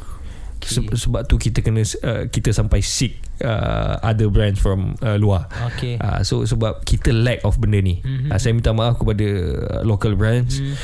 Se- 0.59 0.78
sebab 0.78 1.22
tu 1.24 1.35
kita 1.37 1.59
kena 1.59 1.83
uh, 1.83 2.26
kita 2.26 2.51
sampai 2.51 2.78
seek 2.80 3.18
uh, 3.41 3.99
other 4.01 4.26
brands 4.26 4.59
from 4.59 4.95
uh, 5.01 5.14
luar 5.14 5.47
Okay. 5.70 5.99
uh, 5.99 6.22
so 6.22 6.43
sebab 6.43 6.83
kita 6.83 7.11
lack 7.11 7.43
of 7.43 7.59
benda 7.59 7.78
ni 7.78 7.99
mm-hmm. 7.99 8.30
uh, 8.30 8.39
saya 8.39 8.51
minta 8.51 8.70
maaf 8.70 8.95
kepada 8.97 9.22
uh, 9.22 9.83
local 9.83 10.14
brands 10.14 10.59
mm. 10.59 10.74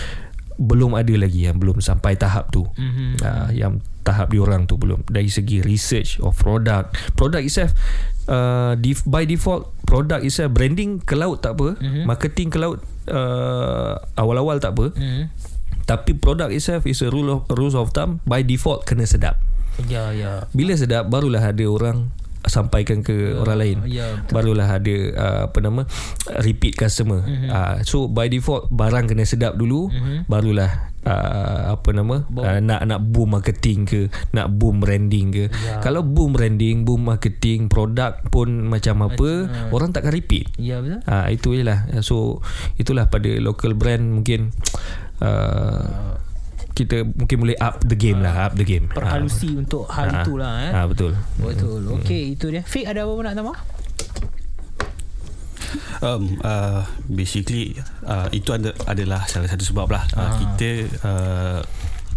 belum 0.58 0.94
ada 0.94 1.14
lagi 1.14 1.46
yang 1.46 1.54
belum 1.56 1.78
sampai 1.78 2.14
tahap 2.14 2.50
tu 2.50 2.66
Mhm. 2.74 3.18
uh, 3.20 3.50
yang 3.52 3.78
tahap 4.02 4.26
diorang 4.28 4.64
tu 4.64 4.74
belum 4.74 5.06
dari 5.06 5.28
segi 5.28 5.60
research 5.60 6.18
of 6.18 6.34
product 6.34 6.98
product 7.14 7.44
itself 7.44 7.70
uh, 8.26 8.74
def- 8.74 9.04
by 9.04 9.22
default 9.22 9.70
product 9.84 10.22
itself 10.22 10.50
branding 10.50 10.98
ke 10.98 11.14
laut 11.14 11.38
tak 11.38 11.54
apa 11.54 11.78
mm-hmm. 11.78 12.02
marketing 12.02 12.48
ke 12.48 12.58
laut 12.58 12.82
uh, 13.08 13.92
awal-awal 14.14 14.56
tak 14.56 14.72
apa 14.72 14.92
Mhm. 14.92 15.22
tapi 15.84 16.12
product 16.14 16.50
itself 16.50 16.84
is 16.84 17.00
a 17.00 17.08
rule 17.08 17.28
of 17.30 17.48
rules 17.50 17.72
of 17.72 17.90
thumb 17.90 18.20
by 18.22 18.40
default 18.40 18.84
kena 18.84 19.04
sedap 19.04 19.40
Ya, 19.84 20.10
ya. 20.10 20.50
bila 20.50 20.74
sedap 20.74 21.06
barulah 21.06 21.40
ada 21.40 21.64
orang 21.64 22.10
sampaikan 22.48 23.00
ke 23.00 23.14
orang 23.34 23.58
lain 23.58 23.78
ya, 23.86 24.18
betul. 24.18 24.32
barulah 24.34 24.68
ada 24.70 24.96
uh, 25.14 25.40
apa 25.46 25.58
nama 25.60 25.82
repeat 26.38 26.74
customer 26.74 27.20
Mhm. 27.20 27.30
mm-hmm. 27.30 27.50
uh, 27.50 27.76
so 27.82 28.04
by 28.06 28.26
default 28.26 28.68
barang 28.68 29.06
kena 29.06 29.22
sedap 29.22 29.54
dulu 29.54 29.86
Mhm. 29.86 29.94
mm-hmm. 29.94 30.18
barulah 30.24 30.70
uh, 31.00 31.72
apa 31.72 31.88
nama 31.90 32.16
uh, 32.26 32.58
nak 32.58 32.80
nak 32.82 33.00
boom 33.02 33.28
marketing 33.30 33.84
ke 33.84 34.00
nak 34.30 34.50
boom 34.50 34.78
branding 34.78 35.28
ke 35.28 35.44
Ya. 35.48 35.78
kalau 35.78 36.00
boom 36.00 36.32
branding 36.32 36.82
boom 36.82 37.04
marketing 37.04 37.66
produk 37.66 38.18
pun 38.26 38.48
macam 38.64 39.04
apa 39.04 39.46
Macam- 39.46 39.70
orang 39.70 39.90
takkan 39.90 40.10
repeat 40.10 40.48
Ya, 40.56 40.80
betul. 40.80 41.00
Ah 41.04 41.28
itu 41.28 41.52
je 41.52 41.62
lah. 41.62 41.78
So 42.00 42.40
itulah 42.74 43.06
pada 43.06 43.28
local 43.38 43.72
brand 43.72 44.02
mungkin 44.12 44.50
uh, 45.20 46.18
kita 46.78 47.02
mungkin 47.02 47.36
boleh 47.42 47.58
up 47.58 47.82
the 47.82 47.98
game 47.98 48.22
lah, 48.22 48.46
up 48.46 48.54
the 48.54 48.62
game. 48.62 48.86
Perhalusi 48.86 49.50
untuk 49.58 49.90
hal 49.90 50.06
Ah. 50.14 50.22
itulah 50.22 50.52
eh. 50.62 50.70
Ah 50.70 50.86
betul. 50.86 51.18
Betul. 51.42 51.82
Okey, 51.98 52.38
itu 52.38 52.54
dia. 52.54 52.62
Fik 52.62 52.86
ada 52.86 53.02
apa 53.02 53.22
nak 53.26 53.34
tambah? 53.34 53.58
Um, 55.98 56.38
uh, 56.46 56.86
basically 57.10 57.74
uh, 58.06 58.30
itu 58.30 58.54
ada, 58.54 58.72
adalah 58.86 59.26
salah 59.28 59.50
satu 59.50 59.66
sebab 59.66 59.90
lah 59.90 60.06
uh, 60.16 60.32
kita 60.40 60.70
uh, 61.04 61.60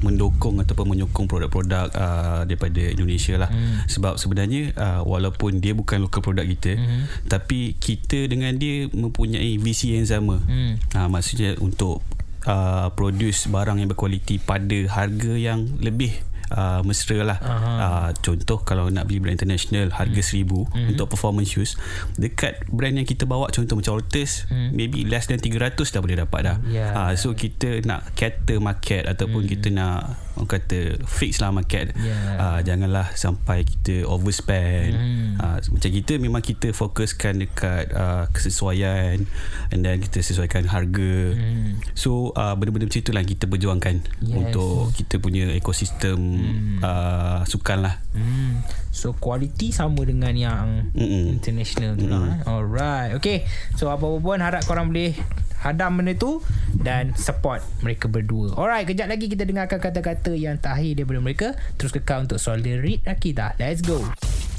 mendukung 0.05 0.55
ataupun 0.61 0.95
menyokong 0.95 1.27
produk-produk 1.27 1.89
uh, 1.91 2.41
daripada 2.45 2.79
Indonesia 2.79 3.35
lah 3.41 3.49
hmm. 3.49 3.89
sebab 3.91 4.15
sebenarnya 4.15 4.71
uh, 4.77 5.01
walaupun 5.03 5.59
dia 5.59 5.75
bukan 5.75 6.01
local 6.01 6.23
produk 6.23 6.45
kita 6.45 6.77
hmm. 6.77 7.27
tapi 7.27 7.75
kita 7.75 8.29
dengan 8.29 8.55
dia 8.55 8.87
mempunyai 8.87 9.57
visi 9.59 9.97
yang 9.97 10.05
sama 10.05 10.39
Hmm. 10.41 10.79
uh, 10.95 11.09
maksudnya 11.11 11.57
untuk 11.59 12.01
uh, 12.47 12.87
produce 12.93 13.49
barang 13.49 13.81
yang 13.81 13.89
berkualiti 13.89 14.37
pada 14.41 14.77
harga 14.89 15.33
yang 15.35 15.67
lebih 15.81 16.13
uh, 16.53 16.81
mesra 16.83 17.23
lah 17.23 17.37
uh, 17.41 18.09
contoh 18.19 18.61
kalau 18.61 18.91
nak 18.91 19.07
beli 19.07 19.23
brand 19.23 19.39
international 19.39 19.91
harga 19.95 20.21
hmm. 20.21 20.27
seribu 20.27 20.67
hmm. 20.67 20.95
untuk 20.95 21.11
performance 21.11 21.55
shoes 21.55 21.71
dekat 22.19 22.61
brand 22.69 22.95
yang 22.95 23.07
kita 23.07 23.23
bawa 23.23 23.49
contoh 23.49 23.79
macam 23.79 23.97
Ortiz 23.99 24.45
hmm. 24.51 24.75
maybe 24.75 25.07
less 25.07 25.31
than 25.31 25.39
300 25.39 25.79
dah 25.79 26.01
boleh 26.03 26.17
dapat 26.19 26.41
dah 26.43 26.57
Ya. 26.71 26.93
uh, 26.93 27.11
so 27.17 27.33
kita 27.33 27.83
nak 27.83 28.13
cater 28.15 28.61
market 28.61 29.03
ataupun 29.07 29.43
hmm. 29.47 29.51
kita 29.57 29.67
nak 29.73 30.15
orang 30.33 30.49
kata 30.49 30.79
fix 31.05 31.37
lah 31.37 31.49
market 31.49 31.91
Ya. 31.93 32.15
uh, 32.35 32.59
janganlah 32.61 33.11
sampai 33.13 33.61
kita 33.61 34.03
overspend 34.03 34.93
Hmm. 34.93 35.35
uh, 35.37 35.57
macam 35.61 35.91
kita 35.91 36.13
memang 36.17 36.39
kita 36.39 36.71
fokuskan 36.71 37.41
dekat 37.41 37.91
uh, 37.91 38.25
kesesuaian 38.29 39.23
and 39.69 39.79
then 39.81 39.97
kita 39.97 40.19
sesuaikan 40.19 40.65
harga 40.65 41.33
Hmm. 41.33 41.79
So 41.93 42.31
uh, 42.33 42.53
benda-benda 42.53 42.87
macam 42.87 43.01
itulah 43.01 43.21
kita 43.21 43.45
perjuangkan 43.45 43.95
Yes. 44.19 44.35
untuk 44.35 44.91
kita 44.93 45.17
punya 45.17 45.51
ekosistem 45.51 46.17
hmm. 46.17 46.77
uh, 46.79 47.41
sukan 47.43 47.77
lah. 47.81 47.95
Hmm. 48.11 48.63
So 48.89 49.13
quality 49.13 49.71
sama 49.71 50.03
dengan 50.03 50.33
yang 50.33 50.67
Mm-mm. 50.91 51.31
international 51.33 51.95
tu 51.95 52.05
lah. 52.05 52.19
eh. 52.21 52.35
Alright. 52.43 53.11
Okay. 53.15 53.47
So 53.73 53.87
apa-apa 53.87 54.19
pun 54.19 54.37
harap 54.37 54.63
korang 54.63 54.89
boleh 54.89 55.15
hadam 55.61 56.01
benda 56.01 56.17
tu 56.17 56.41
dan 56.81 57.13
support 57.13 57.61
mereka 57.85 58.09
berdua. 58.09 58.57
Alright. 58.57 58.89
Kejap 58.89 59.05
lagi 59.05 59.29
kita 59.29 59.45
dengarkan 59.45 59.77
kata-kata 59.77 60.33
yang 60.33 60.57
terakhir 60.57 60.97
daripada 60.97 61.19
mereka. 61.21 61.47
Terus 61.77 61.93
kekal 61.93 62.25
untuk 62.25 62.41
soal 62.41 62.59
lirik 62.59 63.05
kita. 63.21 63.53
Let's 63.61 63.85
go. 63.85 64.01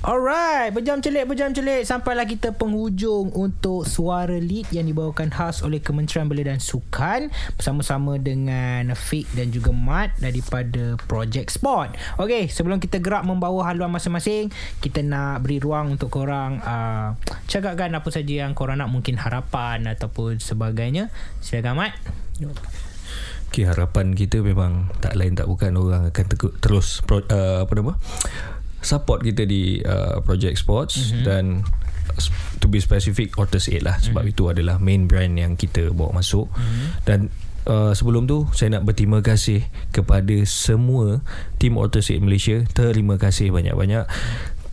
Alright, 0.03 0.75
berjam 0.75 0.99
celik, 0.99 1.31
berjam 1.31 1.55
celik. 1.55 1.87
Sampailah 1.87 2.27
kita 2.27 2.51
penghujung 2.59 3.31
untuk 3.39 3.87
Suara 3.87 4.35
Lead 4.35 4.67
yang 4.75 4.91
dibawakan 4.91 5.31
khas 5.31 5.63
oleh 5.63 5.79
Kementerian 5.79 6.27
Belia 6.27 6.51
dan 6.51 6.59
Sukan 6.59 7.31
Bersama-sama 7.55 8.19
dengan 8.19 8.99
Fik 8.99 9.31
dan 9.39 9.55
juga 9.55 9.71
Mat 9.71 10.11
daripada 10.19 10.99
Project 11.07 11.55
Sport. 11.55 11.95
Okay, 12.19 12.51
sebelum 12.51 12.83
kita 12.83 12.99
gerak 12.99 13.23
membawa 13.23 13.71
haluan 13.71 13.95
masing-masing 13.95 14.51
Kita 14.83 15.07
nak 15.07 15.47
beri 15.47 15.63
ruang 15.63 15.95
untuk 15.95 16.11
korang 16.11 16.59
uh, 16.59 17.15
Cakapkan 17.47 17.95
apa 17.95 18.11
saja 18.11 18.43
yang 18.43 18.59
korang 18.59 18.83
nak 18.83 18.91
Mungkin 18.91 19.23
harapan 19.23 19.87
ataupun 19.87 20.43
sebagainya. 20.43 21.15
Silakan 21.39 21.79
Mat. 21.79 21.95
Okay, 23.53 23.71
harapan 23.71 24.19
kita 24.19 24.43
memang 24.43 24.91
tak 24.99 25.13
lain 25.13 25.37
tak 25.37 25.45
bukan 25.45 25.77
orang 25.77 26.09
akan 26.09 26.25
terus 26.59 27.05
pro, 27.05 27.21
uh, 27.21 27.63
apa 27.63 27.73
nama 27.77 28.01
support 28.83 29.23
kita 29.23 29.47
di 29.47 29.81
uh, 29.83 30.21
Project 30.23 30.59
Sports 30.59 30.99
mm-hmm. 30.99 31.25
dan 31.25 31.45
to 32.59 32.67
be 32.67 32.83
specific 32.83 33.35
Otters 33.39 33.71
8 33.71 33.83
lah 33.83 33.97
sebab 34.03 34.27
mm-hmm. 34.27 34.35
itu 34.35 34.43
adalah 34.51 34.77
main 34.83 35.07
brand 35.07 35.35
yang 35.39 35.55
kita 35.55 35.91
bawa 35.95 36.21
masuk 36.21 36.51
mm-hmm. 36.53 36.89
dan 37.07 37.21
Uh, 37.63 37.95
sebelum 37.95 38.27
tu 38.27 38.51
saya 38.59 38.75
nak 38.75 38.91
berterima 38.91 39.23
kasih 39.23 39.63
kepada 39.95 40.35
semua 40.51 41.23
tim 41.63 41.79
Otters 41.79 42.11
8 42.11 42.19
Malaysia 42.19 42.59
terima 42.75 43.23
kasih 43.23 43.55
banyak-banyak 43.55 44.03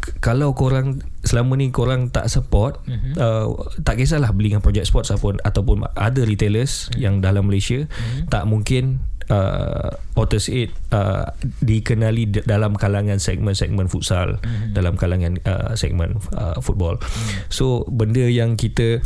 k- 0.01 0.13
kalau 0.17 0.57
korang 0.57 0.97
selama 1.21 1.53
ni 1.53 1.69
korang 1.69 2.09
tak 2.09 2.33
support 2.33 2.81
mm-hmm. 2.89 3.13
uh, 3.13 3.45
tak 3.85 4.01
kisahlah 4.01 4.33
beli 4.33 4.57
dengan 4.57 4.65
Project 4.65 4.89
Sports 4.89 5.13
ataupun 5.13 5.37
ataupun 5.45 5.85
ada 5.93 6.25
retailers 6.25 6.89
mm-hmm. 6.89 6.97
yang 6.97 7.21
dalam 7.21 7.45
Malaysia 7.45 7.85
mm-hmm. 7.85 8.25
tak 8.25 8.49
mungkin 8.49 9.05
uh, 9.29 9.89
Otters 10.19 10.51
8 10.51 10.69
uh, 10.91 11.25
dikenali 11.63 12.23
d- 12.29 12.45
dalam 12.45 12.75
kalangan 12.75 13.21
segmen-segmen 13.21 13.87
futsal 13.87 14.41
mm-hmm. 14.41 14.75
dalam 14.75 14.99
kalangan 14.99 15.39
uh, 15.47 15.73
segmen 15.77 16.19
uh, 16.35 16.57
football 16.59 16.99
mm-hmm. 16.99 17.47
so 17.47 17.87
benda 17.87 18.25
yang 18.27 18.59
kita 18.59 18.99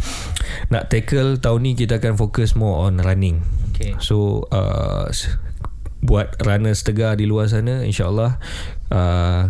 nak 0.74 0.89
tackle 0.89 1.38
tahun 1.38 1.61
ni 1.63 1.71
kita 1.78 2.01
akan 2.01 2.17
fokus 2.17 2.57
more 2.57 2.89
on 2.89 2.99
running 3.03 3.43
Okay. 3.74 3.97
so 3.97 4.45
uh, 4.53 5.09
buat 6.03 6.38
runners 6.45 6.86
tegar 6.86 7.17
di 7.17 7.26
luar 7.26 7.49
sana 7.49 7.82
insyaallah 7.82 8.38
uh, 8.91 9.43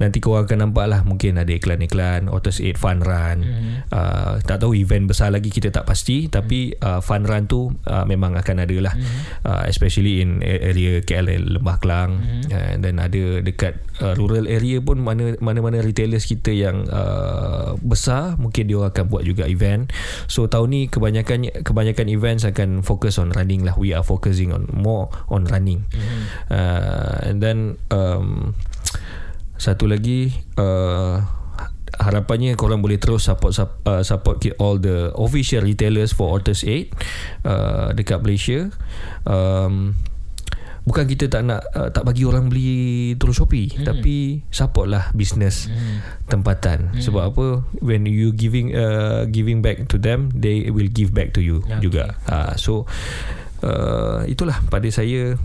Nanti 0.00 0.18
korang 0.18 0.48
akan 0.48 0.58
nampak 0.64 0.88
lah 0.88 1.00
Mungkin 1.04 1.36
ada 1.36 1.52
iklan-iklan 1.52 2.32
Otters 2.32 2.64
8 2.64 2.72
Fun 2.80 3.04
Run 3.04 3.38
mm-hmm. 3.44 3.74
uh, 3.92 4.40
Tak 4.40 4.64
tahu 4.64 4.72
event 4.72 5.04
besar 5.04 5.28
lagi 5.28 5.52
Kita 5.52 5.68
tak 5.68 5.84
pasti 5.84 6.32
Tapi 6.32 6.72
uh, 6.80 7.04
Fun 7.04 7.28
Run 7.28 7.44
tu 7.44 7.68
uh, 7.68 8.04
Memang 8.08 8.32
akan 8.40 8.64
ada 8.64 8.76
lah 8.80 8.96
mm-hmm. 8.96 9.44
uh, 9.44 9.64
Especially 9.68 10.24
in 10.24 10.40
area 10.40 11.04
KL 11.04 11.28
Lembah 11.28 11.76
Kelang 11.84 12.16
mm-hmm. 12.16 12.42
uh, 12.48 12.72
Dan 12.80 12.94
ada 12.96 13.22
dekat 13.44 13.76
uh, 14.00 14.16
Rural 14.16 14.48
area 14.48 14.80
pun 14.80 15.04
mana, 15.04 15.36
Mana-mana 15.44 15.84
retailers 15.84 16.24
kita 16.24 16.48
yang 16.48 16.88
uh, 16.88 17.76
Besar 17.84 18.40
Mungkin 18.40 18.72
dia 18.72 18.80
akan 18.80 19.04
buat 19.04 19.28
juga 19.28 19.44
event 19.44 19.92
So 20.32 20.48
tahun 20.48 20.68
ni 20.72 20.80
Kebanyakan 20.88 21.60
Kebanyakan 21.60 22.08
events 22.08 22.48
akan 22.48 22.80
Focus 22.80 23.20
on 23.20 23.36
running 23.36 23.68
lah 23.68 23.76
We 23.76 23.92
are 23.92 24.02
focusing 24.02 24.56
on 24.56 24.64
More 24.72 25.12
on 25.28 25.44
running 25.44 25.84
mm-hmm. 25.92 26.22
uh, 26.48 27.20
And 27.28 27.44
then 27.44 27.76
um, 27.92 28.56
satu 29.60 29.84
lagi 29.84 30.32
uh, 30.56 31.20
harapannya 32.00 32.56
korang 32.56 32.80
boleh 32.80 32.96
terus 32.96 33.28
support 33.28 33.52
uh, 33.60 34.00
support 34.00 34.40
all 34.56 34.80
the 34.80 35.12
official 35.20 35.60
retailers 35.60 36.16
for 36.16 36.32
Otters 36.32 36.64
8 36.64 36.88
uh, 37.44 37.92
dekat 37.92 38.24
Malaysia 38.24 38.72
um, 39.28 39.92
bukan 40.88 41.04
kita 41.04 41.28
tak 41.28 41.44
nak 41.44 41.60
uh, 41.76 41.92
tak 41.92 42.08
bagi 42.08 42.24
orang 42.24 42.48
beli 42.48 43.12
terus 43.20 43.36
Shopee 43.36 43.68
hmm. 43.68 43.84
tapi 43.84 44.40
support 44.48 44.88
lah 44.88 45.12
business 45.12 45.68
hmm. 45.68 46.24
tempatan 46.32 46.96
hmm. 46.96 47.04
sebab 47.04 47.22
apa 47.36 47.46
when 47.84 48.08
you 48.08 48.32
giving 48.32 48.72
uh, 48.72 49.28
giving 49.28 49.60
back 49.60 49.84
to 49.92 50.00
them 50.00 50.32
they 50.32 50.72
will 50.72 50.88
give 50.88 51.12
back 51.12 51.36
to 51.36 51.44
you 51.44 51.60
okay. 51.68 51.84
juga 51.84 52.16
uh, 52.32 52.56
so 52.56 52.88
uh, 53.60 54.24
itulah 54.24 54.56
pada 54.72 54.88
saya 54.88 55.36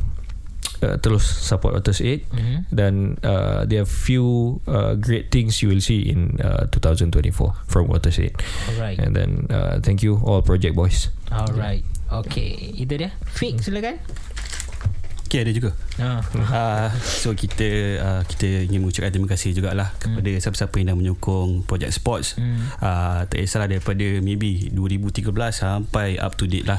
uh, 0.81 0.95
terus 0.97 1.23
support 1.23 1.73
Otters 1.73 1.99
8 1.99 2.25
mm-hmm. 2.25 2.59
dan 2.69 2.93
uh, 3.21 3.63
there 3.63 3.81
are 3.81 3.89
few 3.89 4.57
uh, 4.65 4.93
great 4.95 5.29
things 5.29 5.59
you 5.59 5.69
will 5.69 5.79
see 5.79 6.05
in 6.05 6.37
uh, 6.39 6.65
2024 6.69 7.31
from 7.65 7.89
Otters 7.89 8.17
8 8.17 8.31
Alright. 8.75 8.97
and 8.97 9.11
then 9.11 9.47
uh, 9.49 9.77
thank 9.79 9.99
you 9.99 10.17
all 10.21 10.39
project 10.39 10.73
boys 10.73 11.09
Alright. 11.27 11.81
Okay. 12.05 12.71
Itu 12.71 12.95
dia. 12.95 13.11
Fik 13.25 13.57
silakan. 13.59 13.97
Okay 15.25 15.41
ada 15.41 15.49
juga 15.49 15.73
Ha. 15.97 16.21
uh, 16.21 16.89
So 17.25 17.33
kita 17.33 17.65
uh, 17.97 18.21
Kita 18.23 18.45
ingin 18.69 18.85
mengucapkan 18.85 19.09
terima 19.09 19.25
kasih 19.25 19.51
jugalah 19.51 19.89
Kepada 19.97 20.21
Hmm. 20.21 20.37
siapa-siapa 20.37 20.75
yang 20.77 20.93
dah 20.93 20.97
menyokong 21.01 21.65
Project 21.65 21.91
Sports 21.91 22.37
uh, 22.77 23.25
Tak 23.25 23.33
kisahlah 23.33 23.65
daripada 23.65 24.05
Maybe 24.21 24.69
2013 24.69 25.25
Sampai 25.49 26.21
up 26.21 26.37
to 26.37 26.45
date 26.45 26.69
lah 26.69 26.77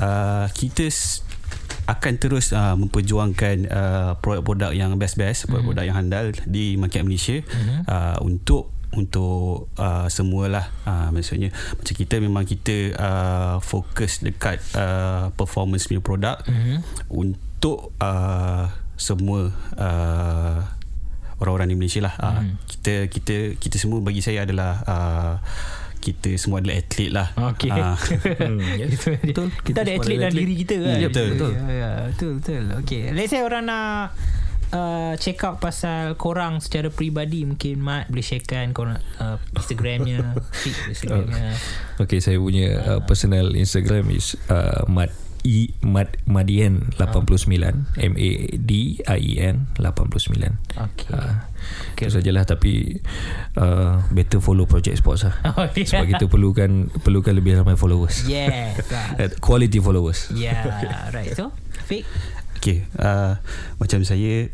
uh, 0.00 0.48
Kita 0.48 0.88
akan 1.84 2.12
terus 2.16 2.56
uh, 2.56 2.76
memperjuangkan 2.80 3.56
uh, 3.68 4.12
produk-produk 4.20 4.72
yang 4.72 4.96
best-best, 4.96 5.48
produk-produk 5.48 5.84
yang 5.84 5.96
handal 5.96 6.32
di 6.48 6.80
market 6.80 7.04
Malaysia. 7.04 7.44
Uh, 7.84 8.16
untuk 8.24 8.72
untuk 8.94 9.68
uh, 9.76 10.06
semualah. 10.06 10.70
Uh, 10.86 11.10
maksudnya 11.10 11.50
macam 11.50 11.94
kita 11.94 12.22
memang 12.22 12.46
kita 12.46 12.94
uh, 12.94 13.56
fokus 13.58 14.22
dekat 14.22 14.62
uh, 14.78 15.34
performance 15.34 15.90
punya 15.90 16.00
produk. 16.00 16.38
Mhm. 16.46 16.78
untuk 17.10 17.96
uh, 17.98 18.70
semua 18.94 19.50
uh, 19.80 20.58
orang-orang 21.42 21.74
di 21.74 21.76
Malaysia 21.76 22.00
lah. 22.00 22.14
Uh, 22.16 22.54
kita 22.70 23.10
kita 23.10 23.36
kita 23.58 23.76
semua 23.76 23.98
bagi 24.00 24.22
saya 24.22 24.46
adalah 24.46 24.72
uh, 24.86 25.34
kita 26.04 26.36
semua 26.36 26.60
adalah 26.60 26.76
atlet 26.76 27.08
lah 27.08 27.28
Okay. 27.56 27.72
Ah. 27.72 27.96
Hmm, 28.44 28.60
yes. 28.76 29.00
betul. 29.24 29.48
Kita, 29.48 29.64
Kita 29.64 29.78
ada 29.80 29.92
atlet 29.96 30.16
dalam 30.20 30.30
atlet. 30.30 30.42
diri 30.44 30.54
kita 30.60 30.74
kan. 30.76 30.96
Ya, 31.00 31.08
betul, 31.08 31.26
betul. 31.32 31.52
Ya, 31.56 31.64
ya, 31.72 31.90
betul, 32.12 32.30
betul. 32.38 32.62
Okay. 32.84 33.02
Let's 33.10 33.32
say 33.32 33.40
orang 33.40 33.64
nak 33.64 34.12
uh, 34.70 35.12
check 35.16 35.40
out 35.42 35.62
pasal 35.62 36.18
korang 36.18 36.58
secara 36.60 36.90
peribadi 36.90 37.46
mungkin 37.46 37.80
Mat 37.80 38.10
boleh 38.10 38.24
sharekan 38.24 38.74
korang 38.74 38.98
uh, 39.18 39.38
Instagramnya, 39.56 40.34
Instagramnya. 40.92 41.54
Okay 41.96 42.18
saya 42.20 42.36
punya 42.36 42.66
uh, 42.82 43.00
personal 43.06 43.54
Instagram 43.54 44.10
is 44.10 44.34
uh, 44.50 44.84
Mad 44.90 45.14
I 45.44 45.76
Mad 45.84 46.16
Madian 46.24 46.88
89 46.96 47.52
M 48.00 48.14
A 48.16 48.30
D 48.56 48.70
I 49.04 49.20
E 49.20 49.32
N 49.44 49.68
89 49.76 50.40
Okay. 50.72 51.12
uh, 51.12 51.44
okay. 51.94 52.06
Itu 52.08 52.20
sajalah 52.20 52.44
tapi 52.48 52.98
uh, 53.58 54.02
better 54.10 54.40
follow 54.40 54.64
Project 54.64 54.98
Sports 55.00 55.26
lah 55.28 55.34
Oh, 55.58 55.68
yeah. 55.72 55.86
sebab 55.86 56.06
kita 56.10 56.24
perlukan 56.26 56.88
perlukan 57.02 57.32
lebih 57.36 57.60
ramai 57.60 57.76
followers 57.78 58.24
Yes. 58.26 58.80
Uh, 59.14 59.30
quality 59.38 59.78
followers 59.78 60.30
yeah, 60.34 61.10
right. 61.14 61.34
So, 61.36 61.50
Fik. 61.86 62.02
Okay 62.58 62.86
uh, 62.98 63.38
Macam 63.78 64.02
saya 64.02 64.48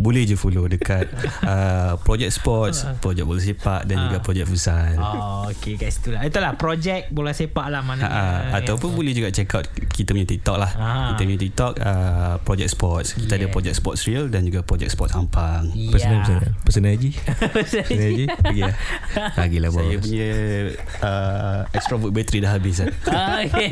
Boleh 0.00 0.24
je 0.24 0.32
follow 0.32 0.64
dekat 0.64 1.12
uh, 1.44 2.00
Project 2.00 2.32
Sports 2.32 2.88
Project 2.98 3.28
Bola 3.28 3.36
Sepak 3.38 3.84
Dan 3.84 4.08
juga 4.08 4.18
Project 4.18 4.48
Futsal 4.48 4.96
Oh, 4.96 5.44
okay 5.46 5.76
guys. 5.76 6.00
Itulah. 6.00 6.24
Itulah 6.24 6.52
projek 6.56 7.12
bola 7.12 7.30
sepak 7.30 7.68
lah 7.68 7.84
mana. 7.84 8.00
Ha, 8.02 8.22
ataupun 8.56 8.92
boleh 8.92 9.12
juga 9.12 9.28
check 9.28 9.50
out 9.52 9.66
kita 9.68 10.12
punya 10.12 10.24
TikTok 10.24 10.56
lah. 10.56 10.70
Ah. 10.72 11.12
Kita 11.12 11.20
punya 11.22 11.38
TikTok 11.38 11.72
uh, 11.76 12.34
Project 12.40 12.70
Sports. 12.70 13.08
Kita 13.12 13.28
Yeah. 13.30 13.46
ada 13.46 13.52
Project 13.52 13.76
Sports 13.76 14.00
Real 14.04 14.26
dan 14.26 14.42
juga 14.42 14.60
Project 14.60 14.90
Sports 14.90 15.12
Ampang. 15.12 15.68
personal 15.90 16.22
personal 16.22 16.40
personal 16.62 16.90
Haji 16.92 17.10
personal 17.54 17.84
Haji 17.86 18.24
Bagi 18.40 18.60
lah. 18.62 18.74
Lagilah 19.40 19.68
Saya 19.70 19.84
bos 19.90 20.00
punya 20.00 20.30
uh, 21.00 21.60
extrovert 21.70 22.12
battery 22.12 22.38
dah 22.40 22.52
habis 22.52 22.76
lah. 22.80 22.88
okay. 23.40 23.70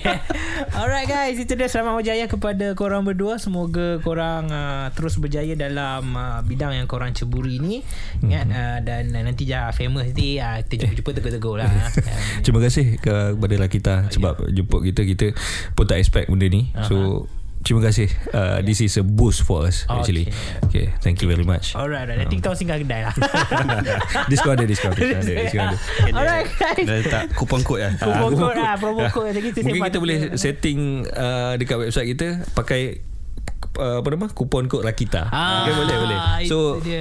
Alright 0.72 1.06
guys, 1.06 1.36
itu 1.36 1.52
dia 1.54 1.66
selamat 1.66 1.92
berjaya 1.96 2.24
kepada 2.26 2.66
korang 2.74 3.02
berdua. 3.02 3.38
Semoga 3.38 3.96
korang 4.00 4.48
uh, 4.48 4.92
terus 4.92 5.16
berjaya 5.16 5.54
dalam 5.54 6.17
uh, 6.18 6.38
bidang 6.42 6.74
yang 6.74 6.90
korang 6.90 7.14
ceburi 7.14 7.62
ni. 7.62 7.86
Ingat 8.26 8.44
uh, 8.50 8.78
dan 8.82 9.14
uh, 9.14 9.22
nanti 9.22 9.46
dah 9.46 9.70
famous 9.70 10.10
nanti 10.10 10.42
uh, 10.42 10.58
kita 10.66 10.90
jumpa-jumpa 10.90 11.10
tegur-tegur 11.14 11.54
lah. 11.62 11.70
Uh, 11.70 11.90
Terima 12.44 12.58
kasih 12.58 12.98
ke- 12.98 13.38
kepada 13.38 13.54
Rakita 13.54 13.94
sebab 14.10 14.34
jemput 14.50 14.82
kita 14.82 15.06
kita 15.06 15.26
pun 15.78 15.86
tak 15.86 16.02
expect 16.02 16.26
benda 16.26 16.50
ni. 16.50 16.74
So 16.84 17.26
terima 17.58 17.90
kasih. 17.90 18.08
Uh, 18.30 18.58
this 18.62 18.78
is 18.80 18.96
a 18.96 19.04
boost 19.04 19.42
for 19.42 19.66
us 19.66 19.84
actually. 19.90 20.30
Okay, 20.70 20.94
thank 21.02 21.20
you 21.20 21.28
very 21.28 21.44
much. 21.44 21.74
Alright, 21.74 22.06
alright. 22.06 22.24
Nanti 22.24 22.38
kita 22.38 22.54
singgah 22.54 22.78
kedai 22.78 23.02
lah. 23.04 23.14
diskon 24.30 24.56
ada 24.56 24.64
diskon 24.64 24.94
diskon 24.94 25.20
ada 25.20 25.32
diskon 25.42 25.60
ada. 25.66 25.76
Alright 26.18 26.46
guys. 26.54 26.86
Dah 26.86 26.96
letak 27.02 27.22
kupon 27.34 27.60
kod 27.66 27.82
lah. 27.82 27.92
Promo 27.98 28.28
code 28.32 28.58
lah, 28.58 28.74
promo 28.78 29.04
kita 29.10 29.58
Mungkin 29.66 29.82
kita 29.90 29.98
boleh 30.00 30.18
setting 30.38 31.04
uh, 31.12 31.58
dekat 31.58 31.76
website 31.76 32.08
kita 32.16 32.46
pakai 32.54 33.07
uh, 33.78 34.02
apa 34.02 34.08
nama 34.12 34.26
kupon 34.30 34.66
kod 34.66 34.82
Rakita. 34.84 35.30
Ah, 35.30 35.64
okay, 35.64 35.72
boleh 35.74 35.96
boleh. 35.96 36.18
So 36.46 36.56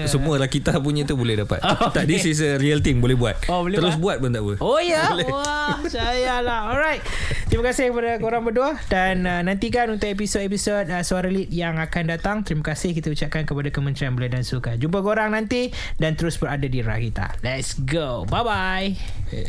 semua 0.05 0.37
Rakita 0.41 0.77
punya 0.79 1.03
tu 1.03 1.17
boleh 1.17 1.37
dapat. 1.37 1.59
Oh, 1.77 1.93
Tak 1.93 2.09
okay. 2.09 2.17
this 2.17 2.25
is 2.25 2.39
a 2.41 2.57
real 2.57 2.81
thing 2.81 3.03
boleh 3.03 3.13
buat. 3.13 3.37
Oh, 3.51 3.61
boleh 3.61 3.77
Terus 3.77 3.99
buat? 3.99 4.17
buat 4.17 4.23
pun 4.23 4.29
tak 4.33 4.41
apa. 4.41 4.53
Oh 4.63 4.79
ya 4.79 5.03
Wah 5.27 5.77
Saya 5.93 6.39
lah 6.41 6.71
Alright 6.71 7.03
Terima 7.51 7.69
kasih 7.69 7.91
kepada 7.91 8.17
korang 8.17 8.43
berdua 8.47 8.79
Dan 8.87 9.27
uh, 9.27 9.43
nantikan 9.43 9.91
untuk 9.91 10.07
episod-episod 10.07 10.87
uh, 10.87 11.03
Suara 11.03 11.27
Lead 11.27 11.51
yang 11.51 11.77
akan 11.77 12.03
datang 12.17 12.41
Terima 12.43 12.63
kasih 12.63 12.95
kita 12.95 13.11
ucapkan 13.11 13.43
kepada 13.43 13.69
Kementerian 13.69 14.15
Belia 14.15 14.31
dan 14.31 14.43
Sukan 14.47 14.79
Jumpa 14.79 15.03
korang 15.03 15.35
nanti 15.35 15.69
Dan 15.99 16.15
terus 16.15 16.39
berada 16.39 16.65
di 16.65 16.79
Rahita 16.83 17.35
Let's 17.43 17.75
go 17.77 18.23
Bye-bye 18.27 19.47